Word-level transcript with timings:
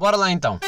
Bora 0.00 0.16
lá 0.16 0.30
então. 0.30 0.58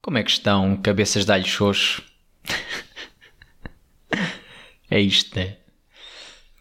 Como 0.00 0.16
é 0.16 0.22
que 0.22 0.30
estão, 0.30 0.78
cabeças 0.78 1.26
de 1.26 1.32
alho 1.32 1.44
xoxo? 1.44 2.02
é 4.90 4.98
isto, 4.98 5.38
né? 5.38 5.58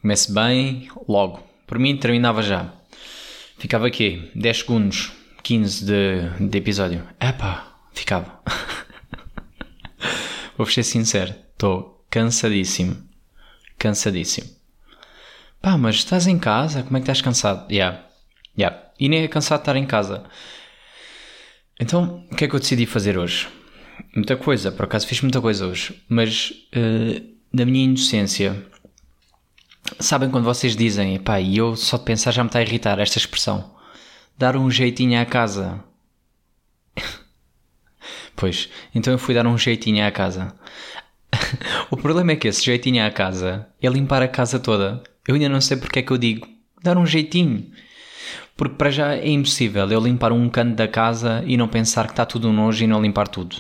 Comece 0.02 0.34
bem, 0.34 0.90
logo. 1.08 1.42
Por 1.66 1.80
mim, 1.80 1.96
terminava 1.96 2.42
já. 2.42 2.83
Ficava 3.64 3.88
aqui, 3.88 4.30
10 4.36 4.58
segundos, 4.58 5.14
15 5.42 5.86
de, 5.86 6.50
de 6.50 6.58
episódio. 6.58 7.02
Epá, 7.18 7.78
ficava. 7.94 8.44
Vou 10.58 10.68
ser 10.68 10.84
sincero, 10.84 11.34
estou 11.54 12.06
cansadíssimo. 12.10 13.08
Cansadíssimo. 13.80 14.50
Pá, 15.62 15.78
mas 15.78 15.96
estás 15.96 16.28
em 16.28 16.38
casa? 16.38 16.84
Como 16.84 16.98
é 16.98 17.00
que 17.00 17.04
estás 17.04 17.22
cansado? 17.22 17.72
Yeah. 17.72 18.06
Yeah. 18.60 18.92
E 19.00 19.08
nem 19.08 19.24
é 19.24 19.30
cansado 19.30 19.60
de 19.60 19.62
estar 19.62 19.78
em 19.78 19.86
casa. 19.86 20.26
Então, 21.80 22.28
o 22.30 22.36
que 22.36 22.44
é 22.44 22.48
que 22.50 22.56
eu 22.56 22.60
decidi 22.60 22.86
fazer 22.86 23.18
hoje? 23.18 23.48
Muita 24.14 24.36
coisa, 24.36 24.74
por 24.74 24.84
acaso 24.84 25.08
fiz 25.08 25.22
muita 25.22 25.40
coisa 25.40 25.66
hoje, 25.66 26.04
mas 26.10 26.52
uh, 26.76 27.34
na 27.54 27.64
minha 27.64 27.86
inocência, 27.86 28.62
sabem 30.00 30.30
quando 30.30 30.46
vocês 30.46 30.76
dizem, 30.76 31.20
pá, 31.20 31.40
e 31.40 31.58
eu 31.58 31.76
só 31.76 31.98
de 31.98 32.04
pensar 32.04 32.32
já 32.32 32.44
me 32.44 32.50
está 32.50 32.60
a 32.60 32.64
irritar 32.64 33.00
esta 33.00 33.18
expressão, 33.18 33.74
dar 34.38 34.56
um 34.56 34.70
jeitinho 34.70 35.20
à 35.20 35.26
casa. 35.26 35.84
pois, 38.36 38.70
então 38.94 39.14
eu 39.14 39.20
fui 39.20 39.34
dar 39.34 39.46
um 39.46 39.58
jeitinho 39.58 40.06
à 40.06 40.12
casa. 40.12 40.56
o 41.90 41.98
problema 41.98 42.32
é 42.32 42.36
que 42.36 42.48
esse 42.48 42.64
jeitinho 42.64 43.06
à 43.06 43.12
casa 43.12 43.68
é 43.82 43.88
limpar 43.88 44.22
a 44.22 44.28
casa 44.28 44.60
toda. 44.60 45.02
Eu 45.28 45.36
ainda 45.36 45.50
não 45.50 45.62
sei 45.62 45.78
porque 45.78 46.00
é 46.00 46.02
que 46.02 46.12
eu 46.12 46.18
digo 46.18 46.48
dar 46.82 46.98
um 46.98 47.06
jeitinho. 47.06 47.72
Porque 48.56 48.76
para 48.76 48.92
já 48.92 49.16
é 49.16 49.30
impossível 49.30 49.90
eu 49.90 50.00
limpar 50.00 50.32
um 50.32 50.48
canto 50.50 50.76
da 50.76 50.88
casa 50.88 51.44
e 51.48 51.58
não 51.58 51.68
pensar 51.68 52.06
que 52.06 52.14
está 52.14 52.26
tudo 52.26 52.54
nojo 52.54 52.84
e 52.84 52.88
não 52.88 53.02
limpar 53.02 53.28
tudo. 53.28 53.58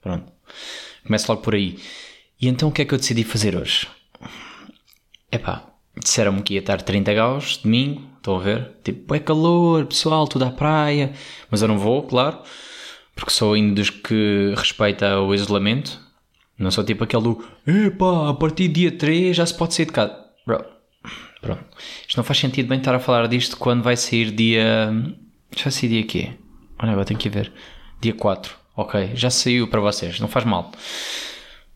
Pronto. 0.00 0.30
Começo 1.04 1.30
logo 1.30 1.42
por 1.42 1.54
aí. 1.54 1.78
E 2.40 2.48
então 2.48 2.68
o 2.68 2.72
que 2.72 2.82
é 2.82 2.84
que 2.84 2.94
eu 2.94 2.98
decidi 2.98 3.24
fazer 3.24 3.56
hoje? 3.56 3.88
Epá, 5.30 5.64
disseram-me 5.96 6.42
que 6.42 6.54
ia 6.54 6.60
estar 6.60 6.82
30 6.82 7.14
graus, 7.14 7.56
domingo, 7.58 8.02
estão 8.16 8.36
a 8.36 8.40
ver? 8.40 8.72
Tipo, 8.82 9.14
é 9.14 9.18
calor, 9.18 9.86
pessoal, 9.86 10.26
tudo 10.26 10.44
à 10.44 10.50
praia. 10.50 11.12
Mas 11.50 11.62
eu 11.62 11.68
não 11.68 11.78
vou, 11.78 12.02
claro, 12.02 12.38
porque 13.14 13.30
sou 13.32 13.54
ainda 13.54 13.74
dos 13.74 13.90
que 13.90 14.54
respeita 14.56 15.20
o 15.20 15.34
isolamento. 15.34 16.00
Não 16.58 16.70
sou 16.70 16.84
tipo 16.84 17.04
aquele 17.04 17.22
do, 17.22 17.44
epá, 17.66 18.28
a 18.28 18.34
partir 18.34 18.68
do 18.68 18.74
dia 18.74 18.92
3 18.92 19.34
já 19.36 19.46
se 19.46 19.56
pode 19.56 19.74
sair 19.74 19.86
de 19.86 19.92
casa. 19.92 20.14
Bro, 20.46 20.64
Pronto. 21.40 21.64
Isto 22.06 22.18
não 22.18 22.24
faz 22.24 22.38
sentido 22.38 22.68
bem 22.68 22.78
estar 22.78 22.94
a 22.94 23.00
falar 23.00 23.26
disto 23.26 23.56
quando 23.56 23.82
vai 23.82 23.96
sair 23.96 24.30
dia. 24.30 24.92
Já 25.56 25.70
sair 25.70 25.88
dia 25.88 26.04
quê? 26.04 26.30
Olha, 26.78 26.92
agora 26.92 27.06
tenho 27.06 27.18
que 27.18 27.28
ver. 27.28 27.52
Dia 28.00 28.12
4. 28.14 28.54
Ok, 28.76 29.10
já 29.14 29.30
saiu 29.30 29.68
para 29.68 29.80
vocês, 29.80 30.20
não 30.20 30.28
faz 30.28 30.44
mal. 30.44 30.70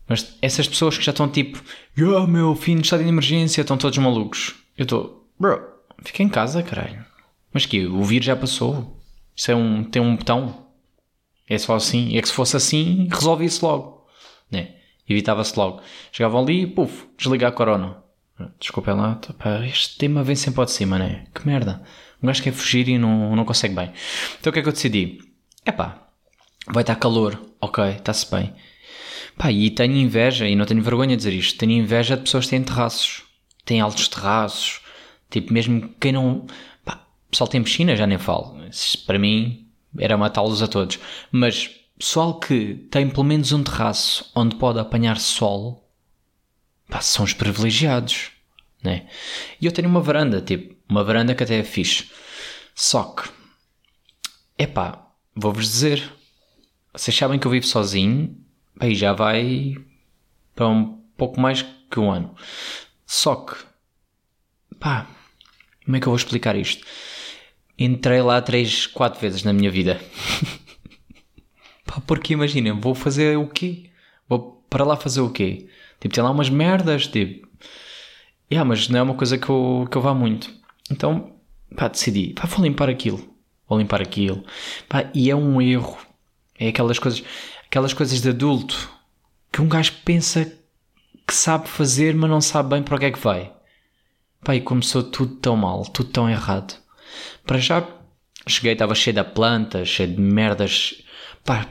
Mas 0.07 0.37
essas 0.41 0.67
pessoas 0.67 0.97
que 0.97 1.03
já 1.03 1.11
estão 1.11 1.27
tipo, 1.27 1.61
oh, 1.99 2.27
meu 2.27 2.55
fim 2.55 2.75
de 2.75 2.83
estado 2.83 3.03
de 3.03 3.09
emergência, 3.09 3.61
estão 3.61 3.77
todos 3.77 3.97
malucos. 3.97 4.55
Eu 4.77 4.83
estou, 4.83 5.27
bro, 5.39 5.59
fica 6.03 6.21
em 6.21 6.29
casa, 6.29 6.61
caralho. 6.61 7.03
Mas 7.51 7.65
que 7.65 7.85
o 7.85 8.03
vírus 8.03 8.25
já 8.25 8.35
passou. 8.35 8.99
Isso 9.35 9.51
é 9.51 9.55
um, 9.55 9.83
tem 9.83 10.01
um 10.01 10.15
botão. 10.15 10.67
É 11.47 11.57
só 11.57 11.75
assim. 11.75 12.17
É 12.17 12.21
que 12.21 12.27
se 12.27 12.33
fosse 12.33 12.55
assim, 12.55 13.07
resolvia-se 13.11 13.63
logo. 13.63 14.05
Né? 14.51 14.75
Evitava-se 15.07 15.57
logo. 15.57 15.81
Chegavam 16.11 16.41
ali 16.41 16.63
e, 16.63 16.67
puf, 16.67 17.07
desligar 17.17 17.51
a 17.51 17.55
corona. 17.55 18.03
Desculpem 18.59 18.93
lá, 18.93 19.19
pá, 19.39 19.65
este 19.65 19.97
tema 19.97 20.21
vem 20.21 20.35
sempre 20.35 20.59
ao 20.59 20.65
de 20.65 20.71
cima, 20.71 20.99
né? 20.99 21.25
Que 21.33 21.47
merda. 21.47 21.81
Um 22.21 22.27
gajo 22.27 22.43
quer 22.43 22.51
fugir 22.51 22.87
e 22.89 22.97
não, 22.97 23.35
não 23.35 23.45
consegue 23.45 23.73
bem. 23.73 23.93
Então 24.39 24.49
o 24.49 24.53
que 24.53 24.59
é 24.59 24.61
que 24.61 24.67
eu 24.67 24.73
decidi? 24.73 25.19
É 25.63 25.71
pá, 25.71 26.09
vai 26.67 26.83
estar 26.83 26.95
calor, 26.95 27.39
ok, 27.61 27.83
está-se 27.91 28.29
bem. 28.29 28.53
Pá, 29.37 29.51
e 29.51 29.69
tenho 29.69 29.95
inveja, 29.95 30.47
e 30.47 30.55
não 30.55 30.65
tenho 30.65 30.81
vergonha 30.81 31.15
de 31.15 31.17
dizer 31.17 31.33
isto, 31.33 31.57
tenho 31.57 31.73
inveja 31.73 32.15
de 32.15 32.23
pessoas 32.23 32.45
que 32.45 32.51
têm 32.51 32.63
terraços, 32.63 33.23
têm 33.65 33.81
altos 33.81 34.07
terraços, 34.07 34.81
tipo, 35.29 35.51
mesmo 35.53 35.89
quem 35.99 36.13
não. 36.13 36.45
Pá, 36.83 37.05
pessoal 37.29 37.47
tem 37.47 37.63
piscina, 37.63 37.95
já 37.95 38.07
nem 38.07 38.17
falo. 38.17 38.57
Para 39.05 39.19
mim 39.19 39.67
era 39.97 40.17
matá-los 40.17 40.61
a 40.61 40.67
todos. 40.67 40.99
Mas 41.31 41.69
pessoal 41.97 42.39
que 42.39 42.75
tem 42.91 43.09
pelo 43.09 43.23
menos 43.23 43.51
um 43.51 43.63
terraço 43.63 44.31
onde 44.35 44.55
pode 44.55 44.79
apanhar 44.79 45.17
sol 45.17 45.85
pá, 46.89 47.01
são 47.01 47.25
os 47.25 47.33
privilegiados, 47.33 48.31
né? 48.83 49.07
E 49.59 49.65
eu 49.65 49.71
tenho 49.71 49.89
uma 49.89 50.01
varanda, 50.01 50.41
tipo, 50.41 50.75
uma 50.87 51.03
varanda 51.03 51.33
que 51.33 51.43
até 51.43 51.59
é 51.59 51.63
fixe. 51.63 52.09
Só 52.73 53.03
que, 53.03 53.29
epá, 54.57 55.07
vou-vos 55.35 55.65
dizer, 55.65 56.11
vocês 56.93 57.15
sabem 57.15 57.39
que 57.39 57.47
eu 57.47 57.51
vivo 57.51 57.65
sozinho, 57.65 58.35
aí 58.79 58.95
já 58.95 59.13
vai 59.13 59.75
para 60.55 60.67
um 60.67 60.97
pouco 61.17 61.39
mais 61.39 61.65
que 61.89 61.99
um 61.99 62.11
ano. 62.11 62.35
Só 63.05 63.35
que, 63.35 63.55
pá, 64.79 65.07
como 65.83 65.97
é 65.97 65.99
que 65.99 66.07
eu 66.07 66.11
vou 66.11 66.17
explicar 66.17 66.55
isto? 66.55 66.85
Entrei 67.77 68.21
lá 68.21 68.41
três, 68.41 68.87
quatro 68.87 69.19
vezes 69.19 69.43
na 69.43 69.53
minha 69.53 69.69
vida. 69.69 69.99
pá, 71.85 72.01
porque 72.05 72.33
imaginem, 72.33 72.79
vou 72.79 72.95
fazer 72.95 73.37
o 73.37 73.47
quê? 73.47 73.89
Vou 74.27 74.65
para 74.69 74.83
lá 74.83 74.95
fazer 74.95 75.21
o 75.21 75.29
quê? 75.29 75.67
Tipo, 75.99 76.15
tem 76.15 76.23
lá 76.23 76.31
umas 76.31 76.49
merdas, 76.49 77.07
tipo. 77.07 77.47
Yeah, 78.51 78.67
mas 78.67 78.89
não 78.89 78.99
é 78.99 79.01
uma 79.01 79.15
coisa 79.15 79.37
que 79.37 79.49
eu, 79.49 79.87
que 79.89 79.97
eu 79.97 80.01
vá 80.01 80.13
muito. 80.13 80.53
Então, 80.91 81.35
pá, 81.75 81.87
decidi, 81.87 82.33
pá, 82.33 82.45
vou 82.45 82.63
limpar 82.63 82.89
aquilo. 82.89 83.35
Vou 83.67 83.79
limpar 83.79 84.01
aquilo. 84.01 84.43
Pá, 84.87 85.09
e 85.13 85.29
é 85.29 85.35
um 85.35 85.61
erro. 85.61 85.97
É 86.57 86.69
aquelas 86.69 86.99
coisas, 86.99 87.23
aquelas 87.67 87.93
coisas 87.93 88.21
de 88.21 88.29
adulto 88.29 88.91
que 89.51 89.61
um 89.61 89.69
gajo 89.69 89.93
pensa 90.03 90.45
que 91.27 91.33
sabe 91.33 91.67
fazer, 91.67 92.13
mas 92.13 92.29
não 92.29 92.41
sabe 92.41 92.69
bem 92.69 92.83
para 92.83 92.95
o 92.95 92.99
que 92.99 93.05
é 93.05 93.11
que 93.11 93.19
vai. 93.19 93.53
E 94.53 94.61
começou 94.61 95.01
tudo 95.01 95.35
tão 95.37 95.55
mal, 95.55 95.83
tudo 95.85 96.11
tão 96.11 96.29
errado. 96.29 96.75
Para 97.45 97.57
já, 97.57 97.87
cheguei, 98.47 98.73
estava 98.73 98.93
cheio 98.93 99.15
de 99.15 99.23
plantas, 99.23 99.87
cheio 99.87 100.13
de 100.13 100.21
merdas. 100.21 101.01
Pá, 101.43 101.67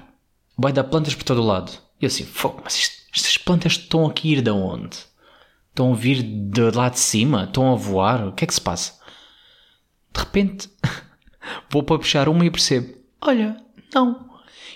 vai 0.58 0.72
dar 0.72 0.84
plantas 0.84 1.14
por 1.14 1.22
todo 1.24 1.40
o 1.40 1.46
lado. 1.46 1.72
E 2.00 2.04
eu 2.04 2.08
assim, 2.08 2.24
fogo, 2.24 2.62
mas 2.64 3.06
estas 3.14 3.36
plantas 3.38 3.72
estão 3.72 4.06
aqui 4.06 4.32
ir 4.32 4.42
de 4.42 4.50
onde? 4.50 4.96
Estão 5.68 5.92
a 5.92 5.96
vir 5.96 6.22
de 6.22 6.70
lá 6.70 6.88
de 6.88 6.98
cima? 6.98 7.44
Estão 7.44 7.72
a 7.72 7.76
voar? 7.76 8.28
O 8.28 8.32
que 8.32 8.44
é 8.44 8.46
que 8.46 8.54
se 8.54 8.60
passa? 8.60 8.98
De 10.12 10.20
repente, 10.20 10.68
vou 11.70 11.82
para 11.82 11.98
puxar 11.98 12.28
uma 12.28 12.44
e 12.44 12.50
percebo: 12.50 12.94
olha, 13.20 13.56
não. 13.94 14.33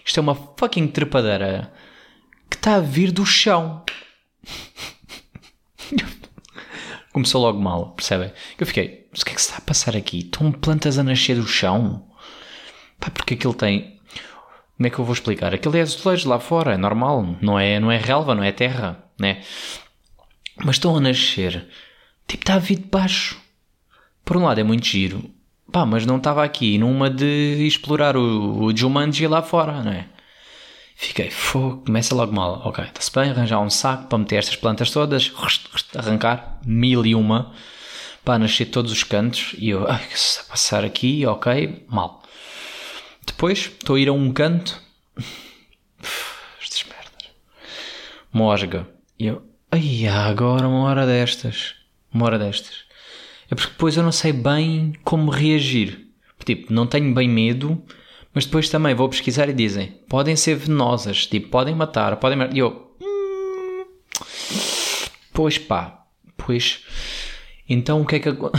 Isto 0.09 0.21
é 0.21 0.23
uma 0.23 0.35
fucking 0.35 0.89
trepadeira 0.89 1.71
que 2.49 2.57
está 2.57 2.77
a 2.77 2.81
vir 2.81 3.13
do 3.13 3.27
chão. 3.27 3.85
Começou 7.13 7.43
logo 7.43 7.61
mal, 7.61 7.91
percebem? 7.91 8.33
Eu 8.59 8.67
fiquei: 8.67 9.07
mas 9.13 9.21
o 9.21 9.25
que 9.27 9.33
é 9.33 9.35
que 9.35 9.43
se 9.43 9.49
está 9.49 9.59
a 9.59 9.67
passar 9.67 9.95
aqui? 9.95 10.21
Estão 10.21 10.51
plantas 10.51 10.99
a 10.99 11.03
nascer 11.03 11.37
do 11.37 11.47
chão? 11.47 12.09
Pá, 12.99 13.11
porque 13.11 13.35
aquilo 13.35 13.53
tem 13.53 14.01
como 14.79 14.87
é 14.87 14.91
que 14.91 14.99
eu 14.99 15.05
vou 15.05 15.13
explicar? 15.13 15.53
Aquilo 15.53 15.77
é 15.77 15.83
azulejo 15.83 16.27
lá 16.27 16.41
fora, 16.41 16.73
é 16.73 16.79
normal, 16.79 17.37
não 17.43 17.59
é, 17.59 17.79
não 17.79 17.93
é 17.93 17.99
relva, 17.99 18.35
não 18.35 18.45
é 18.45 18.53
terra, 18.53 19.05
né? 19.21 19.43
Mas 20.57 20.77
estão 20.77 20.97
a 20.97 21.01
nascer, 21.01 21.69
tipo, 22.27 22.45
está 22.45 22.55
a 22.55 22.59
vir 22.59 22.79
de 22.79 22.87
baixo. 22.87 23.39
Por 24.25 24.39
um 24.39 24.45
lado 24.45 24.61
é 24.61 24.63
muito 24.63 24.87
giro, 24.87 25.31
pá, 25.73 25.85
mas 25.87 26.07
não 26.07 26.17
estava 26.17 26.45
aqui 26.45 26.79
numa 26.79 27.11
de 27.11 27.67
explorar 27.67 28.17
o, 28.17 28.65
o 28.65 28.77
Jumanji 28.77 29.27
lá 29.27 29.43
fora, 29.43 29.83
não 29.83 29.93
é? 29.93 30.07
Fiquei, 31.01 31.31
fogo, 31.31 31.85
começa 31.87 32.13
logo 32.13 32.33
mal. 32.33 32.61
Ok, 32.65 32.83
está-se 32.83 33.13
bem, 33.13 33.31
arranjar 33.31 33.61
um 33.61 33.71
saco 33.71 34.09
para 34.09 34.19
meter 34.19 34.37
estas 34.37 34.57
plantas 34.57 34.91
todas, 34.91 35.33
arrancar 35.95 36.59
mil 36.67 37.07
e 37.07 37.15
uma, 37.15 37.53
para 38.25 38.41
nascer 38.41 38.67
todos 38.67 38.91
os 38.91 39.05
cantos. 39.05 39.55
E 39.59 39.71
eu, 39.71 39.89
ai, 39.89 40.05
que 40.09 40.19
se 40.19 40.43
passar 40.49 40.85
aqui, 40.85 41.25
ok, 41.25 41.87
mal. 41.89 42.23
Depois 43.25 43.59
estou 43.59 43.95
a 43.95 44.01
ir 44.01 44.09
a 44.09 44.13
um 44.13 44.33
canto. 44.33 44.83
Estas 46.61 46.83
merdas. 46.85 47.31
Mosga. 48.33 48.89
E 49.17 49.27
eu. 49.27 49.43
Ai, 49.71 50.07
agora 50.09 50.67
uma 50.67 50.83
hora 50.83 51.07
destas. 51.07 51.77
Uma 52.13 52.27
hora 52.27 52.39
destas. 52.41 52.88
É 53.51 53.55
porque 53.55 53.73
depois 53.73 53.97
eu 53.97 54.03
não 54.03 54.13
sei 54.13 54.33
bem 54.33 54.93
como 55.03 55.31
reagir. 55.31 56.07
Tipo, 56.45 56.73
não 56.73 56.87
tenho 56.87 57.13
bem 57.15 57.29
medo, 57.29 57.83
mas 58.33 58.45
depois 58.45 58.69
também 58.69 58.95
vou 58.95 59.09
pesquisar 59.09 59.49
e 59.49 59.53
dizem: 59.53 59.99
podem 60.09 60.37
ser 60.37 60.55
venenosas, 60.55 61.27
tipo, 61.27 61.49
podem 61.49 61.75
matar, 61.75 62.17
podem 62.17 62.39
matar. 62.39 62.55
E 62.55 62.59
eu. 62.61 62.93
Hum, 63.01 63.87
pois 65.33 65.59
pá, 65.59 66.05
pois. 66.37 66.85
Então 67.69 68.01
o 68.03 68.07
que 68.07 68.17
é 68.17 68.19
que. 68.19 68.29
o 68.31 68.51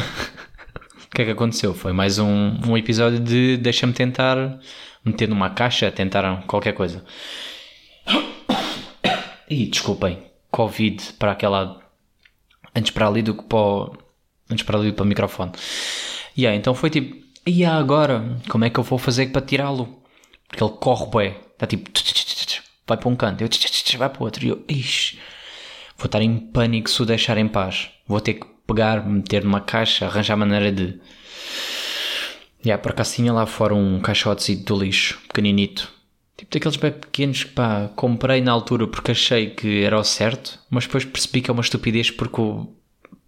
que 1.14 1.22
é 1.22 1.26
que 1.26 1.32
aconteceu? 1.32 1.74
Foi 1.74 1.94
mais 1.94 2.20
um, 2.20 2.60
um 2.68 2.78
episódio 2.78 3.20
de 3.20 3.58
deixa-me 3.58 3.94
tentar 3.94 4.60
meter 5.06 5.30
numa 5.30 5.50
caixa, 5.52 5.92
tentar 5.92 6.44
qualquer 6.48 6.74
coisa. 6.74 7.04
E 9.52 9.66
desculpem, 9.66 10.20
Covid 10.52 11.14
para 11.14 11.32
aquela. 11.32 11.82
Antes 12.76 12.92
para 12.92 13.08
ali 13.08 13.24
do 13.24 13.34
que 13.34 13.44
para 13.46 13.58
o, 13.58 13.98
Antes 14.50 14.64
para 14.66 14.78
ali 14.78 14.92
para 14.92 15.04
o 15.04 15.08
microfone. 15.08 15.52
E 16.36 16.42
yeah, 16.42 16.58
então 16.58 16.74
foi 16.74 16.90
tipo. 16.90 17.16
E 17.46 17.62
yeah, 17.62 17.80
agora? 17.80 18.38
Como 18.50 18.66
é 18.66 18.70
que 18.70 18.80
eu 18.80 18.84
vou 18.84 18.98
fazer 18.98 19.28
para 19.28 19.42
tirá-lo? 19.42 20.02
Porque 20.48 20.64
ele 20.64 20.74
corre 20.80 21.06
bem. 21.06 21.36
Está 21.54 21.68
tipo. 21.68 21.90
Vai 22.88 22.98
para 22.98 23.10
um 23.10 23.16
canto. 23.16 23.42
Eu, 23.42 23.50
vai 23.98 24.10
para 24.10 24.22
o 24.22 24.26
outro. 24.26 24.46
E 24.46 24.50
eu. 24.50 24.64
Ixi, 24.68 25.20
vou 25.98 26.06
estar 26.06 26.22
em 26.22 26.38
pânico 26.38 26.90
se 26.90 27.02
o 27.02 27.06
deixar 27.06 27.38
em 27.38 27.48
paz. 27.48 27.90
Vou 28.08 28.20
ter 28.20 28.36
que 28.36 28.48
pegar, 28.66 29.06
meter 29.06 29.44
numa 29.44 29.62
caixa, 29.62 30.06
arranjar 30.06 30.36
maneira 30.36 30.72
de. 30.72 31.00
Yeah, 32.66 32.82
por 32.82 32.92
acaso 32.92 33.16
tinha 33.16 33.32
lá 33.32 33.46
fora 33.46 33.74
um 33.74 34.02
caixote 34.02 34.56
do 34.56 34.78
lixo, 34.78 35.20
pequeninito. 35.28 36.00
Tipo 36.40 36.54
daqueles 36.54 36.78
bem 36.78 36.92
pequenos 36.92 37.44
que 37.44 37.52
pá, 37.52 37.90
comprei 37.98 38.40
na 38.42 38.54
altura 38.54 38.88
porque 38.88 39.12
achei 39.12 39.50
que 39.50 39.84
era 39.84 40.00
o 40.00 40.04
certo, 40.06 40.58
mas 40.70 40.86
depois 40.86 41.04
percebi 41.04 41.42
que 41.42 41.50
é 41.50 41.54
uma 41.54 41.62
estupidez 41.62 42.12
porque, 42.12 42.40
o, 42.40 42.74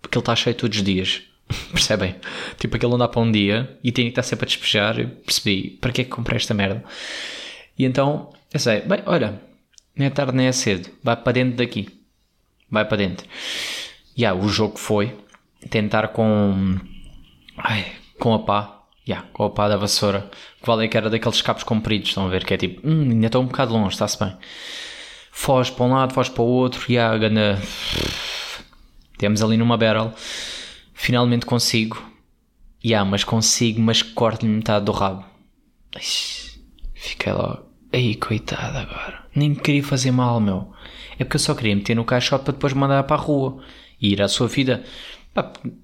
porque 0.02 0.18
ele 0.18 0.22
está 0.22 0.36
cheio 0.36 0.56
todos 0.56 0.78
os 0.78 0.84
dias. 0.84 1.22
Percebem? 1.72 2.16
Tipo 2.58 2.76
aquele 2.76 2.92
não 2.92 2.98
dá 2.98 3.08
para 3.08 3.22
um 3.22 3.32
dia 3.32 3.78
e 3.84 3.92
tem 3.92 4.06
que 4.06 4.12
estar 4.12 4.24
sempre 4.24 4.46
a 4.46 4.48
despejar. 4.48 5.00
E 5.00 5.08
percebi, 5.08 5.78
para 5.82 5.92
que 5.92 6.02
é 6.02 6.04
que 6.04 6.10
comprei 6.10 6.38
esta 6.38 6.54
merda? 6.54 6.84
E 7.78 7.86
então, 7.86 8.32
eu 8.54 8.60
sei, 8.60 8.82
bem, 8.82 9.02
olha, 9.06 9.42
nem 9.96 10.08
é 10.08 10.12
tarde 10.12 10.36
nem 10.36 10.48
é 10.48 10.52
cedo, 10.52 10.90
vai 11.04 11.16
para 11.16 11.34
dentro 11.34 11.58
daqui. 11.58 11.88
Vai 12.70 12.86
para 12.86 12.98
dentro. 12.98 13.28
E 14.16 14.22
yeah, 14.22 14.40
o 14.40 14.48
jogo 14.48 14.78
foi 14.78 15.16
tentar 15.70 16.10
com. 16.10 16.78
Ai, 17.58 17.86
com 18.18 18.34
a 18.34 18.40
pá 18.40 18.82
Yeah, 19.08 19.28
com 19.34 19.46
a 19.46 19.50
pá 19.50 19.68
da 19.68 19.78
vassoura. 19.78 20.30
Que 20.62 20.68
vale 20.68 20.88
que 20.88 20.96
era 20.96 21.10
daqueles 21.10 21.42
cabos 21.42 21.64
compridos, 21.64 22.10
estão 22.10 22.26
a 22.26 22.30
ver? 22.30 22.46
Que 22.46 22.54
é 22.54 22.58
tipo, 22.58 22.88
hum, 22.88 23.10
ainda 23.10 23.26
estou 23.26 23.42
um 23.42 23.48
bocado 23.48 23.74
longe, 23.74 23.96
está-se 23.96 24.20
bem. 24.20 24.36
Foz 25.32 25.70
para 25.70 25.86
um 25.86 25.92
lado, 25.94 26.14
foz 26.14 26.30
para 26.30 26.44
o 26.44 26.48
outro, 26.48 26.84
e 26.88 26.94
yeah, 26.94 27.18
gana... 27.18 27.60
Temos 29.22 29.44
ali 29.44 29.56
numa 29.56 29.78
barrel. 29.78 30.12
Finalmente 30.96 31.46
consigo. 31.46 32.04
Yeah, 32.84 33.08
mas 33.08 33.24
consigo, 33.24 33.80
mas 33.80 34.02
corto-lhe 34.02 34.52
metade 34.52 34.84
do 34.84 34.92
rabo. 34.92 35.24
Ixi, 35.96 36.60
fiquei 36.96 37.32
logo. 37.32 37.70
Ei, 37.94 38.16
coitado 38.16 38.80
agora. 38.80 39.24
Nem 39.36 39.54
queria 39.54 39.84
fazer 39.84 40.10
mal, 40.10 40.40
meu. 40.40 40.74
É 41.20 41.24
porque 41.24 41.36
eu 41.36 41.40
só 41.40 41.54
queria 41.54 41.76
meter 41.76 41.96
no 41.96 42.04
caixote 42.04 42.46
para 42.46 42.54
depois 42.54 42.74
mandar 42.74 43.04
para 43.04 43.16
a 43.16 43.20
rua. 43.20 43.64
E 44.02 44.12
ir 44.12 44.24
à 44.24 44.28
sua 44.28 44.48
vida. 44.48 44.84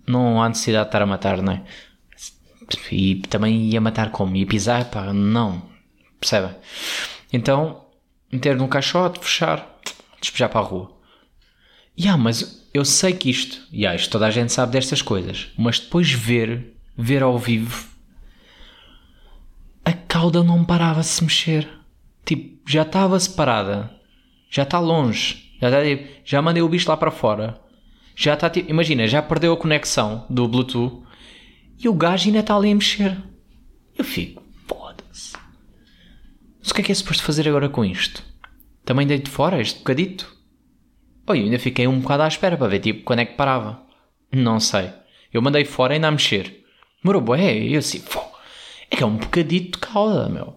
Não 0.07 0.41
há 0.41 0.49
necessidade 0.49 0.85
de 0.85 0.87
estar 0.87 1.03
a 1.03 1.05
matar, 1.05 1.39
não 1.39 1.53
é? 1.53 1.63
E 2.91 3.17
também 3.29 3.69
ia 3.69 3.79
matar 3.79 4.09
como? 4.09 4.35
Ia 4.35 4.47
pisar? 4.47 4.85
Pá, 4.85 5.13
não. 5.13 5.61
Percebem? 6.19 6.55
Então, 7.31 7.85
meter 8.31 8.55
num 8.55 8.67
caixote, 8.67 9.19
fechar, 9.19 9.77
despejar 10.19 10.49
para 10.49 10.59
a 10.59 10.63
rua. 10.63 10.96
Yeah, 11.99 12.21
mas 12.21 12.67
eu 12.73 12.85
sei 12.85 13.13
que 13.13 13.29
isto, 13.29 13.67
yeah, 13.73 13.95
isto 13.95 14.11
toda 14.11 14.27
a 14.27 14.31
gente 14.31 14.53
sabe 14.53 14.71
destas 14.71 15.01
coisas, 15.01 15.47
mas 15.57 15.79
depois 15.79 16.11
ver, 16.11 16.75
ver 16.95 17.23
ao 17.23 17.39
vivo, 17.39 17.87
a 19.83 19.91
cauda 19.91 20.43
não 20.43 20.63
parava 20.63 21.01
de 21.01 21.07
se 21.07 21.23
mexer. 21.23 21.67
Tipo, 22.23 22.59
já 22.69 22.83
estava 22.83 23.19
separada, 23.19 23.89
já 24.49 24.61
está 24.61 24.79
longe, 24.79 25.51
já, 25.59 25.69
está, 25.69 26.11
já 26.23 26.41
mandei 26.41 26.61
o 26.61 26.69
bicho 26.69 26.87
lá 26.87 26.95
para 26.95 27.09
fora, 27.09 27.59
já 28.15 28.35
está 28.35 28.47
tipo, 28.47 28.69
imagina, 28.69 29.07
já 29.07 29.21
perdeu 29.21 29.53
a 29.53 29.57
conexão 29.57 30.25
do 30.29 30.47
Bluetooth 30.47 31.03
e 31.79 31.89
o 31.89 31.93
gajo 31.93 32.27
ainda 32.27 32.39
está 32.39 32.55
ali 32.55 32.71
a 32.71 32.75
mexer. 32.75 33.17
Eu 33.97 34.03
fico, 34.03 34.43
foda-se. 34.67 35.33
Mas 36.59 36.69
o 36.69 36.73
que 36.75 36.81
é 36.81 36.83
que 36.83 36.91
é 36.91 36.95
suposto 36.95 37.23
fazer 37.23 37.47
agora 37.47 37.69
com 37.69 37.83
isto? 37.83 38.21
Também 38.85 39.07
dei 39.07 39.17
de 39.17 39.31
fora 39.31 39.59
este 39.59 39.79
bocadito? 39.79 40.36
Oh, 41.27 41.33
eu 41.33 41.43
ainda 41.43 41.59
fiquei 41.59 41.87
um 41.87 41.99
bocado 41.99 42.23
à 42.23 42.27
espera 42.27 42.55
para 42.57 42.67
ver 42.67 42.79
tipo 42.79 43.03
quando 43.03 43.19
é 43.19 43.25
que 43.25 43.35
parava. 43.35 43.81
Não 44.31 44.59
sei. 44.59 44.89
Eu 45.33 45.41
mandei 45.41 45.65
fora 45.65 45.93
ainda 45.93 46.07
a 46.07 46.11
mexer. 46.11 46.63
Demorou 47.03 47.21
bué, 47.21 47.57
eu 47.57 47.79
assim, 47.79 47.99
fô, 47.99 48.21
é 48.89 48.95
que 48.95 49.03
é 49.03 49.05
um 49.05 49.17
bocadito 49.17 49.79
de 49.79 49.85
cauda, 49.85 50.29
meu. 50.29 50.55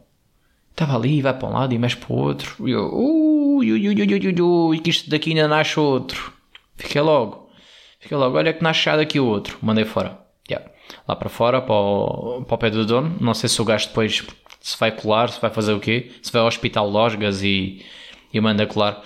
Estava 0.70 0.96
ali, 0.96 1.20
vai 1.20 1.34
para 1.34 1.48
um 1.48 1.52
lado 1.52 1.74
e 1.74 1.78
mexe 1.78 1.96
para 1.96 2.12
o 2.12 2.16
outro. 2.16 2.68
E 2.68 2.70
eu, 2.70 2.94
ui, 2.94 3.72
ui, 3.72 3.88
ui, 3.88 3.94
ui, 3.94 4.26
ui, 4.26 4.40
ui, 4.40 4.78
que 4.78 4.90
isto 4.90 5.10
daqui 5.10 5.30
ainda 5.30 5.48
nasce 5.48 5.78
outro. 5.78 6.32
Fiquei 6.76 7.00
logo. 7.00 7.50
Fiquei 7.98 8.16
logo, 8.16 8.38
olha 8.38 8.52
que 8.52 8.62
nasce 8.62 8.84
já 8.84 8.96
daqui 8.96 9.20
o 9.20 9.26
outro. 9.26 9.58
Mandei 9.60 9.84
fora. 9.84 10.18
Yeah 10.48 10.70
lá 11.06 11.16
para 11.16 11.28
fora, 11.28 11.60
para 11.60 11.74
o, 11.74 12.44
para 12.46 12.54
o 12.54 12.58
pé 12.58 12.70
do 12.70 12.84
dono. 12.84 13.16
Não 13.20 13.34
sei 13.34 13.48
se 13.48 13.60
o 13.60 13.64
gajo 13.64 13.88
depois 13.88 14.26
se 14.60 14.78
vai 14.78 14.92
colar, 14.92 15.30
se 15.30 15.40
vai 15.40 15.50
fazer 15.50 15.72
o 15.72 15.80
quê, 15.80 16.10
se 16.22 16.32
vai 16.32 16.40
ao 16.40 16.48
hospital 16.48 16.88
Losgas 16.88 17.42
e, 17.42 17.84
e 18.32 18.40
manda 18.40 18.66
colar. 18.66 19.02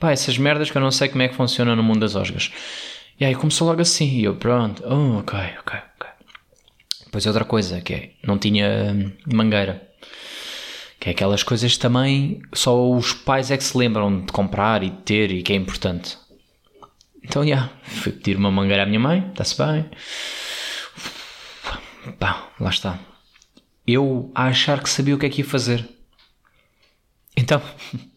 Pá, 0.00 0.10
essas 0.10 0.36
merdas 0.38 0.70
que 0.70 0.76
eu 0.76 0.82
não 0.82 0.90
sei 0.90 1.08
como 1.08 1.22
é 1.22 1.28
que 1.28 1.36
funciona 1.36 1.76
no 1.76 1.82
mundo 1.82 2.00
das 2.00 2.16
osgas. 2.16 2.50
E 3.20 3.24
aí 3.24 3.34
começou 3.34 3.68
logo 3.68 3.80
assim, 3.80 4.08
e 4.08 4.24
eu, 4.24 4.34
pronto, 4.34 4.82
oh, 4.84 5.18
ok, 5.18 5.38
ok, 5.60 5.78
ok. 5.96 6.10
Depois 7.04 7.26
outra 7.26 7.44
coisa, 7.44 7.80
que 7.80 7.94
é, 7.94 8.10
não 8.24 8.38
tinha 8.38 9.14
mangueira. 9.32 9.88
Que 10.98 11.10
é 11.10 11.12
aquelas 11.12 11.42
coisas 11.42 11.76
também 11.76 12.42
só 12.52 12.90
os 12.90 13.12
pais 13.12 13.50
é 13.50 13.56
que 13.56 13.64
se 13.64 13.76
lembram 13.76 14.24
de 14.24 14.32
comprar 14.32 14.82
e 14.82 14.90
de 14.90 14.96
ter 14.98 15.30
e 15.30 15.42
que 15.42 15.52
é 15.52 15.56
importante. 15.56 16.18
Então, 17.22 17.42
já, 17.42 17.48
yeah, 17.48 17.72
fui 17.84 18.12
pedir 18.12 18.36
uma 18.36 18.50
mangueira 18.50 18.82
à 18.82 18.86
minha 18.86 18.98
mãe, 18.98 19.26
está-se 19.30 19.56
bem 19.56 19.86
pá, 22.18 22.50
lá 22.58 22.70
está. 22.70 22.98
Eu 23.86 24.30
a 24.34 24.46
achar 24.46 24.82
que 24.82 24.88
sabia 24.88 25.14
o 25.14 25.18
que 25.18 25.26
é 25.26 25.30
que 25.30 25.42
ia 25.42 25.46
fazer. 25.46 25.88
Então, 27.36 27.60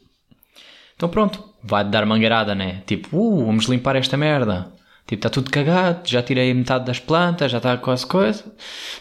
então 0.95 1.10
pronto, 1.10 1.44
vai 1.63 1.84
dar 1.84 2.06
mangueirada, 2.06 2.54
né? 2.54 2.84
Tipo, 2.86 3.18
uh, 3.18 3.45
vamos 3.45 3.66
limpar 3.66 3.95
esta 3.95 4.18
merda. 4.18 4.72
Tipo, 5.06 5.19
está 5.19 5.30
tudo 5.30 5.51
cagado, 5.51 6.07
já 6.07 6.22
tirei 6.22 6.54
metade 6.54 6.86
das 6.86 7.00
plantas, 7.00 7.51
já 7.51 7.57
está 7.57 7.78
quase 7.78 8.06
coisa. 8.06 8.44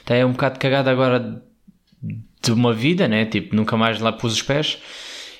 Está 0.01 0.15
um 0.27 0.33
bocado 0.33 0.59
cagado 0.59 0.91
agora 0.91 1.43
de 2.43 2.53
uma 2.53 2.73
vida, 2.73 3.07
né? 3.07 3.25
Tipo, 3.25 3.55
nunca 3.55 3.77
mais 3.77 4.01
lá 4.01 4.13
pus 4.13 4.33
os 4.33 4.43
pés. 4.43 4.79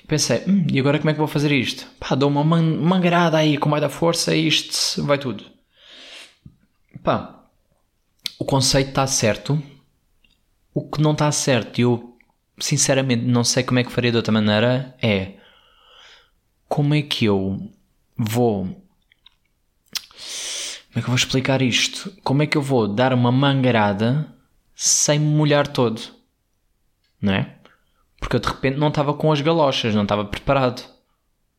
Pensei, 0.07 0.43
hum, 0.47 0.67
e 0.71 0.79
agora 0.79 0.99
como 0.99 1.11
é 1.11 1.13
que 1.13 1.19
vou 1.19 1.29
fazer 1.29 1.53
isto? 1.53 1.87
Pá, 1.99 2.15
dou 2.15 2.29
uma 2.29 2.45
mangueirada 2.45 3.39
aí 3.39 3.57
com 3.57 3.69
mais 3.69 3.81
da 3.81 3.89
força 3.89 4.35
e 4.35 4.47
isto 4.47 5.05
vai 5.05 5.19
tudo. 5.19 5.45
Pá, 7.03 7.45
o 8.39 8.45
conceito 8.45 8.89
está 8.89 9.07
certo. 9.07 9.61
O 10.75 10.89
que 10.89 11.01
não 11.03 11.13
está 11.13 11.31
certo, 11.31 11.79
e 11.79 11.83
eu 11.83 12.17
sinceramente 12.59 13.25
não 13.25 13.45
sei 13.45 13.63
como 13.63 13.79
é 13.79 13.85
que 13.85 13.93
faria 13.93 14.11
de 14.11 14.17
outra 14.17 14.33
maneira, 14.33 14.95
é 15.03 15.33
como 16.73 16.95
é 16.95 17.03
que 17.03 17.27
eu 17.27 17.71
vou. 18.17 18.65
Como 18.65 18.79
é 20.95 21.01
que 21.01 21.01
eu 21.01 21.09
vou 21.09 21.17
explicar 21.17 21.61
isto? 21.61 22.11
Como 22.25 22.43
é 22.43 22.47
que 22.47 22.57
eu 22.57 22.63
vou 22.63 22.89
dar 22.89 23.13
uma 23.13 23.31
mangarada 23.31 24.35
sem 24.75 25.19
me 25.19 25.27
molhar 25.27 25.67
todo? 25.67 26.01
Não 27.21 27.35
é? 27.35 27.57
Porque 28.19 28.37
eu 28.37 28.41
de 28.41 28.49
repente 28.49 28.79
não 28.79 28.89
estava 28.89 29.13
com 29.13 29.31
as 29.31 29.43
galochas, 29.43 29.95
não 29.95 30.05
estava 30.05 30.25
preparado 30.25 30.83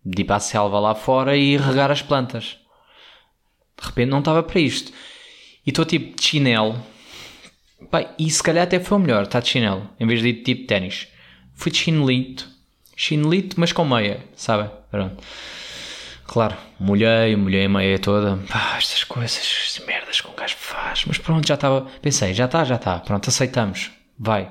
de 0.03 0.23
ir 0.23 0.25
para 0.25 0.37
a 0.37 0.39
selva 0.39 0.79
lá 0.79 0.95
fora 0.95 1.37
e 1.37 1.57
regar 1.57 1.91
as 1.91 2.01
plantas. 2.01 2.57
De 3.79 3.85
repente 3.85 4.09
não 4.09 4.17
estava 4.17 4.41
para 4.41 4.59
isto. 4.59 4.91
E 5.63 5.69
estou 5.69 5.85
tipo 5.85 6.15
de 6.15 6.25
chinelo. 6.25 6.83
Pai, 7.91 8.09
e 8.17 8.31
se 8.31 8.41
calhar 8.41 8.63
até 8.63 8.79
foi 8.79 8.97
o 8.97 9.01
melhor, 9.01 9.25
está 9.25 9.39
de 9.39 9.47
chinelo, 9.47 9.87
em 9.99 10.07
vez 10.07 10.23
de 10.23 10.29
ir 10.29 10.41
tipo 10.41 10.61
de 10.61 10.67
ténis. 10.67 11.07
Fui 11.53 11.71
de 11.71 11.77
chinelito. 11.77 12.52
Chinelito, 13.03 13.59
mas 13.59 13.73
com 13.73 13.83
meia, 13.83 14.23
sabe? 14.33 14.69
Pronto. 14.89 15.21
Claro, 16.25 16.55
molhei, 16.79 17.35
molhei 17.35 17.65
a 17.65 17.69
meia 17.69 17.99
toda. 17.99 18.37
Pá, 18.47 18.77
estas 18.77 19.03
coisas, 19.03 19.39
estas 19.39 19.85
merdas 19.85 20.21
que 20.21 20.27
um 20.29 20.33
gajo 20.33 20.55
faz. 20.57 21.03
Mas 21.05 21.17
pronto, 21.17 21.45
já 21.45 21.55
estava. 21.55 21.81
Pensei, 22.01 22.33
já 22.33 22.45
está, 22.45 22.63
já 22.63 22.75
está. 22.75 22.99
Pronto, 22.99 23.27
aceitamos. 23.27 23.91
Vai. 24.17 24.49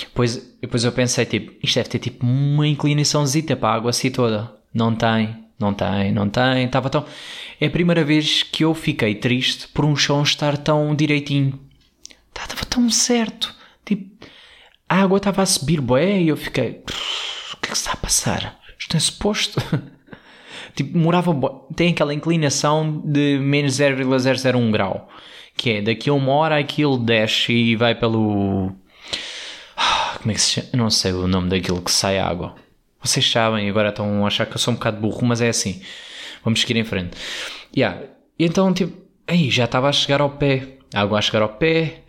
Depois, 0.00 0.36
depois 0.60 0.84
eu 0.84 0.92
pensei, 0.92 1.24
tipo, 1.24 1.50
isto 1.62 1.76
deve 1.76 1.88
ter 1.88 1.98
tipo 1.98 2.26
uma 2.26 2.68
inclinaçãozita 2.68 3.56
para 3.56 3.70
a 3.70 3.74
água 3.76 3.88
assim 3.88 4.10
toda. 4.10 4.54
Não 4.74 4.94
tem, 4.94 5.34
não 5.58 5.72
tem, 5.72 6.12
não 6.12 6.28
tem. 6.28 6.66
Estava 6.66 6.90
tão. 6.90 7.06
É 7.58 7.68
a 7.68 7.70
primeira 7.70 8.04
vez 8.04 8.42
que 8.42 8.64
eu 8.64 8.74
fiquei 8.74 9.14
triste 9.14 9.66
por 9.68 9.86
um 9.86 9.96
chão 9.96 10.22
estar 10.22 10.58
tão 10.58 10.94
direitinho. 10.94 11.58
Estava 12.28 12.66
tão 12.66 12.90
certo. 12.90 13.54
Tipo, 13.82 14.26
a 14.90 15.02
água 15.02 15.18
estava 15.18 15.40
a 15.40 15.46
subir 15.46 15.80
bué 15.80 16.20
e 16.20 16.28
eu 16.28 16.36
fiquei. 16.36 16.82
O 17.54 17.56
que 17.58 17.68
é 17.68 17.70
que 17.70 17.76
está 17.76 17.92
a 17.92 17.96
passar? 17.96 18.58
Isto 18.76 18.96
é 18.96 19.00
suposto. 19.00 19.60
tipo, 20.74 20.98
morava. 20.98 21.32
Tem 21.76 21.92
aquela 21.92 22.12
inclinação 22.12 23.00
de 23.04 23.38
menos 23.38 23.74
0,001 23.74 24.70
grau. 24.72 25.08
Que 25.56 25.70
é 25.74 25.82
daqui 25.82 26.10
a 26.10 26.12
uma 26.12 26.32
hora 26.32 26.58
aquilo 26.58 26.98
desce 26.98 27.52
e 27.52 27.76
vai 27.76 27.94
pelo. 27.94 28.72
Como 30.18 30.32
é 30.32 30.34
que 30.34 30.40
se 30.40 30.54
chama? 30.54 30.68
Não 30.74 30.90
sei 30.90 31.12
o 31.12 31.28
nome 31.28 31.48
daquilo 31.50 31.80
que 31.80 31.92
sai 31.92 32.18
água. 32.18 32.56
Vocês 33.00 33.30
sabem, 33.30 33.70
agora 33.70 33.90
estão 33.90 34.24
a 34.24 34.26
achar 34.26 34.44
que 34.44 34.54
eu 34.54 34.58
sou 34.58 34.72
um 34.72 34.76
bocado 34.76 35.00
burro, 35.00 35.24
mas 35.24 35.40
é 35.40 35.50
assim. 35.50 35.80
Vamos 36.42 36.60
seguir 36.62 36.76
em 36.76 36.84
frente. 36.84 37.16
Yeah. 37.76 38.02
Então, 38.36 38.74
tipo, 38.74 39.00
aí 39.24 39.50
já 39.50 39.66
estava 39.66 39.88
a 39.88 39.92
chegar 39.92 40.20
ao 40.20 40.30
pé. 40.30 40.78
a 40.92 41.02
água 41.02 41.18
a 41.18 41.22
chegar 41.22 41.42
ao 41.42 41.50
pé, 41.50 42.02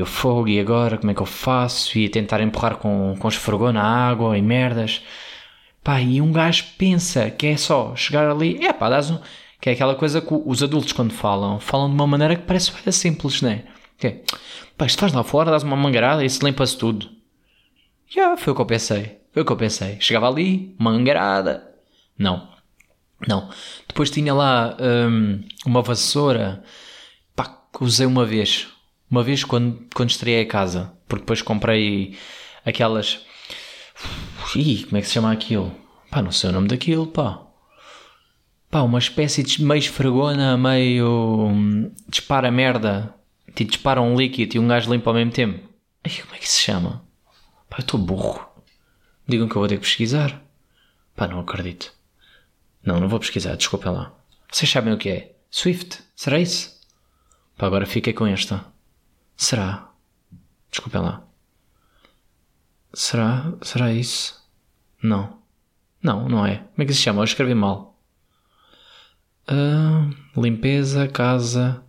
eu 0.00 0.06
fogo, 0.06 0.48
e 0.48 0.58
agora 0.60 0.98
como 0.98 1.10
é 1.10 1.14
que 1.14 1.20
eu 1.22 1.26
faço? 1.26 1.98
E 1.98 2.08
tentar 2.08 2.40
empurrar 2.40 2.76
com, 2.76 3.14
com 3.18 3.28
esfregou 3.28 3.72
na 3.72 3.82
água 3.82 4.36
e 4.36 4.42
merdas. 4.42 5.02
Pá, 5.82 6.00
e 6.00 6.20
um 6.20 6.32
gajo 6.32 6.64
pensa 6.78 7.30
que 7.30 7.46
é 7.46 7.56
só 7.56 7.94
chegar 7.96 8.30
ali, 8.30 8.64
é 8.64 8.72
pá, 8.72 8.88
dás 8.88 9.10
um. 9.10 9.18
Que 9.60 9.70
é 9.70 9.72
aquela 9.72 9.94
coisa 9.94 10.20
que 10.20 10.28
os 10.32 10.62
adultos, 10.62 10.92
quando 10.92 11.12
falam, 11.12 11.60
falam 11.60 11.88
de 11.88 11.94
uma 11.94 12.06
maneira 12.06 12.36
que 12.36 12.42
parece 12.42 12.72
bem 12.72 12.92
simples, 12.92 13.42
não 13.42 13.50
é? 13.50 13.64
Que 13.98 14.06
é, 14.06 14.22
pá, 14.76 14.86
estás 14.86 15.12
lá 15.12 15.22
fora, 15.22 15.50
dás 15.50 15.62
uma 15.62 15.76
mangarada 15.76 16.24
e 16.24 16.30
se 16.30 16.44
limpa-se 16.44 16.76
tudo. 16.78 17.06
Já, 18.08 18.22
yeah, 18.22 18.36
foi 18.36 18.52
o 18.52 18.56
que 18.56 18.62
eu 18.62 18.66
pensei. 18.66 19.20
Foi 19.32 19.42
o 19.42 19.44
que 19.44 19.52
eu 19.52 19.56
pensei. 19.56 19.96
Chegava 20.00 20.28
ali, 20.28 20.74
mangarada. 20.78 21.70
Não. 22.18 22.48
Não. 23.26 23.50
Depois 23.86 24.10
tinha 24.10 24.34
lá 24.34 24.76
hum, 24.80 25.44
uma 25.66 25.82
vassoura. 25.82 26.62
Pá, 27.36 27.62
usei 27.80 28.06
uma 28.06 28.24
vez. 28.24 28.68
Uma 29.10 29.24
vez 29.24 29.42
quando, 29.42 29.86
quando 29.94 30.10
estreiei 30.10 30.42
a 30.42 30.46
casa. 30.46 30.92
Porque 31.08 31.22
depois 31.22 31.42
comprei 31.42 32.16
aquelas. 32.64 33.20
Ih, 34.54 34.84
como 34.84 34.96
é 34.96 35.00
que 35.00 35.08
se 35.08 35.14
chama 35.14 35.32
aquilo? 35.32 35.74
Pá, 36.10 36.22
não 36.22 36.30
sei 36.30 36.50
o 36.50 36.52
nome 36.52 36.68
daquilo, 36.68 37.06
pá. 37.06 37.42
Pá, 38.70 38.82
uma 38.82 38.98
espécie 39.00 39.42
de 39.42 39.64
meio 39.64 39.80
esfregona, 39.80 40.56
meio. 40.56 41.48
Hum, 41.48 41.92
dispara 42.08 42.50
merda. 42.50 43.14
Tipo, 43.54 43.72
dispara 43.72 44.00
um 44.00 44.16
líquido 44.16 44.56
e 44.56 44.58
um 44.60 44.68
gajo 44.68 44.92
limpa 44.92 45.10
ao 45.10 45.14
mesmo 45.14 45.32
tempo. 45.32 45.68
Ai, 46.04 46.12
como 46.22 46.36
é 46.36 46.38
que 46.38 46.48
se 46.48 46.60
chama? 46.60 47.04
Pá, 47.68 47.78
eu 47.78 47.82
estou 47.82 47.98
burro. 47.98 48.48
Digam 49.26 49.48
que 49.48 49.56
eu 49.56 49.60
vou 49.60 49.68
ter 49.68 49.76
que 49.76 49.82
pesquisar. 49.86 50.40
Pá, 51.16 51.26
não 51.26 51.40
acredito. 51.40 51.92
Não, 52.84 53.00
não 53.00 53.08
vou 53.08 53.18
pesquisar, 53.18 53.56
desculpem 53.56 53.92
lá. 53.92 54.14
Vocês 54.50 54.70
sabem 54.70 54.92
o 54.94 54.98
que 54.98 55.08
é? 55.10 55.32
Swift, 55.50 55.98
será 56.14 56.38
isso? 56.38 56.80
Pá, 57.58 57.66
agora 57.66 57.86
fiquei 57.86 58.12
com 58.12 58.26
esta. 58.26 58.64
Será? 59.40 59.88
Desculpem 60.70 61.00
lá. 61.00 61.26
Será? 62.92 63.54
Será 63.62 63.90
isso? 63.90 64.38
Não. 65.02 65.38
Não, 66.02 66.28
não 66.28 66.46
é. 66.46 66.56
Como 66.58 66.82
é 66.82 66.84
que 66.84 66.92
se 66.92 67.00
chama? 67.00 67.20
Eu 67.20 67.24
escrevi 67.24 67.54
mal. 67.54 67.98
Uh, 69.50 70.14
limpeza, 70.38 71.08
casa. 71.08 71.82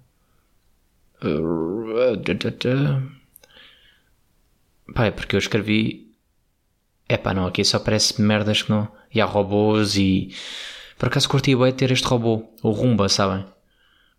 Pá, 4.95 5.07
é 5.07 5.11
porque 5.11 5.35
eu 5.35 5.39
escrevi. 5.39 6.09
É 7.09 7.17
pá, 7.17 7.33
não, 7.33 7.45
aqui 7.45 7.65
só 7.65 7.79
parece 7.79 8.21
merdas 8.21 8.61
que 8.61 8.69
não. 8.69 8.89
E 9.13 9.19
há 9.19 9.25
robôs 9.25 9.97
e. 9.97 10.33
Por 10.97 11.09
acaso 11.09 11.27
curti 11.27 11.53
bem 11.53 11.73
ter 11.73 11.91
este 11.91 12.07
robô, 12.07 12.49
o 12.63 12.71
Rumba, 12.71 13.09
sabem? 13.09 13.45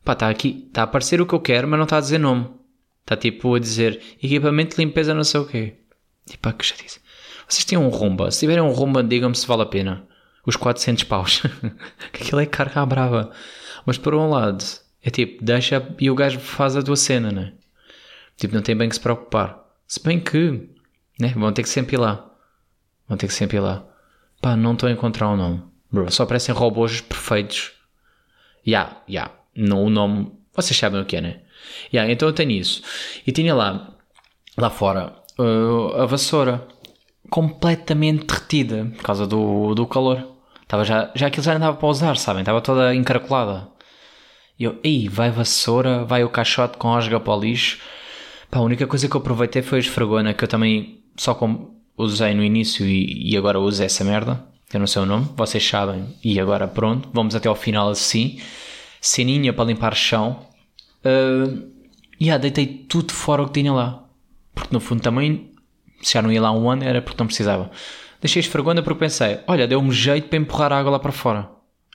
Pá, 0.05 0.13
está 0.13 0.29
aqui, 0.29 0.67
está 0.69 0.83
a 0.83 0.85
aparecer 0.85 1.19
o 1.23 1.27
que 1.27 1.35
eu 1.35 1.41
quero, 1.41 1.67
mas 1.67 1.79
não 1.79 1.85
está 1.85 1.97
a 1.97 2.01
dizer 2.01 2.19
nome. 2.19 2.61
Está 3.03 3.17
tipo 3.17 3.55
a 3.55 3.59
dizer 3.59 4.01
equipamento 4.23 4.77
de 4.77 4.83
limpeza 4.83 5.15
não 5.15 5.25
sei 5.25 5.41
o 5.41 5.47
quê. 5.47 5.75
E 6.33 6.37
pá, 6.37 6.53
que 6.53 6.67
já 6.67 6.75
disse. 6.77 7.01
Vocês 7.49 7.65
têm 7.65 7.77
um 7.77 7.89
Rumba, 7.89 8.31
se 8.31 8.41
tiverem 8.41 8.63
um 8.63 8.71
Rumba, 8.71 9.03
digam-me 9.03 9.35
se 9.35 9.47
vale 9.47 9.63
a 9.63 9.67
pena. 9.67 10.07
Os 10.47 10.57
400 10.57 11.05
paus. 11.05 11.43
aquilo 12.13 12.41
é 12.41 12.47
carga 12.47 12.81
à 12.81 12.87
brava. 12.87 13.31
Mas 13.85 13.99
por 13.99 14.15
um 14.15 14.29
lado, 14.29 14.65
é 15.03 15.11
tipo, 15.11 15.45
deixa 15.45 15.87
e 16.01 16.11
o 16.11 16.15
gajo 16.15 16.41
faz 16.41 16.77
a 16.77 16.83
tua 16.83 16.97
cena, 16.97 17.31
né? 17.31 17.53
Tipo, 18.37 18.55
não 18.55 18.63
tem 18.63 18.77
bem 18.77 18.89
que 18.89 18.95
se 18.95 19.01
preocupar. 19.01 19.63
Se 19.87 20.03
bem 20.03 20.19
que, 20.19 20.69
né? 21.19 21.29
Vão 21.37 21.53
ter 21.53 21.63
que 21.63 21.69
sempre 21.69 21.97
ir 21.97 21.99
lá. 21.99 22.31
Vão 23.09 23.19
ter 23.19 23.27
que 23.27 23.35
sempre 23.35 23.57
ir 23.57 23.61
lá. 23.61 23.85
Pá, 24.41 24.57
não 24.57 24.73
estou 24.73 24.89
a 24.89 24.93
encontrar 24.93 25.29
o 25.29 25.35
um 25.35 25.37
nome. 25.37 25.63
Bro, 25.91 26.11
só 26.11 26.25
parecem 26.25 26.55
robôs 26.55 27.01
perfeitos. 27.01 27.73
Ya, 28.67 28.81
yeah, 28.81 28.93
ya. 28.93 29.03
Yeah. 29.09 29.35
Não 29.55 29.85
o 29.85 29.91
nome. 29.91 30.33
Vocês 30.55 30.79
sabem 30.79 31.01
o 31.01 31.05
que 31.05 31.17
é, 31.17 31.21
né? 31.21 31.41
Yeah, 31.93 32.13
então 32.13 32.29
eu 32.29 32.33
tenho 32.33 32.51
isso. 32.51 32.83
E 33.27 33.33
tinha 33.33 33.55
lá, 33.55 33.95
lá 34.57 34.71
fora, 34.71 35.13
uh, 35.39 36.01
a 36.01 36.07
vassoura 36.07 36.67
completamente 37.31 38.27
derretida 38.27 38.93
por 38.97 39.03
causa 39.03 39.27
do, 39.27 39.75
do 39.75 39.87
calor. 39.87 40.27
Estava 40.63 40.85
já, 40.85 41.11
já 41.15 41.27
aquilo 41.27 41.45
já 41.45 41.55
andava 41.55 41.77
para 41.77 41.89
usar, 41.89 42.17
sabem? 42.17 42.43
Estava 42.43 42.61
toda 42.61 42.95
encaracolada. 42.95 43.69
E 44.59 44.65
eu, 44.65 44.79
ei, 44.83 45.09
vai 45.09 45.31
vassoura, 45.31 46.05
vai 46.05 46.25
o 46.25 46.29
caixote 46.29 46.79
com 46.79 46.89
osga 46.89 47.19
para 47.19 47.35
o 47.35 47.41
lixo. 47.41 47.79
Pá, 48.51 48.59
a 48.59 48.63
única 48.63 48.87
coisa 48.87 49.09
que 49.09 49.17
eu 49.17 49.21
aproveitei 49.21 49.63
foi 49.63 49.79
a 49.79 49.81
esfregona, 49.81 50.35
que 50.35 50.45
eu 50.45 50.49
também 50.49 51.03
só 51.17 51.39
usei 51.97 52.35
no 52.35 52.45
início 52.45 52.87
e, 52.87 53.33
e 53.33 53.37
agora 53.37 53.59
uso 53.59 53.83
essa 53.83 54.05
merda. 54.05 54.45
Eu 54.73 54.81
não 54.81 54.87
sei 54.87 55.03
o 55.03 55.07
nome, 55.07 55.29
vocês 55.37 55.67
sabem. 55.67 56.07
E 56.25 56.41
agora 56.41 56.67
pronto, 56.67 57.09
vamos 57.13 57.35
até 57.35 57.49
ao 57.49 57.55
final 57.55 57.91
assim. 57.91 58.41
Ceninha 59.01 59.53
para 59.53 59.65
limpar 59.65 59.95
chão. 59.95 60.47
Uh, 61.05 61.71
yeah, 62.21 62.41
deitei 62.41 62.67
tudo 62.67 63.13
fora 63.13 63.43
o 63.43 63.47
que 63.47 63.61
tinha 63.61 63.73
lá. 63.73 64.05
Porque 64.55 64.73
no 64.73 64.81
fundo 64.81 65.03
também, 65.03 65.51
se 66.01 66.15
já 66.15 66.23
não 66.23 66.31
ia 66.31 66.41
lá 66.41 66.53
um 66.53 66.71
ano, 66.71 66.85
era 66.85 67.03
porque 67.03 67.21
não 67.21 67.27
precisava. 67.27 67.71
Deixei 68.21 68.41
esfregona 68.41 68.83
porque 68.83 69.01
pensei, 69.01 69.41
olha, 69.47 69.67
deu-me 69.67 69.91
jeito 69.91 70.29
para 70.29 70.39
empurrar 70.39 70.73
a 70.73 70.79
água 70.79 70.93
lá 70.93 70.99
para 70.99 71.13
fora. 71.13 71.51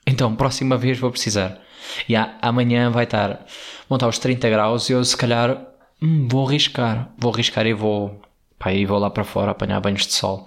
Então, 0.06 0.34
próxima 0.36 0.76
vez 0.76 0.98
vou 0.98 1.10
precisar. 1.10 1.60
E 2.08 2.12
yeah, 2.12 2.36
amanhã 2.42 2.90
vai 2.90 3.04
estar, 3.04 3.46
vão 3.88 3.96
estar 3.96 4.06
aos 4.06 4.18
30 4.18 4.48
graus 4.50 4.90
e 4.90 4.92
eu 4.92 5.04
se 5.04 5.16
calhar 5.16 5.66
hum, 6.02 6.28
vou 6.28 6.46
arriscar. 6.46 7.10
Vou 7.16 7.32
arriscar 7.32 7.66
e 7.66 7.72
vou, 7.72 8.20
pá, 8.58 8.72
e 8.72 8.84
vou 8.84 8.98
lá 8.98 9.10
para 9.10 9.24
fora 9.24 9.52
apanhar 9.52 9.80
banhos 9.80 10.06
de 10.06 10.12
sol. 10.12 10.46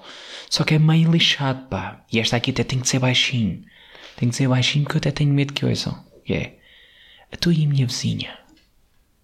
Só 0.49 0.63
que 0.63 0.75
é 0.75 0.79
meio 0.79 1.11
lixado, 1.11 1.67
pá. 1.67 2.01
E 2.11 2.19
esta 2.19 2.37
aqui 2.37 2.51
até 2.51 2.63
tem 2.63 2.79
que 2.79 2.89
ser 2.89 2.99
baixinho. 2.99 3.63
Tem 4.17 4.29
que 4.29 4.35
ser 4.35 4.47
baixinho 4.47 4.83
porque 4.83 4.97
eu 4.97 4.99
até 4.99 5.11
tenho 5.11 5.33
medo 5.33 5.53
que 5.53 5.65
ouçam. 5.65 6.03
É 6.29 6.51
a 7.31 7.37
tua 7.37 7.53
e 7.53 7.63
a 7.65 7.67
minha 7.67 7.87
vizinha. 7.87 8.37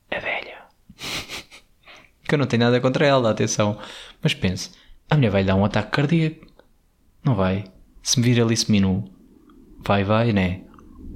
A 0.10 0.20
velha. 0.20 0.58
Que 2.28 2.36
eu 2.36 2.40
não 2.40 2.46
tenho 2.46 2.64
nada 2.64 2.80
contra 2.80 3.06
ela, 3.06 3.32
atenção. 3.32 3.78
Mas 4.22 4.34
pense, 4.34 4.72
a 5.10 5.16
mulher 5.16 5.32
vai 5.32 5.42
lhe 5.42 5.48
dar 5.48 5.56
um 5.56 5.66
ataque 5.66 5.92
cardíaco. 5.92 6.46
Não 7.24 7.36
vai. 7.36 7.66
Se 8.02 8.20
me 8.20 8.26
vir 8.26 8.42
ali 8.42 8.56
seminu. 8.56 9.10
Vai, 9.80 10.04
vai, 10.04 10.34
né? 10.34 10.62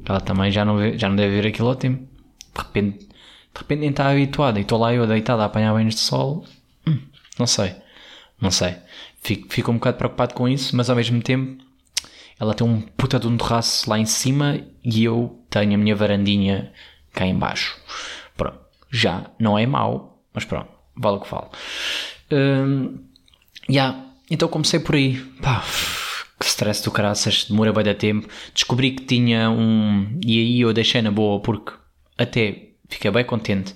Ela 0.05 0.21
também 0.21 0.51
já 0.51 0.63
não, 0.65 0.77
vê, 0.77 0.97
já 0.97 1.09
não 1.09 1.15
deve 1.15 1.41
ver 1.41 1.47
aquilo 1.47 1.75
tempo. 1.75 2.07
De 2.53 2.61
repente, 2.61 2.99
de 2.99 3.59
repente 3.59 3.79
nem 3.79 3.89
está 3.89 4.09
habituada. 4.09 4.59
E 4.59 4.63
estou 4.63 4.79
lá 4.79 4.93
eu 4.93 5.05
deitado 5.07 5.41
a 5.41 5.45
apanhar 5.45 5.73
banhos 5.73 5.95
de 5.95 6.01
sol. 6.01 6.45
Hum, 6.87 6.99
não 7.37 7.47
sei. 7.47 7.75
Não 8.39 8.51
sei. 8.51 8.75
Fico, 9.21 9.53
fico 9.53 9.71
um 9.71 9.75
bocado 9.75 9.97
preocupado 9.97 10.33
com 10.33 10.47
isso, 10.47 10.75
mas 10.75 10.89
ao 10.89 10.95
mesmo 10.95 11.21
tempo 11.21 11.63
ela 12.39 12.55
tem 12.55 12.65
um 12.65 12.81
puta 12.81 13.19
de 13.19 13.27
um 13.27 13.37
terraço 13.37 13.87
lá 13.87 13.99
em 13.99 14.05
cima 14.05 14.59
e 14.83 15.03
eu 15.03 15.39
tenho 15.47 15.75
a 15.75 15.77
minha 15.77 15.95
varandinha 15.95 16.73
cá 17.13 17.23
em 17.23 17.37
baixo. 17.37 17.79
Pronto, 18.35 18.59
já 18.89 19.29
não 19.37 19.59
é 19.59 19.67
mau, 19.67 20.23
mas 20.33 20.43
pronto, 20.43 20.71
vale 20.95 21.17
o 21.17 21.19
que 21.21 21.29
vale. 21.29 21.47
Um, 22.31 22.99
yeah, 23.69 24.05
então 24.29 24.47
comecei 24.47 24.79
por 24.79 24.95
aí. 24.95 25.17
Pá, 25.41 25.63
que 26.39 26.45
stress 26.45 26.83
do 26.83 26.91
caraças, 26.91 27.45
demora 27.45 27.73
bem 27.73 27.83
da 27.83 27.93
tempo. 27.93 28.27
Descobri 28.53 28.91
que 28.91 29.05
tinha 29.05 29.49
um. 29.49 30.19
E 30.25 30.39
aí 30.39 30.61
eu 30.61 30.73
deixei 30.73 31.01
na 31.01 31.11
boa 31.11 31.39
porque 31.39 31.73
até 32.17 32.69
fiquei 32.89 33.11
bem 33.11 33.25
contente. 33.25 33.75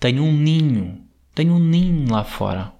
Tenho 0.00 0.22
um 0.22 0.32
ninho, 0.32 1.00
tenho 1.34 1.54
um 1.54 1.58
ninho 1.58 2.10
lá 2.10 2.24
fora. 2.24 2.72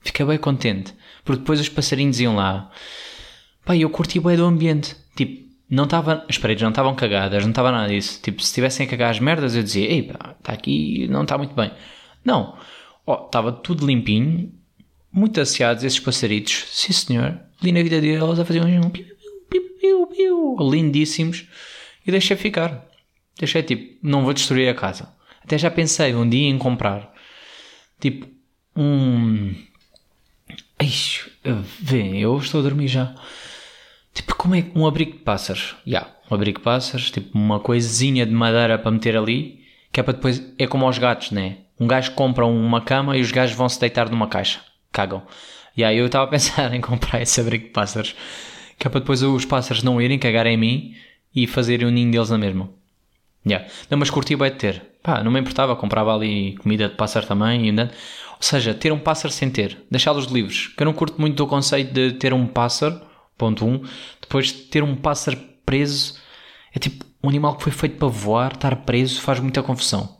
Fiquei 0.00 0.24
bem 0.24 0.38
contente. 0.38 0.94
Porque 1.24 1.40
depois 1.40 1.60
os 1.60 1.68
passarinhos 1.68 2.20
iam 2.20 2.36
lá. 2.36 2.70
Pá, 3.64 3.76
eu 3.76 3.90
curti 3.90 4.18
bem 4.18 4.36
do 4.36 4.44
ambiente. 4.44 4.96
Tipo, 5.14 5.48
não 5.70 5.84
estava. 5.84 6.24
As 6.28 6.38
paredes 6.38 6.62
não 6.62 6.70
estavam 6.70 6.94
cagadas, 6.94 7.42
não 7.42 7.50
estava 7.50 7.70
nada 7.70 7.88
disso. 7.88 8.20
Tipo, 8.22 8.40
se 8.40 8.48
estivessem 8.48 8.86
a 8.86 8.90
cagar 8.90 9.10
as 9.10 9.20
merdas, 9.20 9.54
eu 9.54 9.62
dizia: 9.62 9.86
Ei, 9.86 10.02
pá, 10.02 10.34
está 10.38 10.52
aqui, 10.52 11.06
não 11.08 11.22
está 11.22 11.36
muito 11.36 11.54
bem. 11.54 11.70
Não. 12.24 12.56
Ó, 13.08 13.24
estava 13.24 13.50
tudo 13.50 13.86
limpinho, 13.86 14.52
muito 15.10 15.40
asseados 15.40 15.82
esses 15.82 15.98
passaritos. 15.98 16.66
Sim, 16.70 16.92
senhor. 16.92 17.40
Ali 17.58 17.72
na 17.72 17.82
vida 17.82 18.02
deles 18.02 18.38
a 18.38 18.44
fazer 18.44 18.60
um. 18.60 18.90
Piu, 18.90 19.06
piu, 19.48 19.62
piu, 19.80 20.06
piu, 20.08 20.56
lindíssimos. 20.60 21.46
E 22.06 22.10
deixei 22.10 22.36
ficar. 22.36 22.86
Deixei 23.38 23.62
tipo, 23.62 23.98
não 24.06 24.24
vou 24.24 24.34
destruir 24.34 24.68
a 24.68 24.74
casa. 24.74 25.08
Até 25.42 25.56
já 25.56 25.70
pensei 25.70 26.14
um 26.14 26.28
dia 26.28 26.50
em 26.50 26.58
comprar. 26.58 27.10
Tipo, 27.98 28.28
um 28.76 29.54
Ixi, 30.78 31.30
vê, 31.80 32.18
eu 32.18 32.36
estou 32.36 32.60
a 32.60 32.62
dormir 32.62 32.88
já. 32.88 33.14
Tipo, 34.12 34.36
como 34.36 34.54
é 34.54 34.66
um 34.74 34.86
abrigo 34.86 35.12
de 35.12 35.18
pássaros? 35.20 35.76
Já, 35.86 36.00
yeah, 36.00 36.16
um 36.30 36.34
abrigo 36.34 36.58
de 36.58 36.64
pássaros, 36.64 37.10
tipo 37.10 37.38
uma 37.38 37.58
coisinha 37.58 38.26
de 38.26 38.32
madeira 38.32 38.78
para 38.78 38.90
meter 38.90 39.16
ali, 39.16 39.64
que 39.90 39.98
é 39.98 40.02
para 40.02 40.12
depois. 40.12 40.42
É 40.58 40.66
como 40.66 40.84
aos 40.84 40.98
gatos, 40.98 41.30
né? 41.30 41.58
Um 41.80 41.86
gajo 41.86 42.12
compra 42.12 42.46
uma 42.46 42.80
cama 42.80 43.16
e 43.16 43.20
os 43.20 43.30
gajos 43.30 43.56
vão 43.56 43.68
se 43.68 43.80
deitar 43.80 44.10
numa 44.10 44.26
caixa. 44.26 44.60
Cagam. 44.92 45.22
E 45.76 45.84
aí 45.84 45.98
eu 45.98 46.06
estava 46.06 46.24
a 46.24 46.28
pensar 46.28 46.72
em 46.74 46.80
comprar 46.80 47.22
esse 47.22 47.40
abrigo 47.40 47.66
de 47.66 47.70
pássaros, 47.70 48.14
que 48.78 48.86
é 48.86 48.90
para 48.90 49.00
depois 49.00 49.22
os 49.22 49.44
pássaros 49.44 49.82
não 49.82 50.00
irem 50.00 50.18
cagar 50.18 50.46
em 50.46 50.56
mim 50.56 50.94
e 51.34 51.46
fazerem 51.46 51.86
o 51.86 51.90
ninho 51.90 52.10
deles 52.10 52.30
na 52.30 52.38
mesma. 52.38 52.68
Yeah. 53.46 53.68
Não, 53.88 53.96
mas 53.96 54.10
curti 54.10 54.34
bem 54.36 54.50
de 54.50 54.56
ter. 54.56 54.82
Pá, 55.02 55.22
não 55.22 55.30
me 55.30 55.40
importava, 55.40 55.76
comprava 55.76 56.14
ali 56.14 56.56
comida 56.56 56.88
de 56.88 56.96
pássaro 56.96 57.26
também 57.26 57.66
e 57.66 57.70
andando. 57.70 57.90
Ou 58.32 58.42
seja, 58.42 58.74
ter 58.74 58.92
um 58.92 58.98
pássaro 58.98 59.32
sem 59.32 59.50
ter, 59.50 59.78
deixá-los 59.90 60.26
livres. 60.26 60.68
Que 60.68 60.82
eu 60.82 60.84
não 60.84 60.92
curto 60.92 61.20
muito 61.20 61.36
do 61.36 61.46
conceito 61.46 61.92
de 61.92 62.12
ter 62.12 62.32
um 62.32 62.46
pássaro, 62.46 63.00
ponto 63.36 63.64
1, 63.64 63.68
um, 63.68 63.82
depois 64.20 64.52
ter 64.52 64.82
um 64.82 64.94
pássaro 64.94 65.38
preso. 65.64 66.18
É 66.74 66.78
tipo 66.78 67.04
um 67.22 67.28
animal 67.28 67.56
que 67.56 67.62
foi 67.62 67.72
feito 67.72 67.96
para 67.96 68.08
voar, 68.08 68.52
estar 68.52 68.76
preso 68.76 69.20
faz 69.20 69.40
muita 69.40 69.62
confusão. 69.62 70.18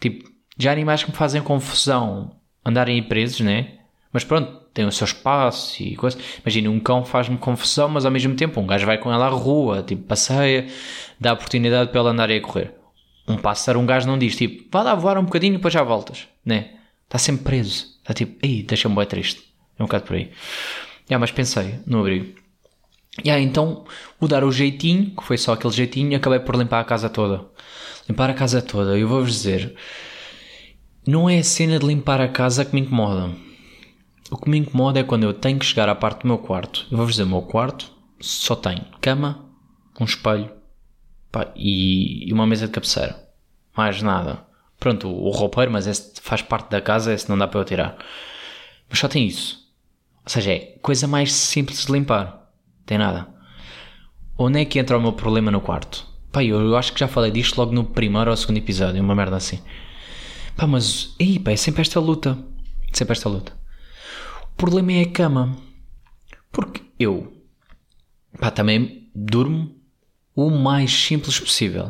Tipo, 0.00 0.31
Já 0.62 0.70
animais 0.70 1.02
que 1.02 1.10
me 1.10 1.16
fazem 1.16 1.42
confusão 1.42 2.36
andarem 2.64 2.94
aí 2.94 3.02
presos, 3.02 3.40
né? 3.40 3.78
Mas 4.12 4.22
pronto, 4.22 4.62
tem 4.72 4.84
o 4.84 4.92
seu 4.92 5.06
espaço 5.06 5.82
e 5.82 5.96
coisa. 5.96 6.16
Imagina, 6.40 6.70
um 6.70 6.78
cão 6.78 7.04
faz-me 7.04 7.36
confusão, 7.36 7.88
mas 7.88 8.04
ao 8.04 8.12
mesmo 8.12 8.36
tempo 8.36 8.60
um 8.60 8.66
gajo 8.66 8.86
vai 8.86 8.96
com 8.96 9.12
ela 9.12 9.26
à 9.26 9.28
rua, 9.28 9.82
tipo, 9.82 10.04
passeia, 10.04 10.68
dá 11.18 11.32
oportunidade 11.32 11.90
para 11.90 11.98
ela 11.98 12.10
andar 12.10 12.30
aí 12.30 12.36
a 12.36 12.40
correr. 12.40 12.72
Um 13.26 13.36
pássaro, 13.36 13.80
um 13.80 13.86
gajo 13.86 14.06
não 14.06 14.16
diz, 14.16 14.36
tipo, 14.36 14.68
vá 14.70 14.84
lá 14.84 14.94
voar 14.94 15.18
um 15.18 15.24
bocadinho 15.24 15.54
e 15.54 15.56
depois 15.56 15.74
já 15.74 15.82
voltas, 15.82 16.28
né? 16.46 16.74
Está 17.06 17.18
sempre 17.18 17.42
preso. 17.42 17.98
Está 17.98 18.14
tipo, 18.14 18.38
ei, 18.40 18.62
deixa-me 18.62 18.94
bem 18.94 19.06
triste. 19.06 19.42
É 19.76 19.82
um 19.82 19.86
bocado 19.86 20.04
por 20.04 20.14
aí. 20.14 20.30
Yeah, 21.08 21.18
mas 21.18 21.32
pensei 21.32 21.80
no 21.84 21.98
abrigo. 21.98 22.40
Yeah, 23.24 23.42
então, 23.42 23.84
o 24.20 24.28
dar 24.28 24.44
o 24.44 24.52
jeitinho, 24.52 25.10
que 25.10 25.24
foi 25.24 25.36
só 25.36 25.54
aquele 25.54 25.74
jeitinho, 25.74 26.16
acabei 26.16 26.38
por 26.38 26.54
limpar 26.54 26.78
a 26.78 26.84
casa 26.84 27.08
toda. 27.10 27.46
Limpar 28.08 28.30
a 28.30 28.34
casa 28.34 28.62
toda, 28.62 28.96
eu 28.96 29.08
vou-vos 29.08 29.32
dizer, 29.32 29.74
não 31.06 31.28
é 31.28 31.38
a 31.38 31.44
cena 31.44 31.78
de 31.78 31.86
limpar 31.86 32.20
a 32.20 32.28
casa 32.28 32.64
que 32.64 32.74
me 32.74 32.80
incomoda. 32.80 33.30
O 34.30 34.36
que 34.36 34.48
me 34.48 34.58
incomoda 34.58 35.00
é 35.00 35.04
quando 35.04 35.24
eu 35.24 35.34
tenho 35.34 35.58
que 35.58 35.66
chegar 35.66 35.88
à 35.88 35.94
parte 35.94 36.22
do 36.22 36.28
meu 36.28 36.38
quarto. 36.38 36.86
Eu 36.90 36.96
vou-vos 36.96 37.14
dizer, 37.14 37.24
o 37.24 37.28
meu 37.28 37.42
quarto 37.42 37.90
só 38.20 38.54
tem 38.54 38.84
cama, 39.00 39.44
um 40.00 40.04
espelho 40.04 40.50
pá, 41.30 41.52
e, 41.56 42.32
uma 42.32 42.46
mesa 42.46 42.66
de 42.66 42.72
cabeceira. 42.72 43.28
Mais 43.76 44.00
nada. 44.00 44.46
Pronto, 44.78 45.08
o, 45.08 45.26
o 45.26 45.30
roupeiro, 45.30 45.72
mas 45.72 45.86
esse 45.86 46.20
faz 46.20 46.40
parte 46.40 46.70
da 46.70 46.80
casa, 46.80 47.12
esse 47.12 47.28
não 47.28 47.36
dá 47.36 47.48
para 47.48 47.60
eu 47.60 47.64
tirar. 47.64 47.96
Mas 48.88 48.98
só 48.98 49.08
tem 49.08 49.26
isso. 49.26 49.58
Ou 50.24 50.30
seja, 50.30 50.52
é 50.52 50.58
coisa 50.80 51.08
mais 51.08 51.32
simples 51.32 51.84
de 51.84 51.92
limpar. 51.92 52.48
Tem 52.86 52.96
nada. 52.96 53.28
Onde 54.38 54.60
é 54.60 54.64
que 54.64 54.78
entra 54.78 54.96
o 54.96 55.02
meu 55.02 55.12
problema 55.12 55.50
no 55.50 55.60
quarto? 55.60 56.06
Pá, 56.30 56.44
eu, 56.44 56.60
eu 56.60 56.76
acho 56.76 56.92
que 56.92 57.00
já 57.00 57.08
falei 57.08 57.30
disto 57.30 57.58
logo 57.58 57.72
no 57.72 57.84
primeiro 57.84 58.30
ou 58.30 58.36
segundo 58.36 58.58
episódio, 58.58 59.02
uma 59.02 59.14
merda 59.14 59.36
assim. 59.36 59.60
Pá, 60.56 60.66
mas, 60.66 61.14
aí, 61.20 61.38
pá, 61.38 61.52
é 61.52 61.56
sempre 61.56 61.82
esta 61.82 62.00
luta. 62.00 62.38
Sempre 62.92 63.12
esta 63.12 63.28
luta. 63.28 63.56
O 64.52 64.56
problema 64.56 64.92
é 64.92 65.02
a 65.02 65.10
cama. 65.10 65.56
Porque 66.50 66.82
eu, 66.98 67.32
pá, 68.38 68.50
também 68.50 69.10
durmo 69.14 69.74
o 70.34 70.50
mais 70.50 70.92
simples 70.92 71.38
possível. 71.38 71.86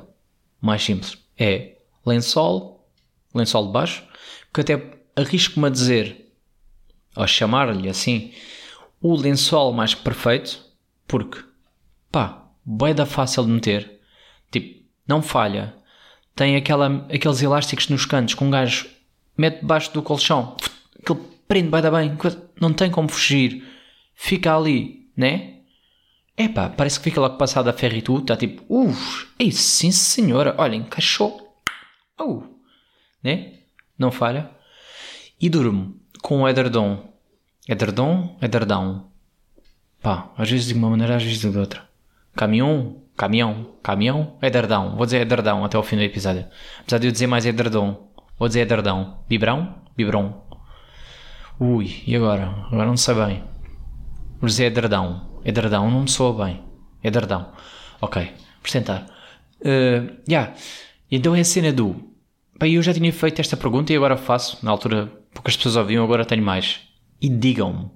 O 0.63 0.67
mais 0.67 0.83
simples. 0.83 1.19
É 1.37 1.79
lençol, 2.07 2.89
lençol 3.35 3.67
de 3.67 3.73
baixo, 3.73 4.05
que 4.53 4.61
até 4.61 5.01
arrisco-me 5.17 5.67
a 5.67 5.71
dizer, 5.71 6.33
ou 7.17 7.27
chamar-lhe 7.27 7.89
assim, 7.89 8.33
o 9.01 9.17
lençol 9.17 9.73
mais 9.73 9.95
perfeito, 9.95 10.65
porque, 11.07 11.43
pá, 12.11 12.49
bem 12.65 12.95
da 12.95 13.07
fácil 13.07 13.45
de 13.45 13.51
meter, 13.51 14.01
tipo, 14.51 14.85
não 15.07 15.21
falha, 15.23 15.75
tem 16.35 16.57
aquela, 16.57 17.07
aqueles 17.13 17.43
elásticos 17.43 17.89
nos 17.89 18.07
cantos 18.07 18.35
que 18.35 18.45
um 18.45 18.51
gajo 18.51 18.89
mete 19.37 19.61
debaixo 19.61 19.93
do 19.93 20.03
colchão, 20.03 20.57
aquele 21.05 21.21
prende 21.47 21.69
bem 21.69 21.83
da 21.83 21.91
bem, 21.91 22.17
não 22.61 22.73
tem 22.73 22.91
como 22.91 23.09
fugir, 23.09 23.65
fica 24.15 24.57
ali, 24.57 25.11
né? 25.17 25.59
Epá, 26.37 26.71
parece 26.71 26.99
que 26.99 27.05
fica 27.05 27.21
logo 27.21 27.37
passado 27.37 27.69
a 27.69 27.75
e 27.99 28.03
tudo, 28.03 28.23
está 28.23 28.37
tipo, 28.37 28.65
uff, 28.69 29.29
é 29.39 29.45
isso, 29.45 29.63
sim 29.63 29.93
senhora, 29.93 30.55
olha, 30.57 30.75
encaixou, 30.75 31.55
uh, 32.21 32.43
né? 33.23 33.59
Não 33.99 34.11
falha. 34.11 34.51
E 35.41 35.51
durmo 35.51 36.01
com 36.23 36.43
o 36.43 36.49
edredom, 36.49 37.13
edredom, 37.69 38.37
edredão, 38.41 39.11
pá, 40.01 40.33
às 40.37 40.51
vezes 40.51 40.67
de 40.67 40.75
uma 40.75 40.89
maneira, 40.89 41.17
às 41.17 41.23
vezes 41.23 41.41
de 41.41 41.59
outra. 41.59 41.87
Caminhão, 42.35 43.02
caminhão, 43.17 43.75
caminhão, 43.83 44.37
edredão, 44.43 44.97
vou 44.97 45.05
dizer 45.05 45.23
edredão 45.23 45.65
até 45.65 45.77
ao 45.77 45.83
fim 45.83 45.97
do 45.97 46.03
episódio. 46.03 46.47
Apesar 46.81 46.99
de 46.99 47.07
eu 47.07 47.13
dizer 47.13 47.27
mais 47.27 47.47
edredom, 47.47 48.11
vou 48.39 48.49
dizer 48.49 48.61
edredão, 48.61 49.25
bibrão, 49.29 49.83
bibrão, 49.97 50.43
Ui, 51.65 52.03
e 52.09 52.17
agora? 52.17 52.49
Agora 52.73 52.87
não 52.87 52.97
sei 52.97 53.15
bem. 53.15 53.45
Vou 54.41 54.49
dizer 54.49 54.65
edredão. 54.65 55.39
Edredão 55.45 55.89
não 55.89 56.01
me 56.01 56.09
soa 56.09 56.45
bem. 56.45 56.61
Edredão. 57.05 57.53
Ok, 58.01 58.21
vamos 58.25 58.73
tentar. 58.73 59.07
Uh, 59.61 60.11
yeah. 60.29 60.53
Então 61.09 61.37
é 61.37 61.41
a 61.41 61.45
cena 61.45 61.73
do. 61.73 61.95
Bem, 62.59 62.75
eu 62.75 62.83
já 62.83 62.93
tinha 62.93 63.13
feito 63.13 63.41
esta 63.41 63.57
pergunta 63.57 63.93
e 63.93 63.97
agora 63.97 64.17
faço. 64.17 64.59
Na 64.65 64.73
altura 64.73 65.07
poucas 65.33 65.57
pessoas 65.57 65.77
ouviam, 65.77 66.03
agora 66.03 66.25
tenho 66.25 66.43
mais. 66.43 66.81
E 67.21 67.29
digam-me 67.29 67.91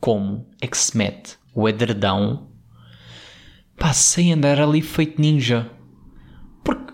como 0.00 0.48
é 0.60 0.66
que 0.66 0.76
se 0.76 0.96
mete 0.98 1.38
o 1.54 1.68
edredão 1.68 2.49
pá, 3.80 3.94
sem 3.94 4.32
andar 4.32 4.60
ali 4.60 4.82
feito 4.82 5.20
ninja. 5.20 5.68
Porque, 6.62 6.92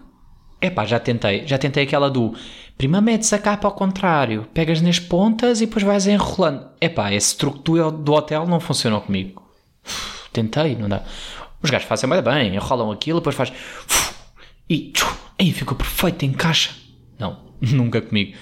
é 0.61 0.70
pá, 0.70 0.87
já 0.87 1.01
tentei. 1.01 1.46
Já 1.46 1.59
tentei 1.59 1.83
aquela 1.83 2.09
do 2.09 2.35
Primeiro 2.79 3.05
metes 3.05 3.33
a 3.33 3.38
capa 3.38 3.66
ao 3.66 3.75
contrário, 3.75 4.46
pegas 4.53 4.83
nas 4.83 4.99
pontas 4.99 5.62
e 5.62 5.66
depois 5.66 5.83
vais 5.83 6.07
enrolando. 6.07 6.68
Epá, 6.79 7.11
esse 7.12 7.37
truque 7.37 7.61
do, 7.61 7.90
do 7.90 8.12
hotel 8.12 8.46
não 8.46 8.61
funcionou 8.61 9.01
comigo. 9.01 9.42
Uf, 9.85 10.29
tentei, 10.31 10.77
não 10.77 10.87
dá. 10.87 11.03
Os 11.62 11.70
gajos 11.70 11.88
fazem 11.88 12.09
bem, 12.09 12.20
bem, 12.20 12.55
enrolam 12.55 12.90
aquilo, 12.90 13.18
depois 13.18 13.35
faz. 13.35 13.51
Uf, 13.51 14.14
e 14.68 14.92
aí 15.38 15.53
ficou 15.53 15.77
perfeito, 15.77 16.27
encaixa. 16.27 16.70
Não, 17.18 17.38
nunca 17.61 18.03
comigo. 18.03 18.37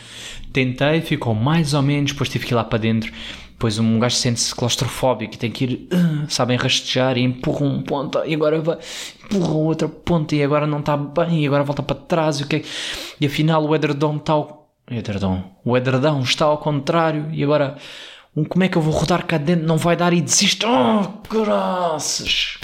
Tentei, 0.53 1.01
ficou 1.01 1.33
mais 1.33 1.73
ou 1.73 1.83
menos, 1.83 2.11
depois 2.11 2.29
tive 2.29 2.45
que 2.45 2.53
ir 2.53 2.57
lá 2.57 2.65
para 2.65 2.79
dentro 2.81 3.13
depois 3.55 3.79
um 3.79 3.99
gajo 4.01 4.17
sente-se 4.17 4.55
claustrofóbico 4.55 5.35
e 5.35 5.39
tem 5.39 5.51
que 5.51 5.65
ir, 5.65 5.89
uh, 5.93 6.29
sabem, 6.29 6.57
rastejar 6.57 7.17
e 7.17 7.23
empurra 7.23 7.65
um 7.65 7.83
ponta 7.83 8.27
e 8.27 8.35
agora 8.35 8.61
vai, 8.61 8.79
empurra 9.25 9.53
outra 9.53 9.89
ponta 9.89 10.35
e 10.35 10.43
agora 10.43 10.67
não 10.67 10.81
está 10.81 10.97
bem 10.97 11.43
e 11.43 11.47
agora 11.47 11.63
volta 11.63 11.83
para 11.83 11.97
trás 11.97 12.41
e 12.41 12.43
o 12.43 12.47
que 12.47 12.57
é 12.57 12.63
E 13.21 13.27
afinal 13.27 13.65
o 13.65 13.75
edredom 13.75 14.17
está 14.17 14.33
ao... 14.33 14.69
Edredom. 14.91 15.43
O 15.65 15.77
edredom 15.77 16.21
está 16.21 16.45
ao 16.45 16.59
contrário 16.59 17.29
e 17.33 17.43
agora 17.43 17.79
um, 18.37 18.45
como 18.45 18.65
é 18.65 18.69
que 18.69 18.77
eu 18.77 18.83
vou 18.83 18.93
rodar 18.93 19.25
cá 19.25 19.39
dentro? 19.39 19.65
Não 19.65 19.79
vai 19.79 19.97
dar 19.97 20.13
e 20.13 20.21
desisto. 20.21 20.67
Oh, 20.67 21.23
graças! 21.33 22.59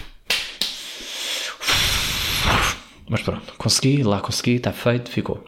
Mas 3.09 3.23
pronto, 3.23 3.55
consegui, 3.57 4.03
lá 4.03 4.21
consegui, 4.21 4.57
está 4.57 4.73
feito, 4.73 5.11
ficou. 5.11 5.45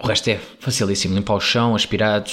O 0.00 0.06
resto 0.06 0.28
é 0.28 0.38
facilíssimo. 0.58 1.14
Limpar 1.14 1.34
o 1.34 1.40
chão, 1.40 1.74
aspirar. 1.74 2.24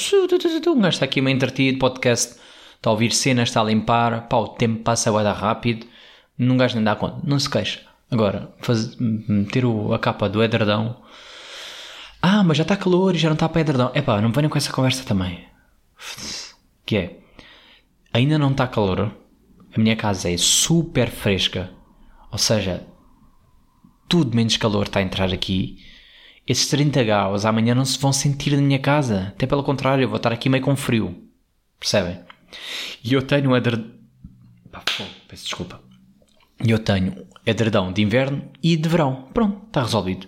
Um 0.68 0.82
gajo 0.82 0.96
está 0.96 1.06
aqui 1.06 1.22
meio 1.22 1.36
entretido, 1.36 1.78
podcast. 1.78 2.40
Está 2.76 2.90
a 2.90 2.94
ouvir 2.94 3.12
cenas, 3.12 3.50
está 3.50 3.62
a 3.62 3.66
limpar. 3.66 4.28
Pá, 4.28 4.38
o 4.38 4.48
tempo 4.50 4.84
passa 4.84 5.10
a 5.10 5.12
guardar 5.12 5.36
rápido. 5.36 5.86
Num 6.38 6.58
gajo 6.58 6.76
nem 6.76 6.84
dá 6.84 6.96
conta. 6.96 7.22
Não 7.24 7.40
se 7.40 7.50
queixa. 7.50 7.82
Agora, 8.10 8.54
faz, 8.60 8.96
meter 8.98 9.64
a 9.94 10.00
capa 10.00 10.28
do 10.28 10.44
edredão. 10.44 11.02
Ah, 12.22 12.44
mas 12.44 12.58
já 12.58 12.64
está 12.64 12.76
calor 12.76 13.16
e 13.16 13.20
já 13.20 13.30
não 13.30 13.36
está 13.36 13.48
para 13.48 13.62
edredão. 13.62 13.92
É 13.94 14.02
pá, 14.02 14.20
não 14.20 14.32
venham 14.32 14.50
com 14.50 14.58
essa 14.58 14.74
conversa 14.74 15.04
também. 15.04 15.46
Que 16.86 16.98
é. 16.98 17.20
Ainda 18.12 18.38
não 18.38 18.52
está 18.52 18.68
calor. 18.68 19.16
A 19.74 19.80
minha 19.80 19.96
casa 19.96 20.30
é 20.30 20.38
super 20.38 21.10
fresca. 21.10 21.72
Ou 22.32 22.38
seja, 22.38 22.86
tudo 24.10 24.36
menos 24.36 24.58
calor 24.58 24.88
está 24.88 25.00
a 25.00 25.04
entrar 25.04 25.32
aqui 25.32 25.78
esses 26.52 26.68
30 26.68 27.04
graus 27.04 27.46
amanhã 27.46 27.74
não 27.74 27.86
se 27.86 27.98
vão 27.98 28.12
sentir 28.12 28.56
na 28.56 28.62
minha 28.62 28.80
casa. 28.80 29.28
Até 29.30 29.48
pelo 29.48 29.64
contrário, 29.64 30.04
eu 30.04 30.10
vou 30.10 30.18
estar 30.18 30.32
aqui 30.32 30.50
meio 30.50 30.64
com 30.64 30.76
frio. 30.76 31.16
Percebem? 31.80 32.20
E 33.04 33.14
eu 33.14 33.22
tenho 33.22 33.56
edredão. 33.56 33.90
peço 35.28 35.46
desculpa. 35.46 35.82
E 36.64 36.70
eu 36.70 36.78
tenho 36.78 37.26
edredão 37.46 37.92
de 37.92 38.02
inverno 38.02 38.52
e 38.62 38.76
de 38.76 38.88
verão. 38.88 39.30
Pronto, 39.34 39.66
está 39.68 39.82
resolvido. 39.82 40.28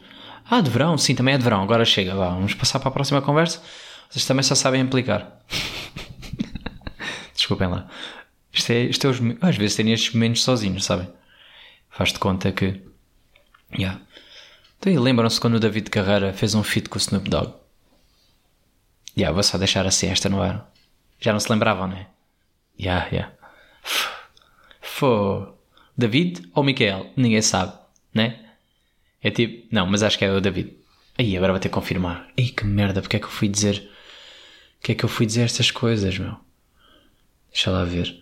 Ah, 0.49 0.61
de 0.61 0.69
verão? 0.69 0.97
Sim, 0.97 1.13
também 1.13 1.35
é 1.35 1.37
de 1.37 1.43
verão. 1.43 1.61
Agora 1.61 1.85
chega, 1.85 2.15
vá, 2.15 2.29
vamos 2.29 2.53
passar 2.53 2.79
para 2.79 2.89
a 2.89 2.93
próxima 2.93 3.21
conversa. 3.21 3.61
Vocês 4.09 4.25
também 4.25 4.43
só 4.43 4.55
sabem 4.55 4.81
aplicar. 4.81 5.39
Desculpem 7.35 7.67
lá. 7.67 7.87
Isto 8.51 8.71
é, 8.71 8.83
isto 8.83 9.07
é 9.07 9.09
os, 9.09 9.19
às 9.41 9.57
vezes 9.57 9.75
tenho 9.75 9.93
estes 9.93 10.13
momentos 10.13 10.43
sozinhos, 10.43 10.85
sabem? 10.85 11.07
Faz-te 11.89 12.19
conta 12.19 12.51
que. 12.51 12.81
Yeah. 13.77 13.99
Então, 14.85 15.01
lembram-se 15.01 15.39
quando 15.39 15.53
o 15.53 15.59
David 15.61 15.89
Carreira 15.89 16.33
fez 16.33 16.53
um 16.55 16.61
feat 16.61 16.89
com 16.89 16.97
o 16.97 16.99
Snoop 16.99 17.29
Dogg? 17.29 17.53
Já, 19.15 19.21
yeah, 19.21 19.33
vou 19.33 19.41
só 19.41 19.57
deixar 19.57 19.87
assim 19.87 20.07
esta 20.07 20.27
no 20.27 20.41
ar. 20.41 20.69
Já 21.21 21.31
não 21.31 21.39
se 21.39 21.49
lembravam, 21.49 21.87
né? 21.87 22.07
Já, 22.77 22.99
já. 22.99 23.07
Yeah. 23.07 23.33
Fô. 24.81 25.53
David 25.97 26.49
ou 26.53 26.65
Michael? 26.65 27.13
Ninguém 27.15 27.41
sabe, 27.41 27.71
né? 28.13 28.43
É 29.21 29.31
tipo. 29.31 29.73
Não, 29.73 29.87
mas 29.87 30.03
acho 30.03 30.17
que 30.17 30.25
é 30.25 30.31
o 30.33 30.41
David. 30.41 30.75
Aí, 31.17 31.37
agora 31.37 31.53
vou 31.53 31.61
ter 31.61 31.69
que 31.69 31.75
confirmar. 31.75 32.27
Ei, 32.35 32.49
que 32.49 32.65
merda, 32.65 33.01
porque 33.01 33.15
é 33.15 33.19
que 33.21 33.25
eu 33.25 33.31
fui 33.31 33.47
dizer. 33.47 33.89
Porque 34.79 34.91
é 34.91 34.95
que 34.95 35.05
eu 35.05 35.09
fui 35.09 35.25
dizer 35.25 35.43
estas 35.43 35.71
coisas, 35.71 36.19
meu? 36.19 36.35
Deixa 37.53 37.71
lá 37.71 37.85
ver. 37.85 38.21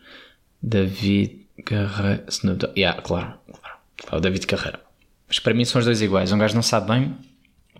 David 0.61 1.47
Carreira. 1.65 2.23
Snoop 2.27 2.59
Dogg. 2.59 2.79
Yeah, 2.79 3.01
claro, 3.01 3.39
claro. 3.51 3.77
É 4.11 4.15
o 4.15 4.19
David 4.19 4.45
Carreira. 4.45 4.90
Mas 5.31 5.39
para 5.39 5.53
mim 5.53 5.63
são 5.63 5.79
os 5.79 5.85
dois 5.85 6.01
iguais. 6.01 6.33
Um 6.33 6.37
gajo 6.37 6.55
não 6.55 6.61
sabe 6.61 6.91
bem, 6.91 7.15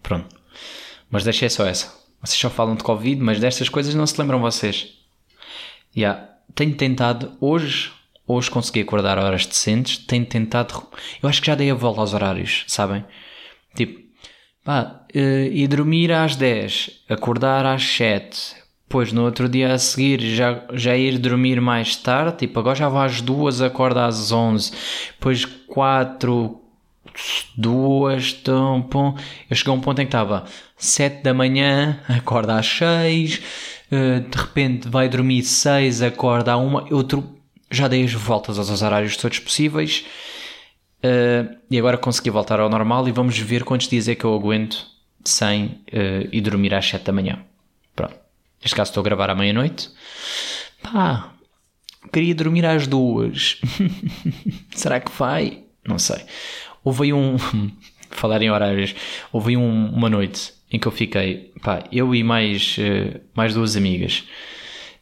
pronto. 0.01 0.33
Mas 1.09 1.25
deixei 1.25 1.49
só 1.49 1.65
essa. 1.65 1.93
Vocês 2.23 2.39
só 2.39 2.49
falam 2.49 2.77
de 2.77 2.83
Covid, 2.83 3.21
mas 3.21 3.41
destas 3.41 3.67
coisas 3.67 3.93
não 3.93 4.07
se 4.07 4.17
lembram 4.21 4.39
vocês. 4.39 4.93
Yeah. 5.93 6.29
Tenho 6.55 6.73
tentado, 6.75 7.33
hoje, 7.41 7.91
hoje 8.25 8.49
consegui 8.49 8.79
acordar 8.79 9.17
horas 9.17 9.45
decentes. 9.45 9.97
Tenho 9.97 10.25
tentado, 10.25 10.87
eu 11.21 11.27
acho 11.27 11.41
que 11.41 11.47
já 11.47 11.55
dei 11.55 11.69
a 11.69 11.75
volta 11.75 11.99
aos 11.99 12.13
horários, 12.13 12.63
sabem? 12.69 13.03
Tipo, 13.75 13.99
Pá, 14.63 15.05
eh, 15.13 15.49
e 15.51 15.67
dormir 15.67 16.11
às 16.13 16.35
10, 16.35 17.03
acordar 17.09 17.65
às 17.65 17.83
7, 17.83 18.55
depois 18.87 19.11
no 19.11 19.23
outro 19.25 19.49
dia 19.49 19.73
a 19.73 19.79
seguir 19.79 20.21
já, 20.35 20.63
já 20.73 20.95
ir 20.95 21.17
dormir 21.17 21.59
mais 21.59 21.95
tarde, 21.95 22.37
tipo 22.37 22.59
agora 22.59 22.75
já 22.75 22.87
vou 22.87 23.01
às 23.01 23.21
2, 23.21 23.59
acorda 23.63 24.05
às 24.05 24.31
11, 24.31 24.71
depois 25.13 25.45
4, 25.45 26.61
2, 27.56 28.34
tão, 28.34 28.82
pum. 28.82 29.15
eu 29.50 29.56
cheguei 29.56 29.74
a 29.74 29.76
um 29.76 29.82
ponto 29.82 30.00
em 30.00 30.06
que 30.06 30.10
estava 30.10 30.45
7 30.78 31.24
da 31.24 31.34
manhã, 31.34 32.00
acorda 32.10 32.58
às 32.58 32.67
6, 32.67 33.41
eh, 33.91 34.19
de 34.19 34.38
repente 34.38 34.88
vai 34.88 35.10
dormir 35.10 35.43
6, 35.43 36.02
acorda 36.02 36.54
a 36.54 36.58
1, 36.58 36.88
eu 36.88 37.08
já 37.69 37.88
dei 37.88 38.04
as 38.04 38.13
voltas 38.13 38.58
aos 38.58 38.82
horários 38.82 39.17
todos 39.17 39.39
possíveis 39.39 40.06
Uh, 41.02 41.58
e 41.69 41.80
agora 41.80 41.97
consegui 41.97 42.30
voltar 42.30 42.60
ao 42.60 42.69
normal 42.69 43.08
e 43.08 43.12
vamos 43.12 43.38
ver 43.38 43.63
quantos 43.63 43.88
dias 43.88 44.08
é 44.08 44.13
que 44.13 44.24
eu 44.24 44.36
aguento 44.36 44.86
sem 45.26 45.65
uh, 45.65 46.30
ir 46.32 46.41
dormir 46.41 46.76
às 46.76 46.88
7 46.88 47.04
da 47.04 47.12
manhã. 47.12 47.43
Pronto. 47.95 48.15
Neste 48.62 48.76
caso 48.76 48.91
estou 48.91 49.02
a 49.02 49.04
gravar 49.04 49.32
à 49.32 49.36
meia-noite. 49.36 49.89
Pá, 50.84 51.34
queria 52.13 52.36
dormir 52.36 52.65
às 52.67 52.86
duas. 52.86 53.60
Será 54.76 55.00
que 55.00 55.12
vai? 55.12 55.63
Não 55.84 55.97
sei. 55.97 56.24
Houve 56.84 57.13
um. 57.13 57.38
falar 58.12 58.41
em 58.41 58.52
horários. 58.52 58.94
Houve 59.32 59.56
um, 59.56 59.89
uma 59.89 60.10
noite 60.10 60.54
em 60.72 60.80
que 60.80 60.88
eu 60.88 60.91
fiquei. 60.91 61.52
Pá, 61.62 61.84
eu 61.91 62.13
e 62.13 62.24
mais, 62.24 62.78
uh, 62.78 63.20
mais 63.34 63.54
duas 63.54 63.76
amigas. 63.76 64.24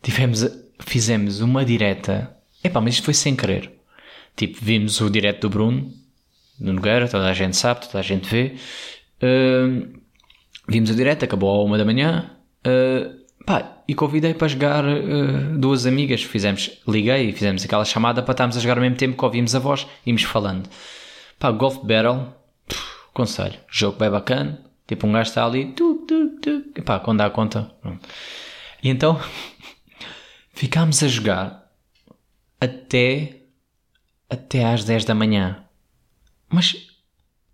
Tivemos. 0.02 0.46
Fizemos 0.80 1.42
uma 1.42 1.66
direta. 1.66 2.36
Epá, 2.64 2.80
mas 2.80 2.96
isto 2.96 3.06
foi 3.06 3.14
sem 3.14 3.36
querer 3.36 3.80
Tipo, 4.40 4.58
vimos 4.62 5.02
o 5.02 5.10
direto 5.10 5.42
do 5.42 5.50
Bruno, 5.50 5.92
do 6.58 6.72
Nogueira, 6.72 7.10
toda 7.10 7.28
a 7.28 7.34
gente 7.34 7.58
sabe, 7.58 7.86
toda 7.86 8.00
a 8.00 8.02
gente 8.02 8.30
vê. 8.30 8.56
Uh, 9.22 10.00
vimos 10.66 10.90
o 10.90 10.96
direto, 10.96 11.26
acabou 11.26 11.50
à 11.50 11.62
uma 11.62 11.78
da 11.78 11.84
manhã. 11.84 12.32
Uh, 12.66 13.20
pá, 13.46 13.82
e 13.86 13.94
convidei 13.94 14.34
para 14.34 14.48
jogar 14.48 14.86
uh, 14.86 15.58
duas 15.58 15.86
amigas. 15.86 16.24
Fizemos, 16.24 16.72
liguei 16.88 17.30
e 17.30 17.34
fizemos 17.34 17.66
aquela 17.66 17.84
chamada 17.84 18.24
para 18.24 18.32
estarmos 18.32 18.56
a 18.56 18.62
jogar 18.62 18.78
ao 18.78 18.82
mesmo 18.82 18.96
tempo 18.96 19.18
que 19.18 19.26
ouvimos 19.26 19.54
a 19.56 19.60
voz 19.60 19.86
íamos 20.06 20.24
falando. 20.24 20.70
Pá, 21.40 21.52
Golf 21.52 21.78
Battle, 21.78 22.34
puf, 22.68 23.14
conselho, 23.14 23.58
jogo 23.72 23.98
bem 23.98 24.10
bacana. 24.10 24.62
Tipo, 24.86 25.08
um 25.08 25.12
gajo 25.14 25.30
está 25.30 25.46
ali, 25.46 25.72
tu, 25.72 26.04
tu, 26.08 26.38
tu, 26.42 26.64
e 26.76 26.82
pá, 26.82 27.00
quando 27.00 27.20
dá 27.20 27.30
conta. 27.30 27.72
Pronto. 27.82 28.08
E 28.84 28.90
então 28.90 29.20
ficámos 30.52 31.02
a 31.02 31.08
jogar 31.08 31.72
até 32.60 33.40
até 34.30 34.66
às 34.66 34.84
10 34.84 35.06
da 35.06 35.16
manhã. 35.16 35.64
Mas, 36.50 36.76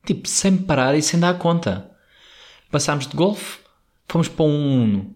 tipo, 0.06 0.28
sem 0.28 0.58
parar 0.58 0.96
e 0.96 1.02
sem 1.02 1.20
dar 1.20 1.38
conta. 1.38 1.92
Passámos 2.72 3.08
de 3.08 3.16
golfe, 3.16 3.60
fomos 4.08 4.28
para 4.28 4.46
um 4.46 4.84
Uno. 4.84 5.16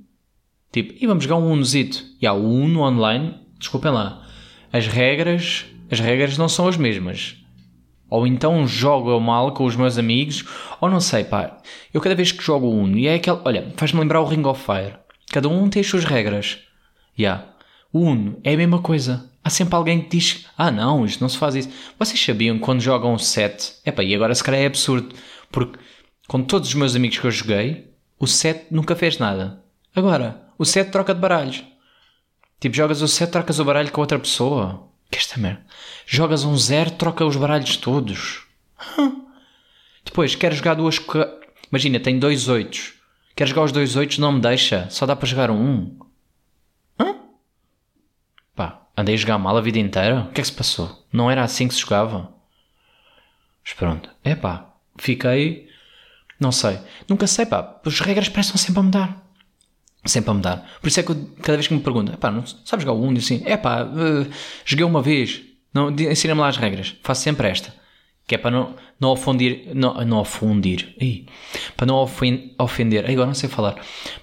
Tipo, 0.71 0.93
e 1.03 1.07
vamos 1.07 1.23
jogar 1.23 1.37
um 1.37 1.51
Unozito. 1.51 2.05
E 2.21 2.27
há 2.27 2.33
o 2.33 2.47
Uno 2.47 2.81
online, 2.81 3.35
desculpem 3.57 3.91
lá, 3.91 4.27
as 4.71 4.87
regras, 4.87 5.65
as 5.89 5.99
regras 5.99 6.37
não 6.37 6.47
são 6.47 6.67
as 6.67 6.77
mesmas. 6.77 7.38
Ou 8.09 8.25
então 8.25 8.67
jogo 8.67 9.19
mal 9.19 9.53
com 9.53 9.65
os 9.65 9.75
meus 9.75 9.97
amigos, 9.97 10.43
ou 10.81 10.89
não 10.89 10.99
sei, 10.99 11.23
pá. 11.23 11.57
Eu 11.93 12.01
cada 12.01 12.15
vez 12.15 12.31
que 12.31 12.43
jogo 12.43 12.67
o 12.67 12.79
Uno, 12.79 12.97
e 12.97 13.07
é 13.07 13.15
aquele, 13.15 13.39
olha, 13.45 13.73
faz-me 13.77 13.99
lembrar 13.99 14.21
o 14.21 14.25
Ring 14.25 14.45
of 14.45 14.63
Fire. 14.63 14.95
Cada 15.31 15.47
um 15.47 15.69
tem 15.69 15.81
as 15.81 15.87
suas 15.87 16.05
regras. 16.05 16.59
Já. 17.15 17.23
Yeah. 17.23 17.45
O 17.91 17.99
Uno 18.01 18.39
é 18.43 18.53
a 18.53 18.57
mesma 18.57 18.79
coisa 18.81 19.29
há 19.43 19.49
sempre 19.49 19.75
alguém 19.75 20.01
que 20.01 20.17
diz: 20.17 20.45
Ah, 20.57 20.71
não, 20.71 21.05
isto 21.05 21.21
não 21.21 21.29
se 21.29 21.37
faz 21.37 21.55
isso. 21.55 21.69
Vocês 21.97 22.23
sabiam 22.23 22.57
que 22.57 22.63
quando 22.63 22.81
jogam 22.81 23.17
7, 23.17 23.79
epá, 23.85 24.03
e 24.03 24.13
agora 24.13 24.35
se 24.35 24.43
calhar 24.43 24.61
é 24.61 24.65
absurdo, 24.65 25.15
porque 25.51 25.79
com 26.27 26.43
todos 26.43 26.69
os 26.69 26.75
meus 26.75 26.95
amigos 26.95 27.17
que 27.17 27.25
eu 27.25 27.31
joguei, 27.31 27.91
o 28.19 28.27
7 28.27 28.67
nunca 28.71 28.95
fez 28.95 29.17
nada. 29.17 29.63
Agora, 29.95 30.49
o 30.57 30.65
7 30.65 30.91
troca 30.91 31.13
de 31.13 31.19
baralhos. 31.19 31.63
Tipo, 32.59 32.75
jogas 32.75 33.01
o 33.01 33.07
7, 33.07 33.31
trocas 33.31 33.59
o 33.59 33.65
baralho 33.65 33.91
com 33.91 34.01
outra 34.01 34.19
pessoa. 34.19 34.87
Que 35.09 35.17
esta 35.17 35.39
merda. 35.39 35.65
Jogas 36.05 36.43
um 36.43 36.55
0, 36.55 36.91
troca 36.91 37.25
os 37.25 37.35
baralhos 37.35 37.77
todos. 37.77 38.45
Depois, 40.05 40.35
quero 40.35 40.55
jogar 40.55 40.75
duas. 40.75 40.99
Imagina, 41.71 41.99
tem 41.99 42.19
dois 42.19 42.47
8. 42.47 42.93
Quero 43.35 43.49
jogar 43.49 43.63
os 43.63 43.71
dois 43.71 43.95
8, 43.95 44.19
não 44.19 44.33
me 44.33 44.41
deixa. 44.41 44.89
Só 44.89 45.05
dá 45.05 45.15
para 45.15 45.27
jogar 45.27 45.49
um. 45.49 45.97
Andei 48.99 49.15
a 49.15 49.17
jogar 49.17 49.37
mal 49.37 49.55
a 49.55 49.61
vida 49.61 49.79
inteira? 49.79 50.23
O 50.29 50.33
que 50.33 50.41
é 50.41 50.43
que 50.43 50.47
se 50.49 50.51
passou? 50.51 51.07
Não 51.13 51.31
era 51.31 51.41
assim 51.41 51.69
que 51.69 51.73
se 51.73 51.79
jogava? 51.79 52.33
Mas 53.63 53.71
pronto. 53.73 54.09
É 54.25 54.35
pá, 54.35 54.73
fiquei. 54.97 55.69
Não 56.37 56.51
sei. 56.51 56.77
Nunca 57.07 57.25
sei, 57.25 57.45
pá. 57.45 57.79
As 57.85 58.01
regras 58.01 58.27
parecem 58.27 58.57
sempre 58.57 58.81
a 58.81 58.83
mudar. 58.83 59.28
Sempre 60.05 60.31
a 60.31 60.33
mudar. 60.33 60.71
Por 60.81 60.87
isso 60.87 60.99
é 60.99 61.03
que 61.03 61.11
eu, 61.11 61.29
cada 61.41 61.57
vez 61.57 61.67
que 61.67 61.73
me 61.73 61.81
perguntam, 61.81 62.15
pá, 62.15 62.31
não 62.31 62.45
sabes 62.45 62.85
jogar 62.85 62.93
o 62.93 63.03
1? 63.03 63.17
assim, 63.17 63.41
é 63.45 63.57
pá, 63.57 63.83
uh, 63.83 64.27
joguei 64.65 64.85
uma 64.85 65.01
vez. 65.01 65.41
Não, 65.73 65.89
ensina-me 65.91 66.39
lá 66.41 66.47
as 66.47 66.57
regras. 66.57 66.95
Faço 67.03 67.21
sempre 67.21 67.47
esta. 67.47 67.73
Que 68.25 68.35
é 68.35 68.37
para 68.37 68.51
não, 68.51 68.75
não 68.99 69.09
ofender. 69.09 69.71
Não, 69.73 69.93
não 70.05 70.19
ofender. 70.19 70.95
para 71.75 71.85
não 71.85 71.95
ofender. 72.57 73.09
Agora 73.09 73.27
não 73.27 73.33
sei 73.33 73.49
falar. 73.49 73.75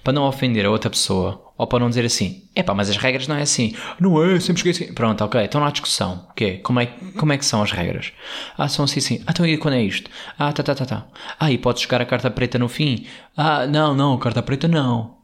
Para 0.03 0.13
não 0.13 0.23
ofender 0.23 0.65
a 0.65 0.71
outra 0.71 0.89
pessoa 0.89 1.47
ou 1.57 1.65
para 1.65 1.79
não 1.79 1.89
dizer 1.89 2.05
assim, 2.05 2.43
é 2.55 2.61
pá, 2.61 2.73
mas 2.73 2.89
as 2.89 2.97
regras 2.97 3.27
não 3.27 3.35
é 3.35 3.41
assim. 3.41 3.75
Não 3.99 4.23
é, 4.23 4.39
sempre 4.39 4.61
cheguei 4.61 4.71
assim. 4.71 4.93
Pronto, 4.93 5.23
ok, 5.23 5.41
então 5.41 5.65
há 5.65 5.71
discussão. 5.71 6.27
O 6.29 6.33
quê? 6.33 6.59
Como 6.63 6.79
é, 6.79 6.85
como 7.17 7.33
é 7.33 7.37
que 7.37 7.45
são 7.45 7.63
as 7.63 7.71
regras? 7.71 8.13
Ah, 8.55 8.69
são 8.69 8.85
assim, 8.85 8.99
sim. 8.99 9.23
Ah, 9.25 9.31
então 9.31 9.45
e 9.45 9.57
quando 9.57 9.73
é 9.73 9.81
isto? 9.81 10.09
Ah, 10.37 10.53
tá, 10.53 10.61
tá, 10.61 10.75
tá, 10.75 10.85
tá. 10.85 11.07
Ah, 11.39 11.51
e 11.51 11.57
podes 11.57 11.81
jogar 11.81 12.01
a 12.01 12.05
carta 12.05 12.29
preta 12.29 12.59
no 12.59 12.69
fim? 12.69 13.07
Ah, 13.35 13.65
não, 13.65 13.95
não, 13.95 14.17
carta 14.19 14.43
preta 14.43 14.67
não. 14.67 15.16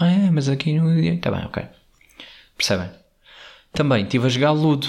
Ah, 0.00 0.10
é, 0.10 0.30
mas 0.30 0.48
aqui 0.48 0.72
não... 0.72 1.18
Tá 1.18 1.30
bem, 1.30 1.44
ok. 1.44 1.62
Percebem? 2.56 2.90
Também 3.72 4.02
estive 4.02 4.26
a 4.26 4.30
jogar 4.30 4.50
Ludo. 4.50 4.88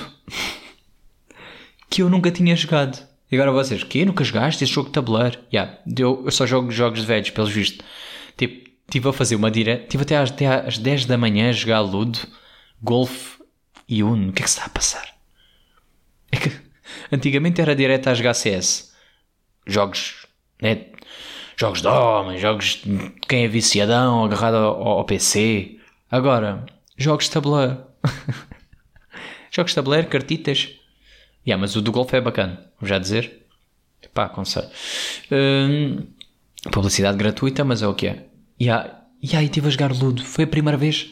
que 1.90 2.02
eu 2.02 2.10
nunca 2.10 2.32
tinha 2.32 2.56
jogado. 2.56 2.98
E 3.30 3.36
agora 3.36 3.52
vocês, 3.52 3.84
que 3.84 4.04
nunca 4.06 4.24
jogaste 4.24 4.64
esse 4.64 4.74
jogo 4.74 4.88
de 4.88 4.94
tabuleiro? 4.94 5.38
Yeah, 5.54 5.80
eu, 5.98 6.24
eu 6.26 6.32
só 6.32 6.48
jogo 6.48 6.72
jogos 6.72 7.02
de 7.02 7.06
velhos, 7.06 7.30
pelos 7.30 7.52
vistos. 7.52 7.86
Tipo, 8.36 8.72
Estive 8.92 9.08
a 9.08 9.14
fazer 9.14 9.38
uma 9.38 9.50
direta. 9.50 9.84
Estive 9.84 10.04
até 10.04 10.18
às, 10.18 10.32
até 10.32 10.48
às 10.48 10.78
10 10.78 11.06
da 11.06 11.18
manhã 11.18 11.50
a 11.50 11.54
jogar 11.54 11.80
Ludo, 11.80 12.20
Golf 12.82 13.40
e 13.88 14.04
Uno. 14.04 14.30
O 14.30 14.34
que 14.34 14.42
é 14.42 14.44
que 14.44 14.50
se 14.52 14.58
está 14.58 14.66
a 14.66 14.70
passar? 14.70 15.16
É 16.30 16.36
que 16.36 16.52
antigamente 17.10 17.62
era 17.62 17.74
direto 17.74 18.10
a 18.10 18.14
jogar 18.14 18.34
CS. 18.34 18.94
Jogos, 19.66 20.28
né? 20.62 20.88
Jogos 21.62 21.84
de 21.84 21.88
homem, 21.88 22.40
jogos 22.40 22.82
de 22.84 23.12
quem 23.28 23.44
é 23.44 23.48
viciadão, 23.48 24.26
agarrado 24.26 24.56
ao, 24.56 24.82
ao 24.82 25.06
PC. 25.06 25.78
Agora, 26.10 26.66
jogos 26.98 27.26
de 27.26 27.32
tabuleiro. 27.34 27.78
jogos 29.52 29.70
de 29.70 29.76
tabuleiro, 29.76 30.08
cartitas. 30.08 30.70
Yeah, 31.46 31.62
mas 31.62 31.76
o 31.76 31.82
do 31.84 31.92
golfe 31.92 32.18
é 32.18 32.22
bacana, 32.22 32.66
vou 32.80 32.90
já 32.90 32.98
dizer. 32.98 33.46
Pá, 34.12 34.24
aconselho. 34.24 34.70
Hum, 35.32 36.08
publicidade 36.72 37.16
gratuita, 37.16 37.64
mas 37.64 37.84
é 37.84 37.88
o 37.88 37.94
que 37.94 38.08
é. 38.08 38.26
E 38.60 38.68
aí, 38.68 38.90
e 39.22 39.28
estive 39.28 39.68
a 39.68 39.70
jogar 39.70 39.92
Ludo. 39.92 40.26
Foi 40.26 40.46
a 40.46 40.48
primeira 40.48 40.80
vez. 40.80 41.12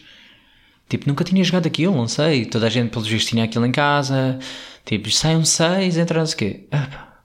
Tipo, 0.89 1.07
nunca 1.07 1.23
tinha 1.23 1.43
jogado 1.43 1.67
aquilo, 1.67 1.95
não 1.95 2.07
sei. 2.07 2.47
Toda 2.47 2.65
a 2.65 2.69
gente, 2.71 2.89
pelos 2.89 3.07
vistos, 3.07 3.29
tinha 3.29 3.43
aquilo 3.43 3.67
em 3.67 3.71
casa. 3.71 4.39
Tipo, 4.83 5.09
um 5.09 5.45
6, 5.45 5.95
entra 5.95 6.17
não 6.17 6.25
sei 6.25 6.33
o 6.33 6.37
quê. 6.39 6.67
Ah, 6.71 7.19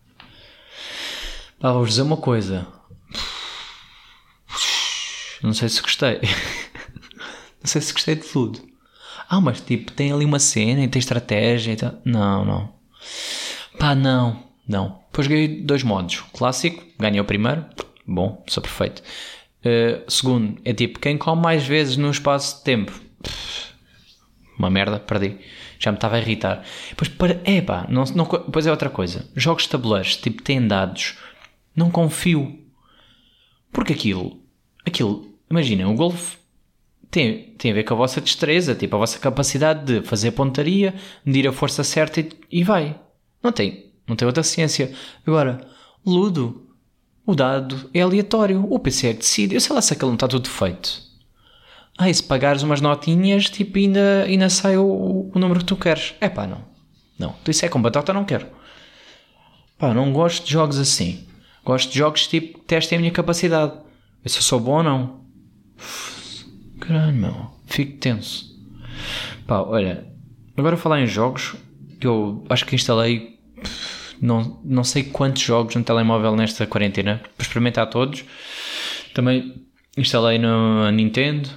pá, 1.59 1.73
vou 1.73 1.87
dizer 1.87 2.03
uma 2.03 2.19
coisa. 2.19 2.74
Não 5.45 5.53
sei 5.53 5.69
se 5.69 5.83
gostei. 5.83 6.21
não 7.61 7.67
sei 7.67 7.81
se 7.81 7.93
gostei 7.93 8.15
de 8.17 8.23
tudo. 8.23 8.61
Ah, 9.29 9.41
mas 9.41 9.61
tipo, 9.61 9.93
tem 9.93 10.13
ali 10.13 10.25
uma 10.25 10.39
cena 10.39 10.83
e 10.83 10.89
tem 10.89 10.99
estratégia 10.99 11.73
e 11.73 11.77
tal. 11.77 11.95
Não, 12.05 12.45
não. 12.45 12.75
Pá, 13.79 13.95
não. 13.95 14.43
Não. 14.67 15.01
Depois 15.11 15.27
ganhei 15.27 15.63
dois 15.63 15.83
modos. 15.83 16.23
Clássico, 16.33 16.83
ganhei 16.99 17.21
o 17.21 17.25
primeiro. 17.25 17.65
Bom, 18.07 18.43
sou 18.49 18.63
perfeito. 18.63 19.03
Uh, 19.61 20.11
segundo, 20.11 20.61
é 20.65 20.73
tipo, 20.73 20.99
quem 20.99 21.17
come 21.17 21.43
mais 21.43 21.67
vezes 21.67 21.97
num 21.97 22.11
espaço 22.11 22.59
de 22.59 22.65
tempo? 22.65 23.05
uma 24.59 24.71
merda, 24.71 24.99
perdi. 24.99 25.39
Já 25.79 25.91
me 25.91 25.97
estava 25.97 26.17
a 26.17 26.21
irritar. 26.21 26.65
Depois, 26.91 27.09
para, 27.09 27.41
é 27.45 27.61
pá, 27.61 27.87
não, 27.89 28.05
não, 28.15 28.25
depois 28.25 28.67
é 28.67 28.71
outra 28.71 28.89
coisa. 28.89 29.29
Jogos 29.35 29.65
de 29.65 29.69
tabuleiros, 29.71 30.17
tipo, 30.17 30.43
têm 30.43 30.67
dados. 30.67 31.19
Não 31.75 31.91
confio. 31.91 32.61
Porque 33.73 33.93
aquilo, 33.93 34.41
aquilo, 34.87 35.34
imaginem, 35.55 35.87
o 35.87 35.95
golfe 35.95 36.37
tem, 37.11 37.55
tem 37.57 37.71
a 37.71 37.75
ver 37.75 37.85
com 37.85 37.95
a 37.95 37.97
vossa 37.97 38.21
destreza, 38.21 38.75
tipo, 38.75 38.97
a 38.97 38.99
vossa 38.99 39.19
capacidade 39.19 39.85
de 39.85 40.07
fazer 40.07 40.33
pontaria, 40.33 40.95
medir 41.25 41.47
a 41.47 41.53
força 41.53 41.85
certa 41.85 42.21
e, 42.21 42.31
e 42.51 42.65
vai. 42.65 42.99
Não 43.43 43.53
tem, 43.53 43.93
não 44.07 44.17
tem 44.17 44.27
outra 44.27 44.43
ciência. 44.43 44.93
Agora, 45.25 45.61
ludo, 46.05 46.67
o 47.25 47.35
dado 47.35 47.89
é 47.95 48.01
aleatório. 48.01 48.67
O 48.69 48.79
PC 48.79 49.09
é 49.09 49.13
decide. 49.13 49.55
Eu 49.55 49.61
sei 49.61 49.75
lá 49.75 49.81
se 49.81 49.93
aquilo 49.93 50.11
não 50.11 50.17
está 50.17 50.27
tudo 50.27 50.49
feito. 50.49 51.03
Ah, 51.97 52.11
e 52.11 52.15
se 52.15 52.23
pagares 52.23 52.63
umas 52.63 52.81
notinhas, 52.81 53.49
tipo, 53.49 53.79
ainda, 53.79 54.25
ainda 54.25 54.51
sai 54.51 54.77
o, 54.77 55.31
o 55.33 55.39
número 55.39 55.61
que 55.61 55.67
tu 55.67 55.77
queres. 55.77 56.15
É 56.21 56.29
pá, 56.29 56.47
não. 56.47 56.65
Não. 57.19 57.37
Isso 57.47 57.65
é 57.65 57.69
com 57.69 57.81
batata, 57.81 58.13
não 58.13 58.25
quero. 58.25 58.47
Pá, 59.79 59.95
não 59.95 60.13
gosto 60.13 60.45
de 60.45 60.53
jogos 60.53 60.79
assim. 60.79 61.29
Gosto 61.65 61.93
de 61.93 61.99
jogos 61.99 62.27
tipo 62.27 62.59
testem 62.61 62.97
a 62.97 63.01
minha 63.01 63.13
capacidade. 63.13 63.73
Eu 64.25 64.31
se 64.31 64.39
eu 64.39 64.43
sou 64.43 64.59
bom 64.59 64.79
ou 64.79 64.83
não. 64.83 65.24
Caralho, 66.81 67.17
meu. 67.17 67.51
Fico 67.67 67.99
tenso. 67.99 68.55
Pá, 69.47 69.61
olha. 69.61 70.07
Agora 70.57 70.77
falar 70.77 71.01
em 71.01 71.07
jogos. 71.07 71.55
Eu 72.01 72.45
acho 72.49 72.67
que 72.67 72.75
instalei. 72.75 73.39
Não, 74.21 74.61
não 74.65 74.85
sei 74.85 75.05
quantos 75.05 75.43
jogos 75.43 75.75
no 75.75 75.85
telemóvel 75.85 76.37
nesta 76.37 76.67
quarentena. 76.67 77.21
Para 77.37 77.47
experimentar 77.47 77.89
todos. 77.89 78.25
Também 79.15 79.67
instalei 79.97 80.39
no 80.39 80.91
Nintendo. 80.91 81.49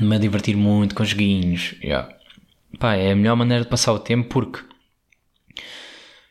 Me 0.00 0.16
a 0.16 0.18
divertir 0.18 0.56
muito 0.56 0.94
com 0.94 1.04
joguinhos. 1.04 1.74
Yeah. 1.82 2.12
Pá, 2.78 2.94
é 2.94 3.12
a 3.12 3.16
melhor 3.16 3.36
maneira 3.36 3.62
de 3.62 3.70
passar 3.70 3.92
o 3.92 3.98
tempo 3.98 4.28
porque. 4.28 4.60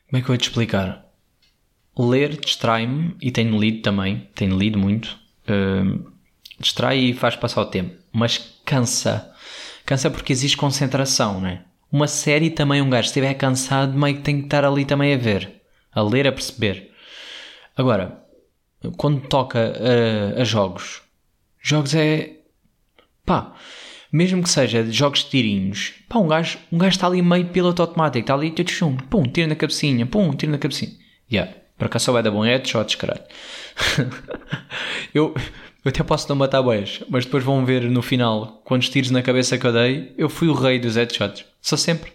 Como 0.07 0.17
é 0.17 0.19
que 0.19 0.25
eu 0.25 0.27
vou 0.27 0.37
te 0.37 0.49
explicar? 0.49 1.05
Ler 1.97 2.37
distrai-me 2.37 3.15
e 3.21 3.31
tenho 3.31 3.57
lido 3.57 3.81
também. 3.81 4.29
Tenho 4.35 4.57
lido 4.57 4.77
muito. 4.77 5.17
Uh, 5.47 6.12
distrai 6.63 6.97
e 6.99 7.13
faz 7.13 7.36
passar 7.36 7.62
o 7.62 7.65
tempo. 7.65 7.95
Mas 8.12 8.38
cansa. 8.65 9.32
Cansa 9.86 10.10
porque 10.10 10.34
existe 10.34 10.58
concentração, 10.58 11.39
né? 11.39 11.63
Uma 11.91 12.08
série 12.08 12.49
também 12.49 12.82
um 12.82 12.89
gajo 12.89 13.08
estiver 13.08 13.34
cansado, 13.36 13.97
meio 13.97 14.17
que 14.17 14.23
tem 14.23 14.39
que 14.39 14.45
estar 14.45 14.65
ali 14.65 14.86
também 14.86 15.13
a 15.13 15.17
ver. 15.17 15.62
A 15.91 16.02
ler, 16.02 16.28
a 16.28 16.32
perceber. 16.32 16.91
Agora, 17.78 18.23
quando 18.97 19.28
toca 19.28 19.73
a, 20.38 20.41
a 20.41 20.43
jogos, 20.43 21.02
jogos 21.62 21.93
é. 21.93 22.38
pá 23.26 23.54
mesmo 24.13 24.43
que 24.43 24.49
seja 24.49 24.84
de 24.84 24.91
jogos 24.91 25.23
de 25.23 25.32
tirinhos, 25.32 25.95
pá, 26.08 26.19
um 26.19 26.28
gajo, 26.28 26.60
um 26.71 26.78
gajo 26.78 26.95
está 26.95 27.08
ali 27.08 27.19
meio 27.23 27.47
piloto 27.47 27.82
automático, 27.82 28.19
está 28.19 28.36
ali, 28.36 28.52
tchum, 28.52 28.95
pum, 28.95 29.23
tiro 29.23 29.49
na 29.49 29.56
cabecinha, 29.56 30.06
pum, 30.06 30.32
tiro 30.36 30.52
na 30.52 30.60
cabecinha. 30.60 30.91
Yeah, 31.32 31.52
para 31.80 31.89
cá 31.89 31.97
só 31.97 32.12
vai 32.12 32.21
dar 32.21 32.30
bom 32.30 32.43
headshots, 32.43 32.93
caralho. 32.93 33.23
eu, 35.15 35.34
eu 35.84 35.89
até 35.89 36.02
posso 36.04 36.30
não 36.30 36.36
matar 36.36 36.62
boias, 36.62 37.04
mas 37.10 37.26
depois 37.26 37.43
vão 37.43 37.65
ver 37.65 37.89
no 37.89 38.02
final, 38.02 38.62
quantos 38.63 38.89
tiros 38.89 39.12
na 39.12 39.22
cabeça 39.22 39.58
que 39.58 39.67
eu 39.67 39.74
dei, 39.74 40.13
eu 40.17 40.30
fui 40.30 40.48
o 40.48 40.54
rei 40.54 40.80
dos 40.80 40.96
headshots. 40.96 41.46
Sou 41.62 41.78
sempre. 41.78 42.13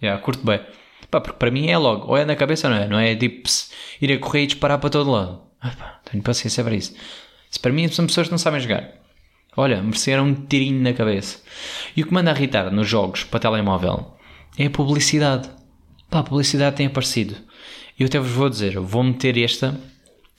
Yeah, 0.00 0.22
curto 0.22 0.44
bem. 0.44 0.60
Pá, 1.10 1.20
porque 1.20 1.38
para 1.38 1.50
mim 1.50 1.68
é 1.68 1.76
logo, 1.76 2.06
ou 2.08 2.16
é 2.16 2.24
na 2.24 2.36
cabeça 2.36 2.68
ou 2.68 2.74
não 2.74 2.80
é, 2.80 2.88
não 2.88 2.98
é 2.98 3.16
tipo 3.16 3.48
ir 4.00 4.12
a 4.12 4.18
correr 4.18 4.42
e 4.42 4.46
disparar 4.46 4.78
para 4.78 4.90
todo 4.90 5.10
lado. 5.10 5.40
Ah, 5.60 5.72
pá, 5.76 6.00
tenho 6.10 6.22
paciência 6.22 6.62
para 6.62 6.76
isso. 6.76 6.94
Isso 7.50 7.60
para 7.60 7.72
mim 7.72 7.88
são 7.88 8.06
pessoas 8.06 8.28
que 8.28 8.32
não 8.32 8.38
sabem 8.38 8.60
jogar. 8.60 8.92
Olha, 9.56 9.82
mereceram 9.82 10.26
um 10.26 10.34
tirinho 10.34 10.80
na 10.80 10.92
cabeça. 10.92 11.40
E 11.96 12.02
o 12.02 12.06
que 12.06 12.14
manda 12.14 12.30
a 12.30 12.34
irritar 12.34 12.70
nos 12.70 12.86
jogos 12.86 13.24
para 13.24 13.40
telemóvel 13.40 14.14
é 14.56 14.66
a 14.66 14.70
publicidade. 14.70 15.50
Pá, 16.08 16.20
a 16.20 16.22
publicidade 16.22 16.76
tem 16.76 16.86
aparecido. 16.86 17.34
E 17.98 18.02
eu 18.02 18.06
até 18.06 18.20
vos 18.20 18.30
vou 18.30 18.48
dizer, 18.48 18.78
vou 18.78 19.02
meter 19.02 19.36
esta, 19.38 19.76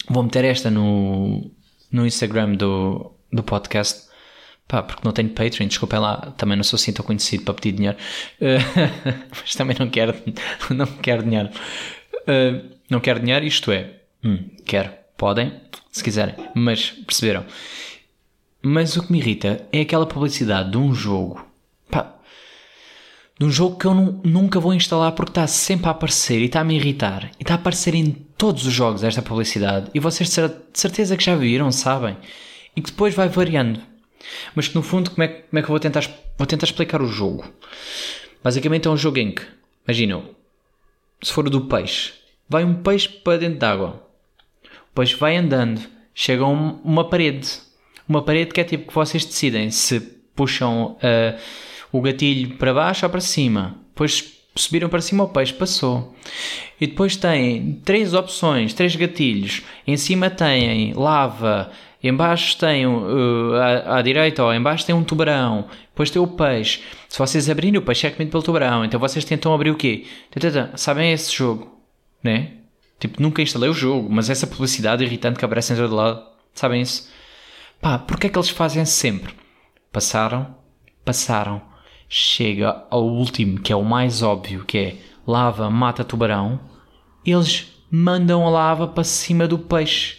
vou 0.07 0.23
meter 0.23 0.45
esta 0.45 0.71
no, 0.71 1.51
no 1.91 2.05
Instagram 2.05 2.53
do, 2.55 3.11
do 3.31 3.43
podcast. 3.43 4.09
Pá, 4.67 4.83
porque 4.83 5.01
não 5.03 5.11
tenho 5.11 5.29
Patreon, 5.29 5.67
desculpem 5.67 5.99
lá, 5.99 6.31
também 6.37 6.55
não 6.55 6.63
sou 6.63 6.77
assim 6.77 6.93
tão 6.93 7.03
conhecido 7.03 7.43
para 7.43 7.55
pedir 7.55 7.71
dinheiro. 7.71 7.97
Uh, 8.39 9.25
mas 9.41 9.55
também 9.55 9.75
não 9.79 9.89
quero, 9.89 10.13
não 10.69 10.85
quero 10.85 11.23
dinheiro. 11.23 11.49
Uh, 12.13 12.69
não 12.89 12.99
quero 12.99 13.19
dinheiro, 13.19 13.45
isto 13.45 13.71
é, 13.71 13.95
hum, 14.23 14.47
quero, 14.65 14.91
podem, 15.17 15.53
se 15.91 16.03
quiserem, 16.03 16.35
mas 16.53 16.91
perceberam. 16.91 17.45
Mas 18.61 18.95
o 18.95 19.03
que 19.03 19.11
me 19.11 19.19
irrita 19.19 19.65
é 19.71 19.81
aquela 19.81 20.05
publicidade 20.05 20.71
de 20.71 20.77
um 20.77 20.93
jogo. 20.93 21.48
De 23.39 23.45
um 23.45 23.49
jogo 23.49 23.77
que 23.77 23.85
eu 23.85 23.93
nunca 23.93 24.59
vou 24.59 24.73
instalar 24.73 25.13
porque 25.13 25.31
está 25.31 25.47
sempre 25.47 25.87
a 25.87 25.91
aparecer 25.91 26.41
e 26.41 26.45
está 26.45 26.59
a 26.59 26.63
me 26.63 26.75
irritar. 26.75 27.31
E 27.39 27.43
está 27.43 27.53
a 27.53 27.57
aparecer 27.57 27.95
em 27.95 28.11
todos 28.11 28.65
os 28.65 28.73
jogos 28.73 29.03
esta 29.03 29.21
publicidade. 29.21 29.89
E 29.93 29.99
vocês 29.99 30.29
de 30.29 30.51
certeza 30.73 31.15
que 31.15 31.23
já 31.23 31.35
viram, 31.35 31.71
sabem? 31.71 32.17
E 32.75 32.81
que 32.81 32.91
depois 32.91 33.15
vai 33.15 33.29
variando. 33.29 33.81
Mas 34.53 34.67
que 34.67 34.75
no 34.75 34.83
fundo, 34.83 35.11
como 35.11 35.23
é, 35.23 35.27
como 35.29 35.57
é 35.57 35.61
que 35.61 35.65
eu 35.65 35.73
vou 35.73 35.79
tentar, 35.79 36.05
vou 36.37 36.45
tentar 36.45 36.65
explicar 36.65 37.01
o 37.01 37.07
jogo? 37.07 37.45
Basicamente 38.43 38.89
é 38.89 38.91
um 38.91 38.97
jogo 38.97 39.17
em 39.19 39.31
que, 39.31 39.43
imaginam, 39.87 40.25
se 41.23 41.31
for 41.31 41.49
do 41.49 41.61
peixe, 41.61 42.11
vai 42.47 42.65
um 42.65 42.75
peixe 42.75 43.07
para 43.07 43.37
dentro 43.37 43.59
d'água. 43.59 44.05
O 44.91 44.95
peixe 44.95 45.15
vai 45.15 45.37
andando, 45.37 45.81
chega 46.13 46.43
a 46.43 46.47
uma 46.47 47.09
parede 47.09 47.47
uma 48.09 48.23
parede 48.23 48.51
que 48.51 48.59
é 48.59 48.63
tipo 48.63 48.87
que 48.87 48.93
vocês 48.93 49.23
decidem 49.23 49.69
se 49.69 49.99
puxam 50.35 50.97
uh, 50.97 51.39
o 51.91 52.01
gatilho 52.01 52.57
para 52.57 52.73
baixo 52.73 53.05
ou 53.05 53.09
para 53.09 53.21
cima. 53.21 53.75
Depois 53.89 54.39
subiram 54.55 54.89
para 54.89 55.01
cima, 55.01 55.23
o 55.23 55.29
peixe 55.29 55.53
passou. 55.53 56.15
E 56.79 56.87
depois 56.87 57.15
tem 57.15 57.81
três 57.83 58.13
opções, 58.13 58.73
três 58.73 58.95
gatilhos. 58.95 59.63
Em 59.85 59.97
cima 59.97 60.29
tem 60.29 60.93
lava, 60.93 61.71
embaixo 62.03 62.57
tem 62.57 62.85
uh, 62.85 63.53
à, 63.55 63.97
à, 63.97 64.01
direita 64.01 64.43
ou 64.43 64.53
embaixo 64.53 64.85
tem 64.85 64.95
um 64.95 65.03
tubarão. 65.03 65.67
Depois 65.89 66.09
tem 66.09 66.21
o 66.21 66.27
peixe. 66.27 66.81
Se 67.07 67.17
vocês 67.17 67.49
abrirem, 67.49 67.79
o 67.79 67.81
peixe 67.81 68.07
é 68.07 68.11
comido 68.11 68.31
pelo 68.31 68.43
tubarão. 68.43 68.85
Então 68.85 68.99
vocês 68.99 69.25
tentam 69.25 69.53
abrir 69.53 69.71
o 69.71 69.75
quê? 69.75 70.05
Sabem 70.75 71.11
esse 71.11 71.35
jogo, 71.35 71.79
né? 72.23 72.53
Tipo, 72.99 73.21
nunca 73.21 73.41
instalei 73.41 73.69
o 73.69 73.73
jogo, 73.73 74.09
mas 74.09 74.29
essa 74.29 74.45
publicidade 74.45 75.03
irritante 75.03 75.39
que 75.39 75.45
aparece 75.45 75.71
em 75.71 75.77
todo 75.77 75.95
lado, 75.95 76.21
sabem 76.53 76.81
isso? 76.81 77.09
Pá, 77.81 77.97
porque 77.97 78.27
é 78.27 78.29
que 78.29 78.37
eles 78.37 78.49
fazem 78.49 78.83
sempre? 78.83 79.33
Passaram, 79.89 80.53
passaram, 81.05 81.61
chega 82.09 82.83
ao 82.89 83.05
último, 83.05 83.59
que 83.59 83.71
é 83.71 83.75
o 83.75 83.83
mais 83.83 84.23
óbvio, 84.23 84.65
que 84.65 84.77
é 84.77 84.95
lava 85.25 85.69
mata 85.69 86.03
tubarão, 86.03 86.59
eles 87.23 87.71
mandam 87.91 88.45
a 88.45 88.49
lava 88.49 88.87
para 88.87 89.03
cima 89.03 89.47
do 89.47 89.59
peixe. 89.59 90.17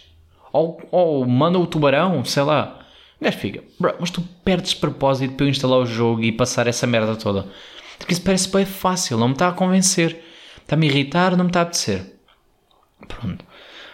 Ou, 0.53 0.81
ou 0.89 1.25
mandam 1.27 1.61
o 1.61 1.67
tubarão, 1.67 2.23
sei 2.23 2.43
lá. 2.43 2.79
Gajo 3.21 3.37
fica, 3.37 3.63
bro, 3.79 3.95
mas 3.99 4.09
tu 4.09 4.21
perdes 4.43 4.73
propósito 4.73 5.35
para 5.35 5.45
eu 5.45 5.49
instalar 5.49 5.79
o 5.79 5.85
jogo 5.85 6.23
e 6.23 6.31
passar 6.31 6.65
essa 6.65 6.87
merda 6.87 7.15
toda. 7.15 7.45
Porque 7.97 8.13
isso 8.13 8.23
parece 8.23 8.49
bem 8.49 8.65
fácil, 8.65 9.17
não 9.17 9.27
me 9.27 9.33
está 9.33 9.49
a 9.49 9.53
convencer. 9.53 10.23
Está-me 10.57 10.87
a 10.87 10.89
irritar, 10.89 11.35
não 11.35 11.43
me 11.43 11.49
está 11.49 11.59
a 11.59 11.63
apetecer. 11.63 12.15
Pronto. 13.07 13.45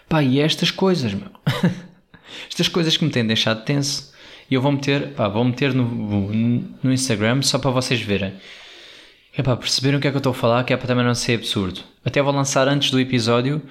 Pá, 0.07 0.23
e 0.23 0.39
estas 0.39 0.71
coisas, 0.71 1.13
meu. 1.13 1.29
Estas 2.47 2.67
coisas 2.67 2.95
que 2.95 3.03
me 3.03 3.09
têm 3.09 3.25
deixado 3.25 3.63
tenso. 3.63 4.13
E 4.49 4.55
eu 4.55 4.61
vou 4.61 4.71
meter, 4.71 5.13
pá, 5.13 5.27
vou 5.27 5.43
meter 5.43 5.73
no, 5.73 5.85
no 6.81 6.91
Instagram 6.91 7.41
só 7.41 7.59
para 7.59 7.71
vocês 7.71 8.01
verem. 8.01 8.33
É 9.35 9.43
pá, 9.43 9.55
perceberem 9.55 9.97
o 9.97 10.01
que 10.01 10.07
é 10.07 10.11
que 10.11 10.17
eu 10.17 10.19
estou 10.19 10.31
a 10.31 10.35
falar, 10.35 10.63
que 10.63 10.73
é 10.73 10.77
para 10.77 10.87
também 10.87 11.05
não 11.05 11.13
ser 11.13 11.35
absurdo. 11.35 11.81
Até 12.03 12.21
vou 12.21 12.33
lançar 12.33 12.67
antes 12.67 12.89
do 12.89 12.99
episódio, 12.99 13.61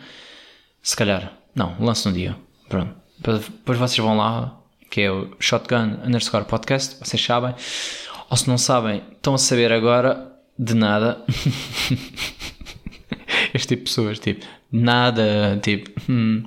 se 0.83 0.95
calhar. 0.95 1.33
Não, 1.55 1.75
lanço 1.81 2.09
no 2.09 2.15
dia. 2.15 2.37
Pronto. 2.69 2.95
Depois 3.19 3.79
vocês 3.79 3.99
vão 3.99 4.17
lá, 4.17 4.61
que 4.91 5.01
é 5.01 5.11
o 5.11 5.31
Shotgun 5.41 5.99
underscore 6.05 6.45
podcast, 6.45 6.97
vocês 7.01 7.23
sabem. 7.23 7.55
Ou 8.29 8.37
se 8.37 8.47
não 8.47 8.59
sabem, 8.59 9.03
estão 9.13 9.35
a 9.35 9.39
saber 9.39 9.73
agora 9.73 10.33
de 10.59 10.75
nada. 10.75 11.25
este 13.55 13.69
tipo 13.69 13.85
de 13.85 13.89
pessoas, 13.89 14.19
tipo, 14.19 14.45
nada, 14.71 15.59
tipo, 15.63 15.91
hum, 16.11 16.43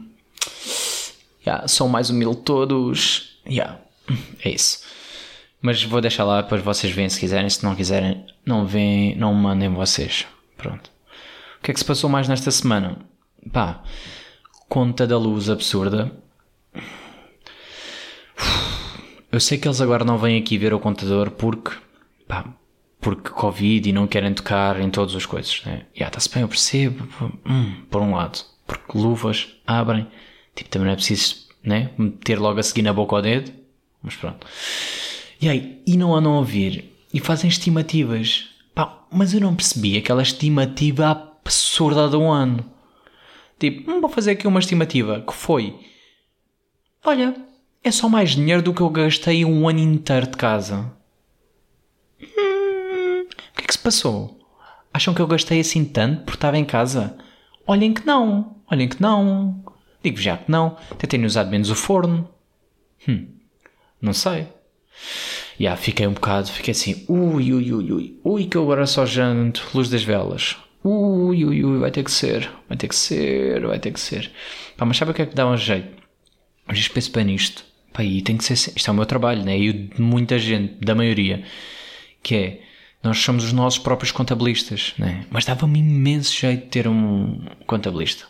yeah, 1.46 1.68
são 1.68 1.88
mais 1.88 2.10
humilde 2.10 2.42
todos. 2.44 3.40
Yeah, 3.48 3.80
é 4.44 4.50
isso. 4.50 4.84
Mas 5.62 5.84
vou 5.84 6.00
deixar 6.00 6.24
lá, 6.24 6.42
depois 6.42 6.62
vocês 6.62 6.94
veem 6.94 7.10
se 7.10 7.20
quiserem. 7.20 7.50
Se 7.50 7.64
não 7.64 7.76
quiserem, 7.76 8.26
não 8.46 8.66
veem, 8.66 9.16
não 9.16 9.34
mandem 9.34 9.70
vocês. 9.70 10.26
Pronto. 10.58 10.90
O 11.60 11.64
que 11.64 11.72
é 11.72 11.74
que 11.74 11.80
se 11.80 11.86
passou 11.86 12.10
mais 12.10 12.28
nesta 12.28 12.50
semana? 12.52 12.98
Pá, 13.52 13.84
conta 14.70 15.06
da 15.06 15.18
luz 15.18 15.50
absurda. 15.50 16.12
Eu 19.32 19.40
sei 19.40 19.58
que 19.58 19.68
eles 19.68 19.82
agora 19.82 20.06
não 20.06 20.18
vêm 20.18 20.40
aqui 20.40 20.58
ver 20.58 20.74
o 20.74 20.80
contador 20.80 21.32
porque, 21.32 21.72
pá, 22.28 22.46
porque 23.00 23.30
Covid 23.30 23.90
e 23.90 23.94
não 23.94 24.08
querem 24.08 24.34
tocar 24.34 24.80
em 24.80 24.90
todas 24.90 25.16
as 25.16 25.26
coisas. 25.26 25.62
Né? 25.66 25.86
Já 25.94 26.08
está-se 26.08 26.30
bem, 26.30 26.42
eu 26.42 26.48
percebo. 26.48 27.08
Hum, 27.46 27.84
por 27.90 28.02
um 28.02 28.16
lado, 28.16 28.40
porque 28.66 28.98
luvas 28.98 29.50
abrem 29.68 30.08
Tipo, 30.60 30.70
também 30.72 30.88
não 30.88 30.94
é 30.94 30.96
preciso 30.96 31.48
né, 31.64 31.92
meter 31.98 32.38
logo 32.38 32.60
a 32.60 32.64
seguir 32.64 32.82
na 32.82 32.92
boca 32.92 33.16
ao 33.16 33.22
dedo. 33.22 33.50
Mas 34.02 34.16
pronto. 34.16 34.46
E 35.42 35.48
aí, 35.48 35.82
e 35.86 35.98
não 35.98 36.16
andam 36.16 36.34
a 36.34 36.40
ouvir 36.40 36.94
e 37.14 37.20
fazem 37.20 37.50
estimativas. 37.50 38.50
Pá, 38.74 39.06
mas 39.12 39.34
eu 39.34 39.42
não 39.42 39.56
percebi 39.56 39.98
aquela 39.98 40.22
estimativa 40.22 41.10
absurda 41.10 42.08
de 42.08 42.16
um 42.16 42.32
ano. 42.32 42.66
Tipo, 43.58 43.92
hum, 43.92 44.02
vou 44.02 44.10
fazer 44.10 44.32
aqui 44.32 44.48
uma 44.48 44.60
estimativa 44.60 45.22
que 45.22 45.34
foi: 45.34 45.80
Olha, 47.04 47.36
é 47.84 47.92
só 47.92 48.08
mais 48.08 48.32
dinheiro 48.32 48.62
do 48.62 48.74
que 48.74 48.82
eu 48.82 48.90
gastei 48.90 49.44
um 49.44 49.68
ano 49.68 49.80
inteiro 49.80 50.28
de 50.28 50.38
casa. 50.38 50.92
Hum, 52.22 53.24
o 53.24 53.56
que 53.56 53.64
é 53.64 53.68
que 53.68 53.74
se 53.74 53.80
passou? 53.80 54.40
Acham 54.94 55.14
que 55.14 55.22
eu 55.22 55.28
gastei 55.28 55.60
assim 55.60 55.86
tanto 55.86 56.24
por 56.24 56.34
estar 56.34 56.54
em 56.56 56.66
casa? 56.66 57.18
Olhem 57.66 57.94
que 57.94 58.06
não, 58.06 58.58
olhem 58.70 58.88
que 58.88 59.02
não. 59.02 59.64
Digo 60.04 60.18
já 60.18 60.38
que 60.38 60.50
não, 60.50 60.78
até 60.90 61.06
tenho 61.06 61.26
usado 61.26 61.50
menos 61.50 61.70
o 61.70 61.76
forno. 61.76 62.28
Hum, 63.08 63.28
não 64.02 64.14
sei. 64.14 64.48
Já 65.60 65.76
fiquei 65.76 66.08
um 66.08 66.14
bocado, 66.14 66.48
fiquei 66.48 66.72
assim, 66.72 67.06
ui, 67.08 67.52
ui, 67.52 67.74
ui, 67.74 67.92
ui, 67.92 68.20
ui, 68.24 68.46
que 68.46 68.56
eu 68.56 68.64
agora 68.64 68.86
só 68.86 69.06
janto 69.06 69.68
luz 69.74 69.90
das 69.90 70.04
velas. 70.04 70.58
Ui, 70.84 71.44
ui, 71.44 71.66
ui, 71.66 71.80
vai 71.80 71.92
ter 71.92 72.04
que 72.04 72.12
ser, 72.12 72.50
vai 72.68 72.78
ter 72.78 72.88
que 72.88 72.96
ser, 72.96 73.66
vai 73.68 73.80
ter 73.80 73.92
que 73.92 74.00
ser. 74.00 74.32
Pá, 74.78 74.86
mas 74.86 74.96
sabe 74.96 75.12
o 75.12 75.14
que 75.14 75.22
é 75.22 75.26
que 75.26 75.36
dá 75.36 75.46
um 75.46 75.58
jeito? 75.58 76.02
Às 76.66 76.76
vezes 76.76 76.88
penso 76.88 77.12
bem 77.12 77.26
nisto. 77.26 77.66
Pá, 77.92 78.04
e 78.04 78.22
tem 78.22 78.38
que 78.38 78.44
ser. 78.44 78.54
Isto 78.54 78.90
é 78.90 78.92
o 78.92 78.96
meu 78.96 79.06
trabalho, 79.06 79.44
né? 79.44 79.60
E 79.60 79.70
o 79.70 79.74
de 79.74 80.02
muita 80.02 80.40
gente, 80.40 80.76
da 80.80 80.96
maioria. 80.96 81.44
Que 82.24 82.36
é. 82.36 82.62
Nós 83.04 83.18
somos 83.20 83.46
os 83.46 83.54
nossos 83.54 83.80
próprios 83.80 84.12
contabilistas, 84.12 84.94
né? 84.98 85.26
Mas 85.30 85.46
dava-me 85.46 85.80
imenso 85.80 86.34
jeito 86.38 86.66
de 86.66 86.70
ter 86.70 86.88
um 86.88 87.46
contabilista. 87.66 88.26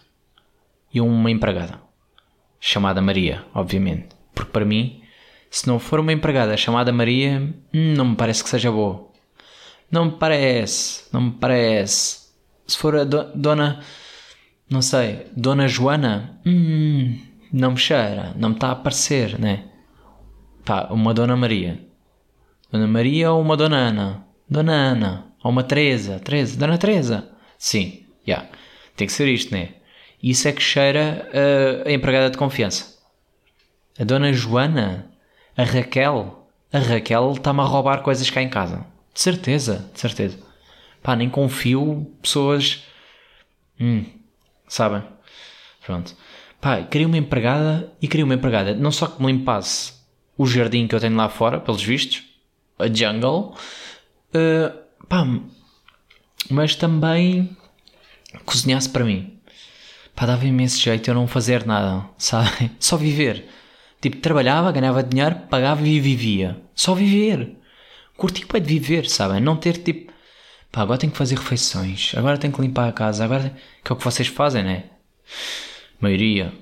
E 0.93 1.01
uma 1.01 1.29
empregada. 1.29 1.81
Chamada 2.59 3.01
Maria, 3.01 3.45
obviamente. 3.53 4.09
Porque 4.33 4.51
para 4.51 4.65
mim, 4.65 5.01
se 5.49 5.67
não 5.67 5.79
for 5.79 5.99
uma 5.99 6.13
empregada 6.13 6.55
chamada 6.57 6.91
Maria, 6.91 7.39
hum, 7.73 7.93
não 7.95 8.09
me 8.09 8.15
parece 8.15 8.43
que 8.43 8.49
seja 8.49 8.71
boa. 8.71 9.09
Não 9.91 10.05
me 10.05 10.11
parece, 10.11 11.05
não 11.11 11.21
me 11.21 11.31
parece. 11.31 12.29
Se 12.67 12.77
for 12.77 12.95
a 12.95 13.03
do, 13.03 13.31
dona, 13.35 13.83
não 14.69 14.81
sei, 14.81 15.27
dona 15.35 15.67
Joana, 15.67 16.39
hum, 16.45 17.17
não 17.51 17.71
me 17.71 17.77
cheira, 17.77 18.33
não 18.35 18.49
me 18.49 18.55
está 18.55 18.67
a 18.69 18.71
aparecer, 18.73 19.39
né? 19.39 19.65
Pá, 20.63 20.87
uma 20.91 21.13
dona 21.13 21.35
Maria. 21.35 21.79
Dona 22.71 22.87
Maria 22.87 23.31
ou 23.31 23.41
uma 23.41 23.57
dona 23.57 23.77
Ana? 23.77 24.25
Dona 24.47 24.73
Ana. 24.73 25.25
Ou 25.43 25.49
uma 25.51 25.63
Teresa. 25.63 26.19
Teresa. 26.19 26.59
Dona 26.59 26.77
Teresa. 26.77 27.29
Sim, 27.57 28.05
já. 28.25 28.35
Yeah. 28.35 28.49
Tem 28.95 29.07
que 29.07 29.13
ser 29.13 29.27
isto, 29.27 29.53
né? 29.53 29.69
Isso 30.21 30.47
é 30.47 30.51
que 30.51 30.61
cheira 30.61 31.27
uh, 31.29 31.87
a 31.87 31.91
empregada 31.91 32.29
de 32.29 32.37
confiança. 32.37 32.99
A 33.97 34.03
dona 34.03 34.31
Joana, 34.33 35.09
a 35.55 35.63
Raquel, 35.63 36.49
a 36.71 36.79
Raquel 36.79 37.33
está-me 37.33 37.61
a 37.61 37.63
roubar 37.63 38.01
coisas 38.01 38.29
cá 38.29 38.41
em 38.41 38.49
casa. 38.49 38.85
De 39.13 39.21
certeza, 39.21 39.89
de 39.93 39.99
certeza. 39.99 40.39
Pá, 41.01 41.15
nem 41.15 41.29
confio 41.29 42.11
pessoas. 42.21 42.83
Hum, 43.79 44.05
sabem? 44.67 45.03
Pronto. 45.85 46.15
Pá, 46.61 46.81
queria 46.83 47.07
uma 47.07 47.17
empregada 47.17 47.91
e 48.01 48.07
queria 48.07 48.25
uma 48.25 48.35
empregada 48.35 48.75
não 48.75 48.91
só 48.91 49.07
que 49.07 49.21
me 49.21 49.31
limpasse 49.31 49.93
o 50.37 50.45
jardim 50.45 50.87
que 50.87 50.95
eu 50.95 50.99
tenho 50.99 51.15
lá 51.15 51.29
fora, 51.29 51.59
pelos 51.59 51.83
vistos, 51.83 52.23
a 52.77 52.87
jungle, 52.87 53.55
uh, 54.33 55.05
pá, 55.07 55.25
mas 56.49 56.75
também 56.75 57.57
cozinhasse 58.45 58.89
para 58.89 59.03
mim. 59.03 59.37
Pá, 60.15 60.25
dava 60.25 60.45
imenso 60.45 60.79
jeito 60.79 61.09
eu 61.09 61.13
não 61.13 61.27
fazer 61.27 61.65
nada, 61.65 62.05
sabe? 62.17 62.71
Só 62.79 62.97
viver. 62.97 63.45
Tipo, 64.01 64.17
trabalhava, 64.17 64.71
ganhava 64.71 65.03
dinheiro, 65.03 65.35
pagava 65.49 65.85
e 65.85 65.99
vivia. 65.99 66.57
Só 66.73 66.93
viver. 66.93 67.57
Curti 68.15 68.45
é 68.53 68.59
de 68.59 68.67
viver, 68.67 69.09
sabem? 69.09 69.41
Não 69.41 69.55
ter 69.55 69.77
tipo, 69.77 70.11
pá, 70.71 70.81
agora 70.81 70.99
tenho 70.99 71.11
que 71.11 71.17
fazer 71.17 71.35
refeições, 71.35 72.13
agora 72.15 72.37
tenho 72.37 72.53
que 72.53 72.61
limpar 72.61 72.89
a 72.89 72.91
casa, 72.91 73.23
agora. 73.23 73.55
Que 73.83 73.91
é 73.91 73.93
o 73.93 73.97
que 73.97 74.03
vocês 74.03 74.27
fazem, 74.27 74.63
né? 74.63 74.85
Maioria. 75.99 76.53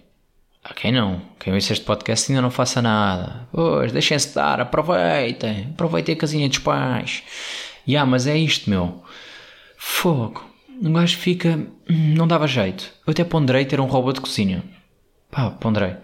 Ah, 0.64 0.74
quem 0.74 0.92
não? 0.92 1.22
Quem 1.40 1.54
ouve 1.54 1.66
este 1.66 1.86
podcast 1.86 2.32
ainda 2.32 2.42
não 2.42 2.52
faça 2.52 2.82
nada. 2.82 3.48
Pois, 3.52 3.92
deixem-se 3.92 4.36
dar, 4.36 4.60
aproveitem. 4.60 5.70
Aproveitem 5.72 6.14
a 6.14 6.18
casinha 6.18 6.50
dos 6.50 6.60
pais. 6.60 7.24
Ya, 7.88 7.94
yeah, 7.94 8.12
mas 8.12 8.28
é 8.28 8.38
isto, 8.38 8.70
meu. 8.70 9.04
Fogo. 9.78 10.46
Um 10.82 10.94
gajo 10.94 11.18
fica. 11.18 11.58
Hum, 11.90 12.14
não 12.16 12.28
dava 12.28 12.48
jeito. 12.48 12.92
Eu 13.06 13.12
até 13.12 13.24
ponderei 13.24 13.66
ter 13.66 13.80
um 13.80 13.86
robô 13.86 14.12
de 14.12 14.22
cozinha. 14.22 14.64
Pá, 15.32 15.50
ponderei. 15.52 15.96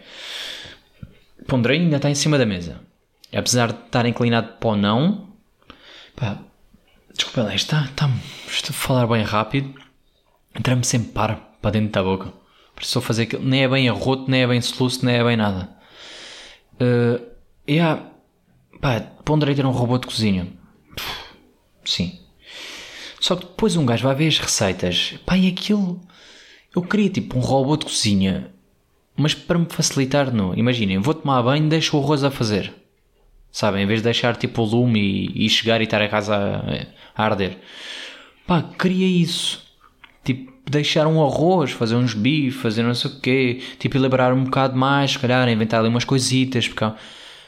Ponderei 1.48 1.80
ainda 1.80 1.98
está 1.98 2.10
em 2.10 2.16
cima 2.16 2.38
da 2.38 2.46
mesa. 2.46 2.82
Apesar 3.34 3.72
de 3.72 3.80
estar 3.86 4.06
inclinado 4.06 4.54
para 4.60 4.70
o 4.70 4.76
não. 4.76 5.30
Pá, 6.16 6.40
desculpa 7.14 7.44
lá, 7.44 7.56
está, 7.56 7.86
está, 7.86 8.10
estou 8.48 8.70
a 8.70 8.74
falar 8.74 9.08
bem 9.08 9.24
rápido. 9.24 9.74
Entra-me 10.56 10.84
sempre 10.84 11.12
para, 11.12 11.36
para 11.36 11.72
dentro 11.72 11.92
da 11.92 12.04
boca. 12.04 12.34
Precisou 12.76 13.02
fazer 13.02 13.24
aquilo. 13.24 13.44
Nem 13.44 13.64
é 13.64 13.68
bem 13.68 13.90
arroto, 13.90 14.30
nem 14.30 14.42
é 14.42 14.48
bem 14.48 14.62
soluço, 14.62 15.06
nem 15.06 15.16
é 15.16 15.24
bem 15.24 15.38
nada. 15.38 15.70
Uh, 16.76 17.26
yeah. 17.68 18.10
Pá, 18.80 19.00
ponderei 19.00 19.56
ter 19.56 19.66
um 19.66 19.72
robô 19.72 19.98
de 19.98 20.08
cozinha. 20.08 20.48
Sim. 21.84 22.20
Só 23.20 23.36
que 23.36 23.46
depois 23.46 23.76
um 23.76 23.86
gajo 23.86 24.04
vai 24.04 24.16
ver 24.16 24.28
as 24.28 24.38
receitas. 24.38 25.16
Pá, 25.26 25.38
e 25.38 25.48
aquilo. 25.48 26.02
Eu 26.76 26.82
queria 26.82 27.10
tipo 27.10 27.38
um 27.38 27.42
robô 27.42 27.78
de 27.78 27.86
cozinha. 27.86 28.53
Mas 29.16 29.34
para 29.34 29.60
me 29.60 29.68
facilitar, 29.70 30.34
não. 30.34 30.56
Imaginem, 30.56 31.00
vou 31.00 31.14
tomar 31.14 31.42
banho 31.44 31.70
deixo 31.70 31.98
o 31.98 32.04
arroz 32.04 32.24
a 32.24 32.32
fazer. 32.32 32.74
Sabem? 33.52 33.84
Em 33.84 33.86
vez 33.86 34.00
de 34.00 34.06
deixar 34.06 34.36
tipo 34.36 34.62
o 34.64 34.66
lume 34.66 35.00
e, 35.00 35.46
e 35.46 35.50
chegar 35.50 35.80
e 35.82 35.84
estar 35.84 36.02
a 36.02 36.08
casa 36.08 36.36
a, 36.36 37.22
a 37.22 37.26
arder. 37.26 37.58
Pá, 38.48 38.64
queria 38.64 39.06
isso. 39.06 39.64
Tipo, 40.24 40.52
deixar 40.70 41.06
um 41.06 41.24
arroz, 41.24 41.72
fazer 41.72 41.96
uns 41.96 42.14
bifes, 42.14 42.62
fazer 42.62 42.82
não 42.82 42.96
sei 42.96 43.12
o 43.12 43.20
quê. 43.20 43.62
Tipo, 43.78 43.98
elaborar 43.98 44.34
um 44.34 44.46
bocado 44.46 44.76
mais, 44.76 45.12
se 45.12 45.20
calhar, 45.20 45.48
inventar 45.48 45.80
ali 45.80 45.90
umas 45.90 46.06
coisitas. 46.06 46.68
Porque... 46.68 46.84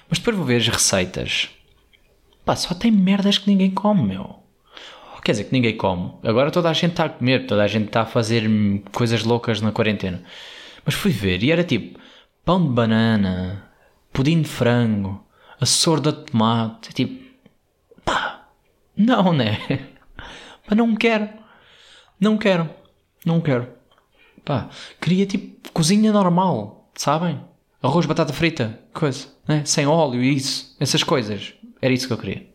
Mas 0.07 0.19
depois 0.19 0.37
vou 0.37 0.45
ver 0.45 0.57
as 0.57 0.67
receitas. 0.67 1.49
Pá, 2.45 2.55
só 2.55 2.75
tem 2.75 2.91
merdas 2.91 3.39
que 3.39 3.49
ninguém 3.49 3.71
come, 3.71 4.03
meu. 4.03 4.45
Quer 5.25 5.31
dizer, 5.31 5.45
que 5.45 5.53
ninguém 5.53 5.75
come. 5.75 6.11
Agora 6.23 6.51
toda 6.51 6.69
a 6.69 6.73
gente 6.73 6.91
está 6.91 7.05
a 7.05 7.09
comer, 7.09 7.47
toda 7.47 7.63
a 7.63 7.67
gente 7.67 7.87
está 7.87 8.01
a 8.01 8.05
fazer 8.05 8.47
coisas 8.91 9.23
loucas 9.23 9.59
na 9.59 9.71
quarentena. 9.71 10.21
Mas 10.85 10.93
fui 10.93 11.11
ver 11.11 11.43
e 11.43 11.51
era 11.51 11.63
tipo 11.63 11.99
pão 12.43 12.63
de 12.63 12.69
banana, 12.69 13.69
pudim 14.13 14.41
de 14.41 14.47
frango, 14.47 15.25
a 15.59 15.65
sorda 15.65 16.11
de 16.11 16.25
tomate. 16.25 16.93
Tipo, 16.93 17.23
pá, 18.05 18.47
não, 18.95 19.33
né? 19.33 19.57
Pá, 20.67 20.73
não 20.73 20.95
quero. 20.95 21.29
Não 22.19 22.37
quero. 22.37 22.69
Não 23.25 23.41
quero. 23.41 23.67
Pá, 24.43 24.69
queria 25.01 25.25
tipo 25.25 25.71
cozinha 25.71 26.11
normal, 26.11 26.89
sabem? 26.95 27.39
Arroz, 27.83 28.05
batata 28.05 28.33
frita, 28.33 28.79
coisa, 28.93 29.27
né? 29.47 29.63
Sem 29.65 29.85
óleo 29.85 30.23
e 30.23 30.35
isso, 30.35 30.75
essas 30.79 31.03
coisas. 31.03 31.53
Era 31.81 31.93
isso 31.93 32.07
que 32.07 32.13
eu 32.13 32.17
queria. 32.17 32.47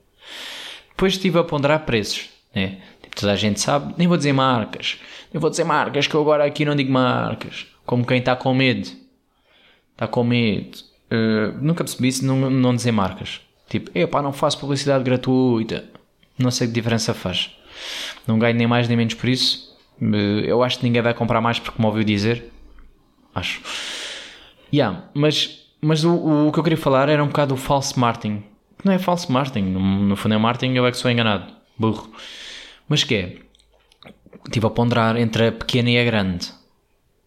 Depois 0.88 1.12
estive 1.12 1.38
a 1.38 1.44
ponderar 1.44 1.84
preços. 1.84 2.28
Né? 2.54 2.80
Tipo, 3.02 3.16
toda 3.16 3.32
a 3.32 3.36
gente 3.36 3.60
sabe, 3.60 3.94
nem 3.96 4.08
vou 4.08 4.16
dizer 4.16 4.32
marcas, 4.32 4.98
nem 5.32 5.40
vou 5.40 5.50
dizer 5.50 5.64
marcas, 5.64 6.06
que 6.06 6.14
eu 6.14 6.20
agora 6.20 6.44
aqui 6.44 6.64
não 6.64 6.74
digo 6.74 6.92
marcas, 6.92 7.66
como 7.90 8.06
quem 8.06 8.18
está 8.18 8.36
com 8.36 8.54
medo, 8.54 8.88
está 9.90 10.06
com 10.06 10.22
medo. 10.22 10.78
Uh, 11.10 11.58
nunca 11.60 11.82
percebi 11.82 12.06
isso, 12.06 12.24
não, 12.24 12.48
não 12.48 12.72
dizer 12.72 12.92
marcas. 12.92 13.40
Tipo, 13.68 13.90
epá, 13.98 14.22
não 14.22 14.32
faço 14.32 14.60
publicidade 14.60 15.02
gratuita, 15.02 15.86
não 16.38 16.52
sei 16.52 16.68
que 16.68 16.72
diferença 16.72 17.12
faz. 17.12 17.50
Não 18.28 18.38
ganho 18.38 18.56
nem 18.56 18.68
mais 18.68 18.86
nem 18.86 18.96
menos 18.96 19.14
por 19.14 19.28
isso. 19.28 19.76
Uh, 20.00 20.14
eu 20.44 20.62
acho 20.62 20.78
que 20.78 20.84
ninguém 20.84 21.02
vai 21.02 21.12
comprar 21.12 21.40
mais 21.40 21.58
porque 21.58 21.82
me 21.82 21.86
ouviu 21.88 22.04
dizer. 22.04 22.52
Acho. 23.34 23.60
Yeah, 24.72 25.06
mas 25.12 25.66
mas 25.80 26.04
o, 26.04 26.12
o, 26.12 26.46
o 26.46 26.52
que 26.52 26.60
eu 26.60 26.62
queria 26.62 26.78
falar 26.78 27.08
era 27.08 27.24
um 27.24 27.26
bocado 27.26 27.56
do 27.56 27.60
false 27.60 27.98
marketing. 27.98 28.44
Não 28.84 28.92
é 28.92 29.00
false 29.00 29.30
marketing, 29.32 29.66
no, 29.66 29.80
no 29.80 30.14
fundo 30.14 30.36
é 30.36 30.38
marketing, 30.38 30.74
eu 30.74 30.86
é 30.86 30.92
que 30.92 30.96
sou 30.96 31.10
enganado. 31.10 31.52
Burro. 31.76 32.08
Mas 32.88 33.02
que 33.02 33.16
é? 33.16 33.36
Estive 34.46 34.66
a 34.66 34.70
ponderar 34.70 35.16
entre 35.16 35.48
a 35.48 35.52
pequena 35.52 35.90
e 35.90 35.98
a 35.98 36.04
grande. 36.04 36.59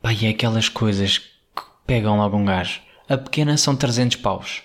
Pá, 0.04 0.12
e 0.12 0.26
é 0.26 0.30
aquelas 0.32 0.68
coisas 0.68 1.18
que 1.18 1.64
pegam 1.88 2.18
logo 2.18 2.36
um 2.36 2.44
gajo. 2.44 2.82
A 3.08 3.18
pequena 3.18 3.56
são 3.56 3.74
300 3.74 4.18
paus. 4.18 4.62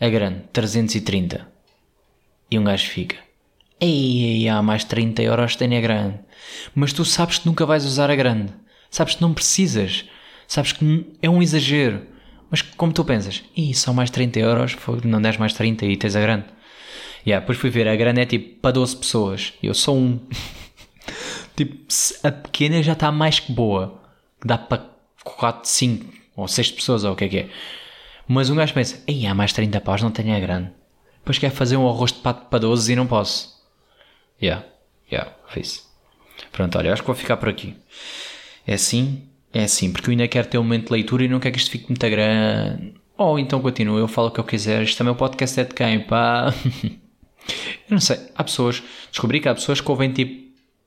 A 0.00 0.08
grande, 0.08 0.40
330. 0.52 1.46
E 2.50 2.58
um 2.58 2.64
gajo 2.64 2.88
fica. 2.88 3.16
Ei, 3.80 4.48
há 4.48 4.60
mais 4.62 4.82
30 4.82 5.22
euros 5.22 5.54
tem 5.54 5.76
a 5.76 5.80
grande. 5.80 6.18
Mas 6.74 6.92
tu 6.92 7.04
sabes 7.04 7.38
que 7.38 7.46
nunca 7.46 7.64
vais 7.64 7.84
usar 7.84 8.10
a 8.10 8.16
grande. 8.16 8.52
Sabes 8.90 9.14
que 9.14 9.22
não 9.22 9.32
precisas. 9.32 10.06
Sabes 10.48 10.72
que 10.72 11.06
é 11.22 11.30
um 11.30 11.40
exagero. 11.40 12.04
Mas 12.50 12.60
como 12.60 12.92
tu 12.92 13.04
pensas, 13.04 13.44
e 13.56 13.72
são 13.74 13.94
mais 13.94 14.10
30 14.10 14.40
euros, 14.40 14.76
não 15.04 15.22
des 15.22 15.36
mais 15.36 15.52
30 15.52 15.86
e 15.86 15.96
tens 15.96 16.16
a 16.16 16.20
grande. 16.20 16.46
Yeah, 17.24 17.40
depois 17.40 17.58
fui 17.58 17.70
ver, 17.70 17.86
a 17.86 17.94
grande 17.94 18.22
é 18.22 18.26
tipo 18.26 18.60
para 18.60 18.72
12 18.72 18.96
pessoas. 18.96 19.52
Eu 19.62 19.72
sou 19.72 19.96
um. 19.96 20.18
tipo, 21.54 21.76
a 22.24 22.32
pequena 22.32 22.82
já 22.82 22.94
está 22.94 23.12
mais 23.12 23.38
que 23.38 23.52
boa. 23.52 24.02
Dá 24.44 24.58
para 24.58 24.86
4, 25.22 25.68
5 25.68 26.12
ou 26.36 26.46
6 26.46 26.72
pessoas 26.72 27.04
ou 27.04 27.12
o 27.12 27.16
que 27.16 27.24
é 27.24 27.28
que 27.28 27.38
é. 27.38 27.48
Mas 28.26 28.50
um 28.50 28.56
gajo 28.56 28.74
pensa, 28.74 29.02
ei, 29.06 29.26
há 29.26 29.34
mais 29.34 29.52
30 29.52 29.80
paus, 29.80 30.02
não 30.02 30.10
tenho 30.10 30.36
a 30.36 30.40
grande. 30.40 30.70
Depois 31.18 31.38
quer 31.38 31.50
fazer 31.50 31.76
um 31.76 31.88
arroz 31.88 32.12
de 32.12 32.18
pato 32.18 32.46
para 32.46 32.58
12 32.58 32.92
e 32.92 32.96
não 32.96 33.06
posso. 33.06 33.54
Yeah, 34.42 34.64
yeah, 35.10 35.32
fiz. 35.48 35.88
Pronto, 36.52 36.76
olha, 36.76 36.92
acho 36.92 37.02
que 37.02 37.06
vou 37.06 37.16
ficar 37.16 37.36
por 37.36 37.48
aqui. 37.48 37.76
É 38.66 38.74
assim, 38.74 39.28
é 39.52 39.64
assim, 39.64 39.92
porque 39.92 40.08
eu 40.08 40.12
ainda 40.12 40.28
quero 40.28 40.48
ter 40.48 40.58
um 40.58 40.62
momento 40.62 40.86
de 40.86 40.92
leitura 40.92 41.24
e 41.24 41.28
não 41.28 41.40
quero 41.40 41.54
que 41.54 41.60
isto 41.60 41.70
fique 41.70 41.88
muito 41.88 42.08
grande. 42.10 42.94
Ou 43.16 43.38
então 43.38 43.60
continuo, 43.60 43.98
eu 43.98 44.08
falo 44.08 44.28
o 44.28 44.30
que 44.30 44.40
eu 44.40 44.44
quiser. 44.44 44.82
Isto 44.82 44.98
também 44.98 45.10
é 45.10 45.14
o 45.14 45.16
podcast 45.16 45.60
é 45.60 45.64
de 45.64 45.74
quem, 45.74 46.00
pá. 46.00 46.52
Eu 47.46 47.92
não 47.92 48.00
sei, 48.00 48.18
há 48.34 48.42
pessoas, 48.42 48.82
descobri 49.10 49.38
que 49.38 49.48
há 49.48 49.54
pessoas 49.54 49.78
que 49.78 49.90
ouvem 49.90 50.10
tipo 50.10 50.44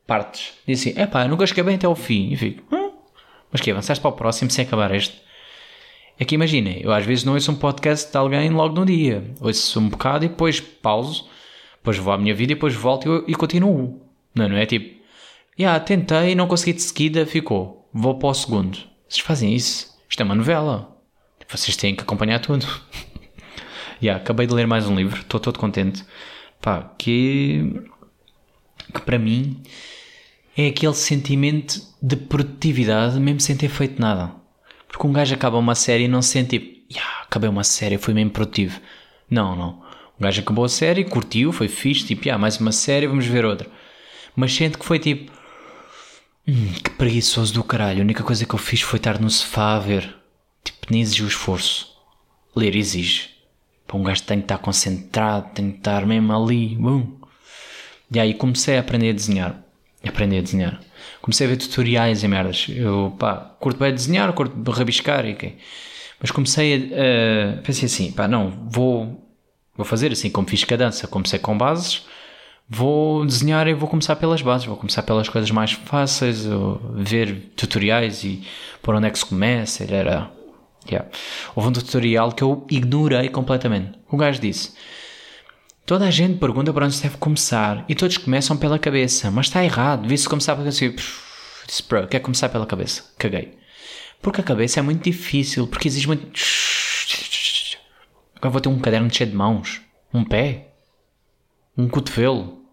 partes. 0.08 0.54
Dizem 0.68 0.94
assim, 0.94 1.02
é 1.02 1.06
pá, 1.06 1.28
nunca 1.28 1.46
cheguei 1.46 1.64
bem 1.64 1.76
até 1.76 1.86
ao 1.86 1.96
fim. 1.96 2.32
E 2.32 2.36
fico, 2.36 2.76
hum? 2.76 2.87
Mas 3.52 3.62
que 3.62 3.72
avançaste 3.72 4.02
para 4.02 4.10
o 4.10 4.14
próximo 4.14 4.52
sem 4.52 4.66
acabar 4.66 4.94
este? 4.94 5.22
É 6.20 6.26
que 6.26 6.36
imaginem, 6.36 6.82
eu 6.82 6.92
às 6.92 7.06
vezes 7.06 7.24
não 7.24 7.34
ouço 7.34 7.52
um 7.52 7.56
podcast 7.56 8.12
de 8.12 8.18
alguém 8.18 8.50
logo 8.50 8.76
no 8.76 8.86
dia. 8.86 9.24
Ouço 9.40 9.80
um 9.80 9.90
bocado 9.90 10.26
e 10.26 10.30
depois 10.30 10.60
pauso, 10.60 11.30
depois 11.78 11.98
vou 11.98 12.12
à 12.12 12.18
minha 12.18 12.34
vida 12.34 12.54
e 12.54 12.56
depois 12.56 12.74
volto 12.74 13.26
e, 13.28 13.32
e 13.32 13.36
continuo. 13.36 14.02
Não, 14.34 14.50
não 14.50 14.58
é 14.58 14.66
tipo, 14.66 14.98
Yeah, 15.60 15.80
tentei, 15.84 16.36
não 16.36 16.48
consegui 16.48 16.74
de 16.74 16.84
seguida, 16.84 17.26
ficou. 17.26 17.90
Vou 17.92 18.20
para 18.20 18.30
o 18.30 18.34
segundo. 18.34 18.78
Vocês 19.10 19.26
fazem 19.26 19.56
isso? 19.56 19.98
Isto 20.08 20.22
é 20.22 20.24
uma 20.24 20.36
novela. 20.36 20.96
Vocês 21.50 21.76
têm 21.76 21.96
que 21.96 22.04
acompanhar 22.04 22.40
tudo. 22.40 22.68
yeah, 24.00 24.22
acabei 24.22 24.46
de 24.46 24.54
ler 24.54 24.68
mais 24.68 24.88
um 24.88 24.96
livro, 24.96 25.20
estou 25.20 25.40
todo 25.40 25.58
contente. 25.58 26.06
Pá, 26.62 26.94
que, 26.96 27.74
que 28.94 29.02
para 29.02 29.18
mim 29.18 29.64
é 30.58 30.68
aquele 30.68 30.96
sentimento 30.96 31.80
de 32.02 32.16
produtividade 32.16 33.20
mesmo 33.20 33.40
sem 33.40 33.56
ter 33.56 33.70
feito 33.70 34.02
nada. 34.02 34.32
Porque 34.88 35.06
um 35.06 35.14
gajo 35.14 35.36
acaba 35.36 35.58
uma 35.58 35.76
série 35.76 36.06
e 36.06 36.08
não 36.08 36.22
se 36.24 36.30
sente 36.30 36.58
tipo, 36.58 36.92
yeah, 36.92 37.22
acabei 37.22 37.48
uma 37.48 37.64
série, 37.64 38.00
fui 38.00 38.14
mesmo 38.14 38.32
produtivo. 38.32 38.82
Não, 39.30 39.56
não. 39.56 39.84
O 40.18 40.24
gajo 40.24 40.42
acabou 40.42 40.66
a 40.66 40.70
série, 40.70 41.04
curtiu, 41.04 41.54
foi 41.54 41.68
fixe, 41.68 42.08
tipo, 42.08 42.24
yeah, 42.24 42.42
mais 42.42 42.60
uma 42.60 42.72
série, 42.72 43.06
vamos 43.06 43.28
ver 43.28 43.46
outra. 43.46 43.70
Mas 44.36 44.52
sente 44.52 44.80
que 44.80 44.86
foi 44.86 44.98
tipo, 44.98 45.32
hum, 46.48 46.74
que 46.84 46.90
preguiçoso 46.90 47.54
do 47.54 47.64
caralho. 47.64 48.00
A 48.00 48.04
única 48.04 48.24
coisa 48.24 48.44
que 48.44 48.56
eu 48.56 48.60
fiz 48.60 48.82
foi 48.82 48.98
estar 48.98 49.20
no 49.20 49.30
sofá 49.30 49.76
a 49.76 49.80
ver. 49.80 50.16
Tipo, 50.64 50.88
nem 50.90 51.02
exigiu 51.02 51.28
esforço. 51.28 51.96
Ler 52.56 52.76
exige. 52.76 53.30
Para 53.86 53.98
um 53.98 54.04
gajo 54.04 54.24
tem 54.24 54.40
que 54.40 54.46
estar 54.46 54.58
concentrado, 54.58 55.54
tem 55.54 55.72
que 55.72 55.78
estar 55.78 56.04
mesmo 56.06 56.34
ali. 56.34 56.76
Bum. 56.76 57.20
E 58.12 58.20
aí 58.20 58.34
comecei 58.34 58.78
a 58.78 58.80
aprender 58.80 59.12
a 59.12 59.14
desenhar. 59.14 59.67
Aprender 60.06 60.40
a 60.40 60.42
desenhar. 60.42 60.80
Comecei 61.22 61.48
a 61.48 61.50
ver 61.50 61.58
tutoriais 61.58 62.24
e 62.24 62.28
merdas. 62.28 62.68
Eu, 62.70 63.16
pá, 63.18 63.36
curto 63.60 63.80
bem 63.80 63.94
desenhar, 63.94 64.32
curto 64.34 64.72
rabiscar 64.72 65.26
e 65.26 65.34
okay. 65.34 65.58
Mas 66.20 66.32
comecei 66.32 66.76
a. 66.76 66.78
Uh, 66.78 67.62
pensei 67.62 67.86
assim, 67.86 68.12
pá, 68.12 68.28
não, 68.28 68.68
vou. 68.70 69.24
Vou 69.76 69.86
fazer 69.86 70.12
assim 70.12 70.30
como 70.30 70.48
fiz 70.48 70.64
com 70.64 70.74
a 70.74 70.78
dança. 70.78 71.08
Comecei 71.08 71.40
com 71.40 71.58
bases 71.58 72.04
vou 72.70 73.26
desenhar 73.26 73.68
e 73.68 73.74
vou 73.74 73.88
começar 73.88 74.16
pelas 74.16 74.42
bases, 74.42 74.68
vou 74.68 74.76
começar 74.76 75.04
pelas 75.04 75.30
coisas 75.30 75.50
mais 75.52 75.72
fáceis, 75.72 76.46
ver 76.96 77.52
tutoriais 77.56 78.24
e 78.24 78.44
por 78.82 78.96
onde 78.96 79.08
é 79.08 79.10
que 79.10 79.20
se 79.20 79.26
começa. 79.26 79.84
Era, 79.84 80.30
yeah. 80.90 81.10
Houve 81.56 81.70
um 81.70 81.72
tutorial 81.72 82.32
que 82.32 82.44
eu 82.44 82.66
ignorei 82.70 83.30
completamente. 83.30 83.98
O 84.10 84.18
gajo 84.18 84.42
disse: 84.42 84.74
Toda 85.88 86.06
a 86.06 86.12
gente 86.12 86.38
pergunta 86.38 86.74
para 86.74 86.86
onde 86.86 86.96
se 86.96 87.04
deve 87.04 87.16
começar 87.16 87.86
e 87.88 87.96
todos 87.96 88.18
começam 88.18 88.58
pela 88.58 88.78
cabeça, 88.78 89.32
mas 89.32 89.46
está 89.46 89.64
errado, 89.64 90.02
devia-se 90.02 90.28
começar 90.28 90.54
pela 90.54 90.70
cabeça. 90.70 92.08
Quer 92.10 92.20
começar 92.20 92.50
pela 92.50 92.66
cabeça? 92.66 93.06
Caguei. 93.18 93.58
Porque 94.22 94.42
a 94.42 94.44
cabeça 94.44 94.82
é 94.82 94.84
muito 94.84 95.06
difícil, 95.06 95.66
porque 95.66 95.88
exige 95.88 96.06
muito. 96.06 96.28
Agora 98.36 98.52
vou 98.52 98.60
ter 98.60 98.68
um 98.68 98.80
caderno 98.80 99.10
cheio 99.10 99.30
de 99.30 99.36
mãos, 99.38 99.80
um 100.14 100.26
pé, 100.26 100.74
um 101.78 101.88
cotovelo, 101.88 102.66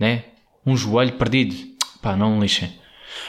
né? 0.00 0.24
Um 0.64 0.74
joelho 0.74 1.18
perdido. 1.18 1.54
Pá, 2.00 2.16
não 2.16 2.40
lixem. 2.40 2.72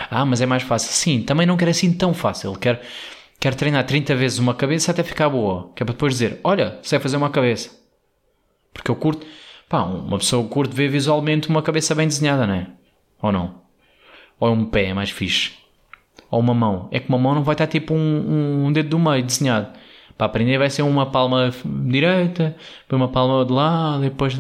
Ah, 0.10 0.24
mas 0.24 0.40
é 0.40 0.46
mais 0.46 0.64
fácil. 0.64 0.94
Sim, 0.94 1.24
também 1.24 1.46
não 1.46 1.58
quero 1.58 1.72
assim 1.72 1.92
tão 1.92 2.14
fácil. 2.14 2.54
Quero, 2.54 2.80
quero 3.38 3.58
treinar 3.58 3.86
30 3.86 4.16
vezes 4.16 4.40
uma 4.40 4.56
cabeça 4.56 4.92
até 4.92 5.04
ficar 5.04 5.28
boa. 5.28 5.74
Que 5.76 5.84
é 5.84 5.86
para 5.86 5.92
depois 5.92 6.14
dizer: 6.14 6.40
Olha, 6.42 6.80
sei 6.82 7.00
fazer 7.00 7.18
uma 7.18 7.30
cabeça. 7.30 7.84
Porque 8.76 8.92
eu 8.92 8.96
curto. 8.96 9.26
Pá, 9.68 9.82
uma 9.82 10.20
pessoa 10.20 10.48
curte 10.48 10.76
ver 10.76 10.90
visualmente 10.90 11.50
uma 11.50 11.64
cabeça 11.64 11.96
bem 11.96 12.08
desenhada, 12.08 12.46
né? 12.46 12.68
Ou 13.22 13.32
não? 13.32 13.62
Ou 14.40 14.50
é 14.50 14.52
um 14.52 14.66
pé, 14.66 14.90
é 14.90 14.94
mais 14.94 15.10
fixe. 15.10 15.54
Ou 16.30 16.40
uma 16.40 16.54
mão. 16.54 16.88
É 16.92 17.00
que 17.00 17.10
uma 17.10 17.18
mão 17.18 17.34
não 17.34 17.44
vai 17.44 17.54
estar 17.54 17.66
tipo 17.66 17.94
um, 17.94 18.66
um 18.68 18.72
dedo 18.72 18.90
do 18.90 19.00
meio 19.00 19.24
desenhado. 19.24 19.76
Para 20.18 20.28
aprender 20.28 20.58
vai 20.58 20.70
ser 20.70 20.82
uma 20.84 21.10
palma 21.10 21.52
direita, 21.88 22.56
depois 22.82 23.02
uma 23.02 23.10
palma 23.10 23.44
de 23.46 23.52
lado, 23.52 24.02
depois. 24.02 24.38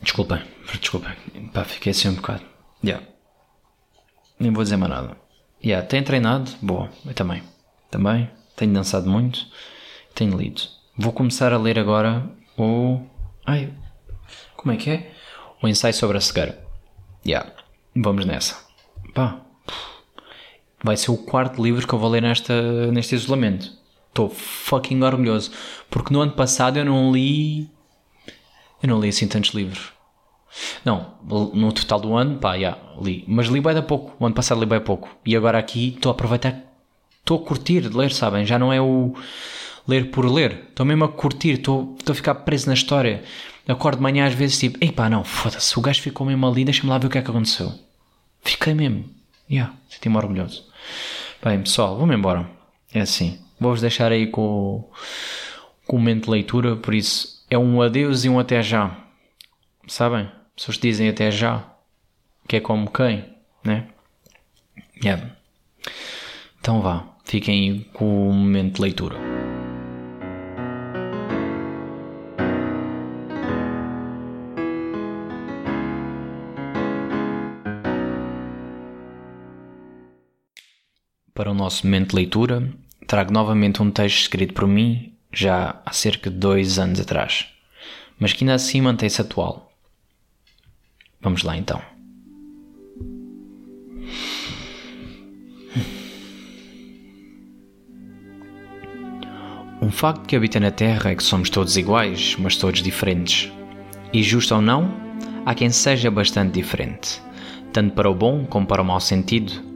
Desculpem, 0.00 0.42
desculpem. 0.80 1.12
Pá, 1.52 1.64
fiquei 1.64 1.90
assim 1.90 2.08
um 2.08 2.14
bocado. 2.14 2.42
Yeah. 2.84 3.04
Nem 4.38 4.52
vou 4.52 4.62
dizer 4.62 4.76
mais 4.76 4.92
nada. 4.92 5.16
Yeah, 5.64 5.86
tenho 5.86 6.04
treinado? 6.04 6.50
Boa, 6.62 6.90
eu 7.04 7.14
também. 7.14 7.42
Também. 7.90 8.30
Tenho 8.54 8.72
dançado 8.72 9.10
muito. 9.10 9.46
Tenho 10.14 10.36
lido. 10.36 10.75
Vou 10.98 11.12
começar 11.12 11.52
a 11.52 11.58
ler 11.58 11.78
agora 11.78 12.24
o. 12.56 13.00
Ai. 13.44 13.70
Como 14.56 14.72
é 14.72 14.76
que 14.78 14.90
é? 14.90 15.12
O 15.62 15.68
ensaio 15.68 15.92
sobre 15.92 16.16
a 16.16 16.20
cegueira. 16.20 16.58
Yeah. 17.24 17.52
Vamos 17.94 18.24
nessa. 18.24 18.56
Pá. 19.12 19.42
Vai 20.82 20.96
ser 20.96 21.10
o 21.10 21.18
quarto 21.18 21.62
livro 21.62 21.86
que 21.86 21.92
eu 21.92 21.98
vou 21.98 22.08
ler 22.08 22.22
nesta, 22.22 22.90
neste 22.92 23.14
isolamento. 23.14 23.70
Estou 24.08 24.30
fucking 24.30 25.02
orgulhoso. 25.02 25.50
Porque 25.90 26.14
no 26.14 26.22
ano 26.22 26.32
passado 26.32 26.78
eu 26.78 26.84
não 26.86 27.12
li. 27.12 27.68
Eu 28.82 28.88
não 28.88 28.98
li 28.98 29.10
assim 29.10 29.28
tantos 29.28 29.50
livros. 29.50 29.92
Não, 30.82 31.14
no 31.52 31.72
total 31.74 32.00
do 32.00 32.16
ano, 32.16 32.38
pá, 32.38 32.54
yeah, 32.54 32.80
li. 33.02 33.22
Mas 33.28 33.48
li 33.48 33.60
bem 33.60 33.74
da 33.74 33.82
pouco. 33.82 34.16
O 34.18 34.24
ano 34.24 34.34
passado 34.34 34.60
li 34.60 34.66
bem 34.66 34.80
pouco. 34.80 35.10
E 35.26 35.36
agora 35.36 35.58
aqui 35.58 35.94
estou 35.94 36.08
a 36.10 36.14
aproveitar. 36.14 36.58
Estou 37.18 37.38
a 37.38 37.46
curtir 37.46 37.82
de 37.82 37.94
ler, 37.94 38.12
sabem? 38.12 38.46
Já 38.46 38.58
não 38.58 38.72
é 38.72 38.80
o 38.80 39.14
ler 39.86 40.10
por 40.10 40.24
ler. 40.30 40.66
Estou 40.68 40.86
mesmo 40.86 41.04
a 41.04 41.08
curtir. 41.08 41.54
Estou 41.54 41.96
a 42.08 42.14
ficar 42.14 42.34
preso 42.36 42.66
na 42.66 42.74
história. 42.74 43.22
Acordo 43.68 43.96
de 43.96 44.02
manhã 44.02 44.26
às 44.26 44.34
vezes 44.34 44.58
tipo, 44.58 44.78
ei 44.80 44.92
pá, 44.92 45.08
não, 45.08 45.24
foda-se. 45.24 45.78
O 45.78 45.82
gajo 45.82 46.00
ficou 46.00 46.26
mesmo 46.26 46.46
ali. 46.46 46.64
Deixa-me 46.64 46.88
lá 46.88 46.98
ver 46.98 47.06
o 47.06 47.10
que 47.10 47.18
é 47.18 47.22
que 47.22 47.30
aconteceu. 47.30 47.72
Fiquei 48.42 48.74
mesmo. 48.74 49.04
Yeah, 49.50 49.74
senti-me 49.88 50.16
orgulhoso. 50.16 50.64
Bem, 51.44 51.60
pessoal, 51.60 51.96
vou-me 51.96 52.14
embora. 52.14 52.48
É 52.92 53.00
assim. 53.00 53.38
Vou-vos 53.58 53.80
deixar 53.80 54.12
aí 54.12 54.26
com, 54.26 54.88
com 55.86 55.96
o 55.96 55.98
momento 55.98 56.24
de 56.24 56.30
leitura. 56.30 56.76
Por 56.76 56.94
isso, 56.94 57.44
é 57.50 57.56
um 57.56 57.80
adeus 57.80 58.24
e 58.24 58.28
um 58.28 58.38
até 58.38 58.62
já. 58.62 58.96
Sabem? 59.86 60.28
pessoas 60.56 60.78
dizem 60.78 61.08
até 61.08 61.30
já, 61.30 61.62
que 62.48 62.56
é 62.56 62.60
como 62.60 62.90
quem, 62.90 63.24
né? 63.62 63.86
Yeah. 65.04 65.36
Então 66.58 66.80
vá, 66.80 67.04
fiquem 67.24 67.86
com 67.92 68.30
o 68.30 68.32
momento 68.32 68.76
de 68.76 68.82
leitura. 68.82 69.35
Para 81.36 81.50
o 81.50 81.54
nosso 81.54 81.86
momento 81.86 82.12
de 82.12 82.16
leitura, 82.16 82.66
trago 83.06 83.30
novamente 83.30 83.82
um 83.82 83.90
texto 83.90 84.20
escrito 84.20 84.54
por 84.54 84.66
mim 84.66 85.12
já 85.30 85.82
há 85.84 85.92
cerca 85.92 86.30
de 86.30 86.36
dois 86.38 86.78
anos 86.78 86.98
atrás, 86.98 87.44
mas 88.18 88.32
que 88.32 88.42
ainda 88.42 88.54
assim 88.54 88.80
mantém-se 88.80 89.20
atual. 89.20 89.70
Vamos 91.20 91.42
lá 91.42 91.54
então. 91.54 91.78
Um 99.82 99.90
facto 99.90 100.26
que 100.26 100.36
habita 100.36 100.58
na 100.58 100.70
Terra 100.70 101.10
é 101.10 101.14
que 101.14 101.22
somos 101.22 101.50
todos 101.50 101.76
iguais, 101.76 102.34
mas 102.38 102.56
todos 102.56 102.82
diferentes. 102.82 103.52
E 104.10 104.22
justo 104.22 104.54
ou 104.54 104.62
não, 104.62 104.90
há 105.44 105.54
quem 105.54 105.68
seja 105.68 106.10
bastante 106.10 106.54
diferente, 106.54 107.20
tanto 107.74 107.94
para 107.94 108.08
o 108.08 108.14
bom 108.14 108.46
como 108.46 108.66
para 108.66 108.80
o 108.80 108.84
mau 108.86 109.00
sentido. 109.00 109.75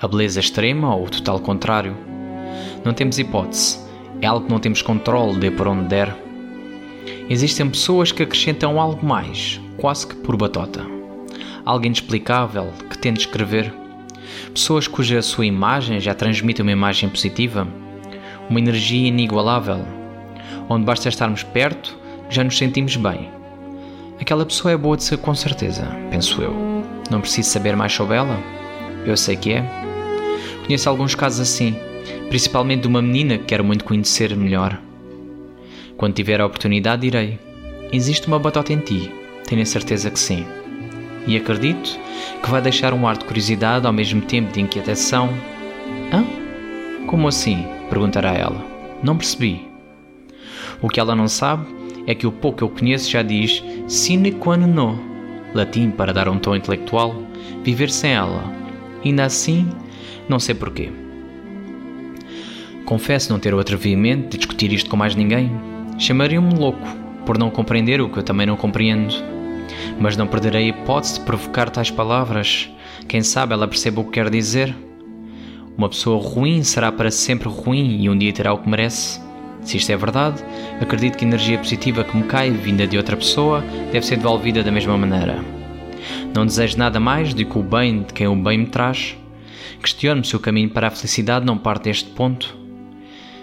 A 0.00 0.08
beleza 0.08 0.40
extrema 0.40 0.94
ou 0.94 1.04
o 1.04 1.10
total 1.10 1.38
contrário. 1.40 1.94
Não 2.82 2.94
temos 2.94 3.18
hipótese, 3.18 3.78
é 4.22 4.26
algo 4.26 4.46
que 4.46 4.50
não 4.50 4.58
temos 4.58 4.80
controle 4.80 5.38
de 5.38 5.50
por 5.50 5.68
onde 5.68 5.88
der. 5.88 6.16
Existem 7.28 7.68
pessoas 7.68 8.10
que 8.10 8.22
acrescentam 8.22 8.80
algo 8.80 9.04
mais, 9.04 9.60
quase 9.76 10.06
que 10.06 10.14
por 10.14 10.38
batota. 10.38 10.86
Algo 11.66 11.84
inexplicável 11.84 12.72
que 12.88 12.96
tente 12.96 13.20
escrever. 13.20 13.74
Pessoas 14.54 14.88
cuja 14.88 15.20
sua 15.20 15.44
imagem 15.44 16.00
já 16.00 16.14
transmite 16.14 16.62
uma 16.62 16.72
imagem 16.72 17.10
positiva, 17.10 17.68
uma 18.48 18.58
energia 18.58 19.08
inigualável, 19.08 19.84
onde 20.66 20.86
basta 20.86 21.10
estarmos 21.10 21.42
perto 21.42 21.94
já 22.30 22.42
nos 22.42 22.56
sentimos 22.56 22.96
bem. 22.96 23.28
Aquela 24.18 24.46
pessoa 24.46 24.72
é 24.72 24.76
boa 24.78 24.96
de 24.96 25.04
ser 25.04 25.18
com 25.18 25.34
certeza, 25.34 25.86
penso 26.10 26.40
eu. 26.40 26.54
Não 27.10 27.20
preciso 27.20 27.50
saber 27.50 27.76
mais 27.76 27.92
sobre 27.92 28.16
ela? 28.16 28.38
Eu 29.04 29.16
sei 29.16 29.36
que 29.36 29.52
é. 29.52 29.79
Conheço 30.70 30.88
alguns 30.88 31.16
casos 31.16 31.40
assim, 31.40 31.74
principalmente 32.28 32.82
de 32.82 32.86
uma 32.86 33.02
menina 33.02 33.36
que 33.36 33.46
quero 33.46 33.64
muito 33.64 33.84
conhecer 33.84 34.36
melhor. 34.36 34.80
Quando 35.96 36.14
tiver 36.14 36.40
a 36.40 36.46
oportunidade, 36.46 37.02
direi: 37.02 37.40
Existe 37.92 38.28
uma 38.28 38.38
batota 38.38 38.72
em 38.72 38.78
ti, 38.78 39.12
tenho 39.48 39.62
a 39.62 39.66
certeza 39.66 40.12
que 40.12 40.18
sim. 40.20 40.46
E 41.26 41.36
acredito 41.36 41.98
que 42.40 42.48
vai 42.48 42.62
deixar 42.62 42.94
um 42.94 43.08
ar 43.08 43.18
de 43.18 43.24
curiosidade 43.24 43.84
ao 43.84 43.92
mesmo 43.92 44.22
tempo 44.22 44.52
de 44.52 44.60
inquietação. 44.60 45.30
Hã? 46.12 46.24
Como 47.08 47.26
assim? 47.26 47.66
perguntará 47.88 48.32
ela. 48.34 48.64
Não 49.02 49.16
percebi. 49.16 49.66
O 50.80 50.88
que 50.88 51.00
ela 51.00 51.16
não 51.16 51.26
sabe 51.26 51.66
é 52.06 52.14
que 52.14 52.28
o 52.28 52.32
pouco 52.32 52.58
que 52.58 52.62
eu 52.62 52.68
conheço 52.68 53.10
já 53.10 53.22
diz 53.22 53.60
sine 53.88 54.30
qua 54.30 54.56
non, 54.56 54.96
latim 55.52 55.90
para 55.90 56.12
dar 56.12 56.28
um 56.28 56.38
tom 56.38 56.54
intelectual, 56.54 57.16
viver 57.64 57.90
sem 57.90 58.12
ela. 58.12 58.44
Ainda 59.04 59.24
assim, 59.24 59.66
não 60.30 60.38
sei 60.38 60.54
porquê. 60.54 60.90
Confesso 62.86 63.32
não 63.32 63.38
ter 63.38 63.52
o 63.52 63.58
atrevimento 63.60 64.30
de 64.30 64.38
discutir 64.38 64.72
isto 64.72 64.88
com 64.88 64.96
mais 64.96 65.14
ninguém. 65.14 65.50
Chamariam-me 65.98 66.54
louco 66.54 66.88
por 67.26 67.36
não 67.36 67.50
compreender 67.50 68.00
o 68.00 68.08
que 68.08 68.18
eu 68.18 68.22
também 68.22 68.46
não 68.46 68.56
compreendo. 68.56 69.14
Mas 69.98 70.16
não 70.16 70.26
perderei 70.26 70.64
a 70.64 70.68
hipótese 70.68 71.14
de 71.14 71.26
provocar 71.26 71.68
tais 71.68 71.90
palavras. 71.90 72.70
Quem 73.06 73.22
sabe 73.22 73.52
ela 73.52 73.68
perceba 73.68 74.00
o 74.00 74.04
que 74.04 74.12
quer 74.12 74.30
dizer. 74.30 74.74
Uma 75.76 75.88
pessoa 75.88 76.22
ruim 76.22 76.62
será 76.62 76.90
para 76.90 77.10
sempre 77.10 77.48
ruim 77.48 78.02
e 78.02 78.08
um 78.08 78.16
dia 78.16 78.32
terá 78.32 78.52
o 78.52 78.58
que 78.58 78.68
merece. 78.68 79.20
Se 79.62 79.76
isto 79.76 79.90
é 79.90 79.96
verdade, 79.96 80.42
acredito 80.80 81.16
que 81.16 81.24
a 81.24 81.28
energia 81.28 81.58
positiva 81.58 82.02
que 82.02 82.16
me 82.16 82.24
cai, 82.24 82.50
vinda 82.50 82.86
de 82.86 82.96
outra 82.96 83.16
pessoa, 83.16 83.62
deve 83.92 84.06
ser 84.06 84.16
devolvida 84.16 84.62
da 84.62 84.70
mesma 84.70 84.96
maneira. 84.96 85.44
Não 86.34 86.46
desejo 86.46 86.78
nada 86.78 86.98
mais 86.98 87.34
do 87.34 87.44
que 87.44 87.58
o 87.58 87.62
bem 87.62 88.02
de 88.02 88.12
quem 88.14 88.26
o 88.26 88.34
bem 88.34 88.58
me 88.58 88.66
traz. 88.66 89.16
Questiono-me 89.82 90.26
se 90.26 90.36
o 90.36 90.40
caminho 90.40 90.68
para 90.68 90.88
a 90.88 90.90
felicidade 90.90 91.46
não 91.46 91.56
parte 91.56 91.84
deste 91.84 92.10
ponto. 92.10 92.54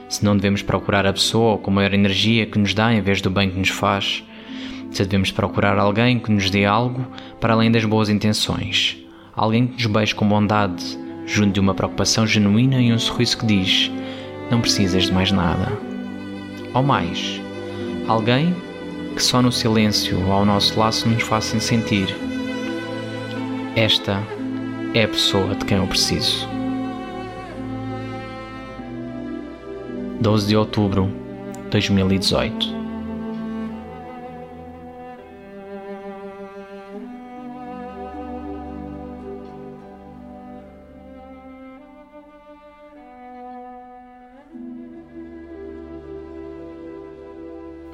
Se 0.08 0.24
não 0.24 0.36
devemos 0.36 0.62
procurar 0.62 1.06
a 1.06 1.14
pessoa 1.14 1.58
com 1.58 1.72
maior 1.72 1.94
energia 1.94 2.46
que 2.46 2.60
nos 2.60 2.74
dá 2.74 2.94
em 2.94 3.02
vez 3.02 3.22
do 3.22 3.30
bem 3.30 3.50
que 3.50 3.58
nos 3.58 3.70
faz. 3.70 4.24
Se 4.92 5.04
devemos 5.04 5.32
procurar 5.32 5.78
alguém 5.80 6.20
que 6.20 6.32
nos 6.32 6.50
dê 6.50 6.64
algo 6.64 7.06
para 7.42 7.54
além 7.54 7.72
das 7.72 7.84
boas 7.86 8.08
intenções. 8.08 8.98
Alguém 9.36 9.68
que 9.68 9.74
nos 9.74 9.86
beije 9.88 10.16
com 10.16 10.28
bondade, 10.28 10.84
junto 11.26 11.54
de 11.54 11.60
uma 11.60 11.74
preocupação 11.74 12.26
genuína 12.26 12.80
e 12.80 12.94
um 12.94 13.00
sorriso 13.00 13.40
que 13.40 13.46
diz: 13.46 13.92
Não 14.50 14.62
precisas 14.62 15.06
de 15.06 15.12
mais 15.12 15.32
nada. 15.32 15.72
Ou 16.74 16.84
mais, 16.84 17.42
alguém 18.08 18.56
que 19.16 19.24
só 19.24 19.42
no 19.42 19.52
silêncio 19.52 20.32
ao 20.32 20.46
nosso 20.46 20.80
laço 20.80 21.10
nos 21.10 21.24
faça 21.24 21.60
sentir: 21.60 22.16
Esta 23.76 24.24
é 24.94 25.04
a 25.04 25.08
pessoa 25.08 25.56
de 25.56 25.66
quem 25.66 25.78
eu 25.78 25.88
preciso. 25.88 26.48
12 30.22 30.48
de 30.48 30.58
outubro 30.58 31.12
de 31.66 31.70
2018 31.70 32.78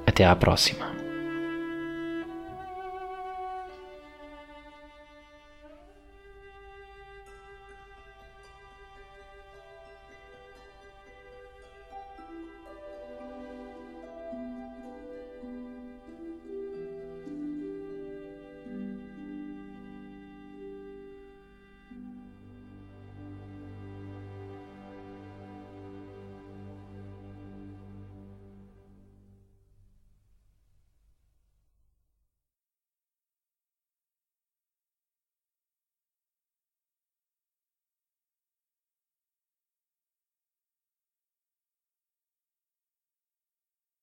Até 0.06 0.26
à 0.26 0.36
próxima. 0.36 0.93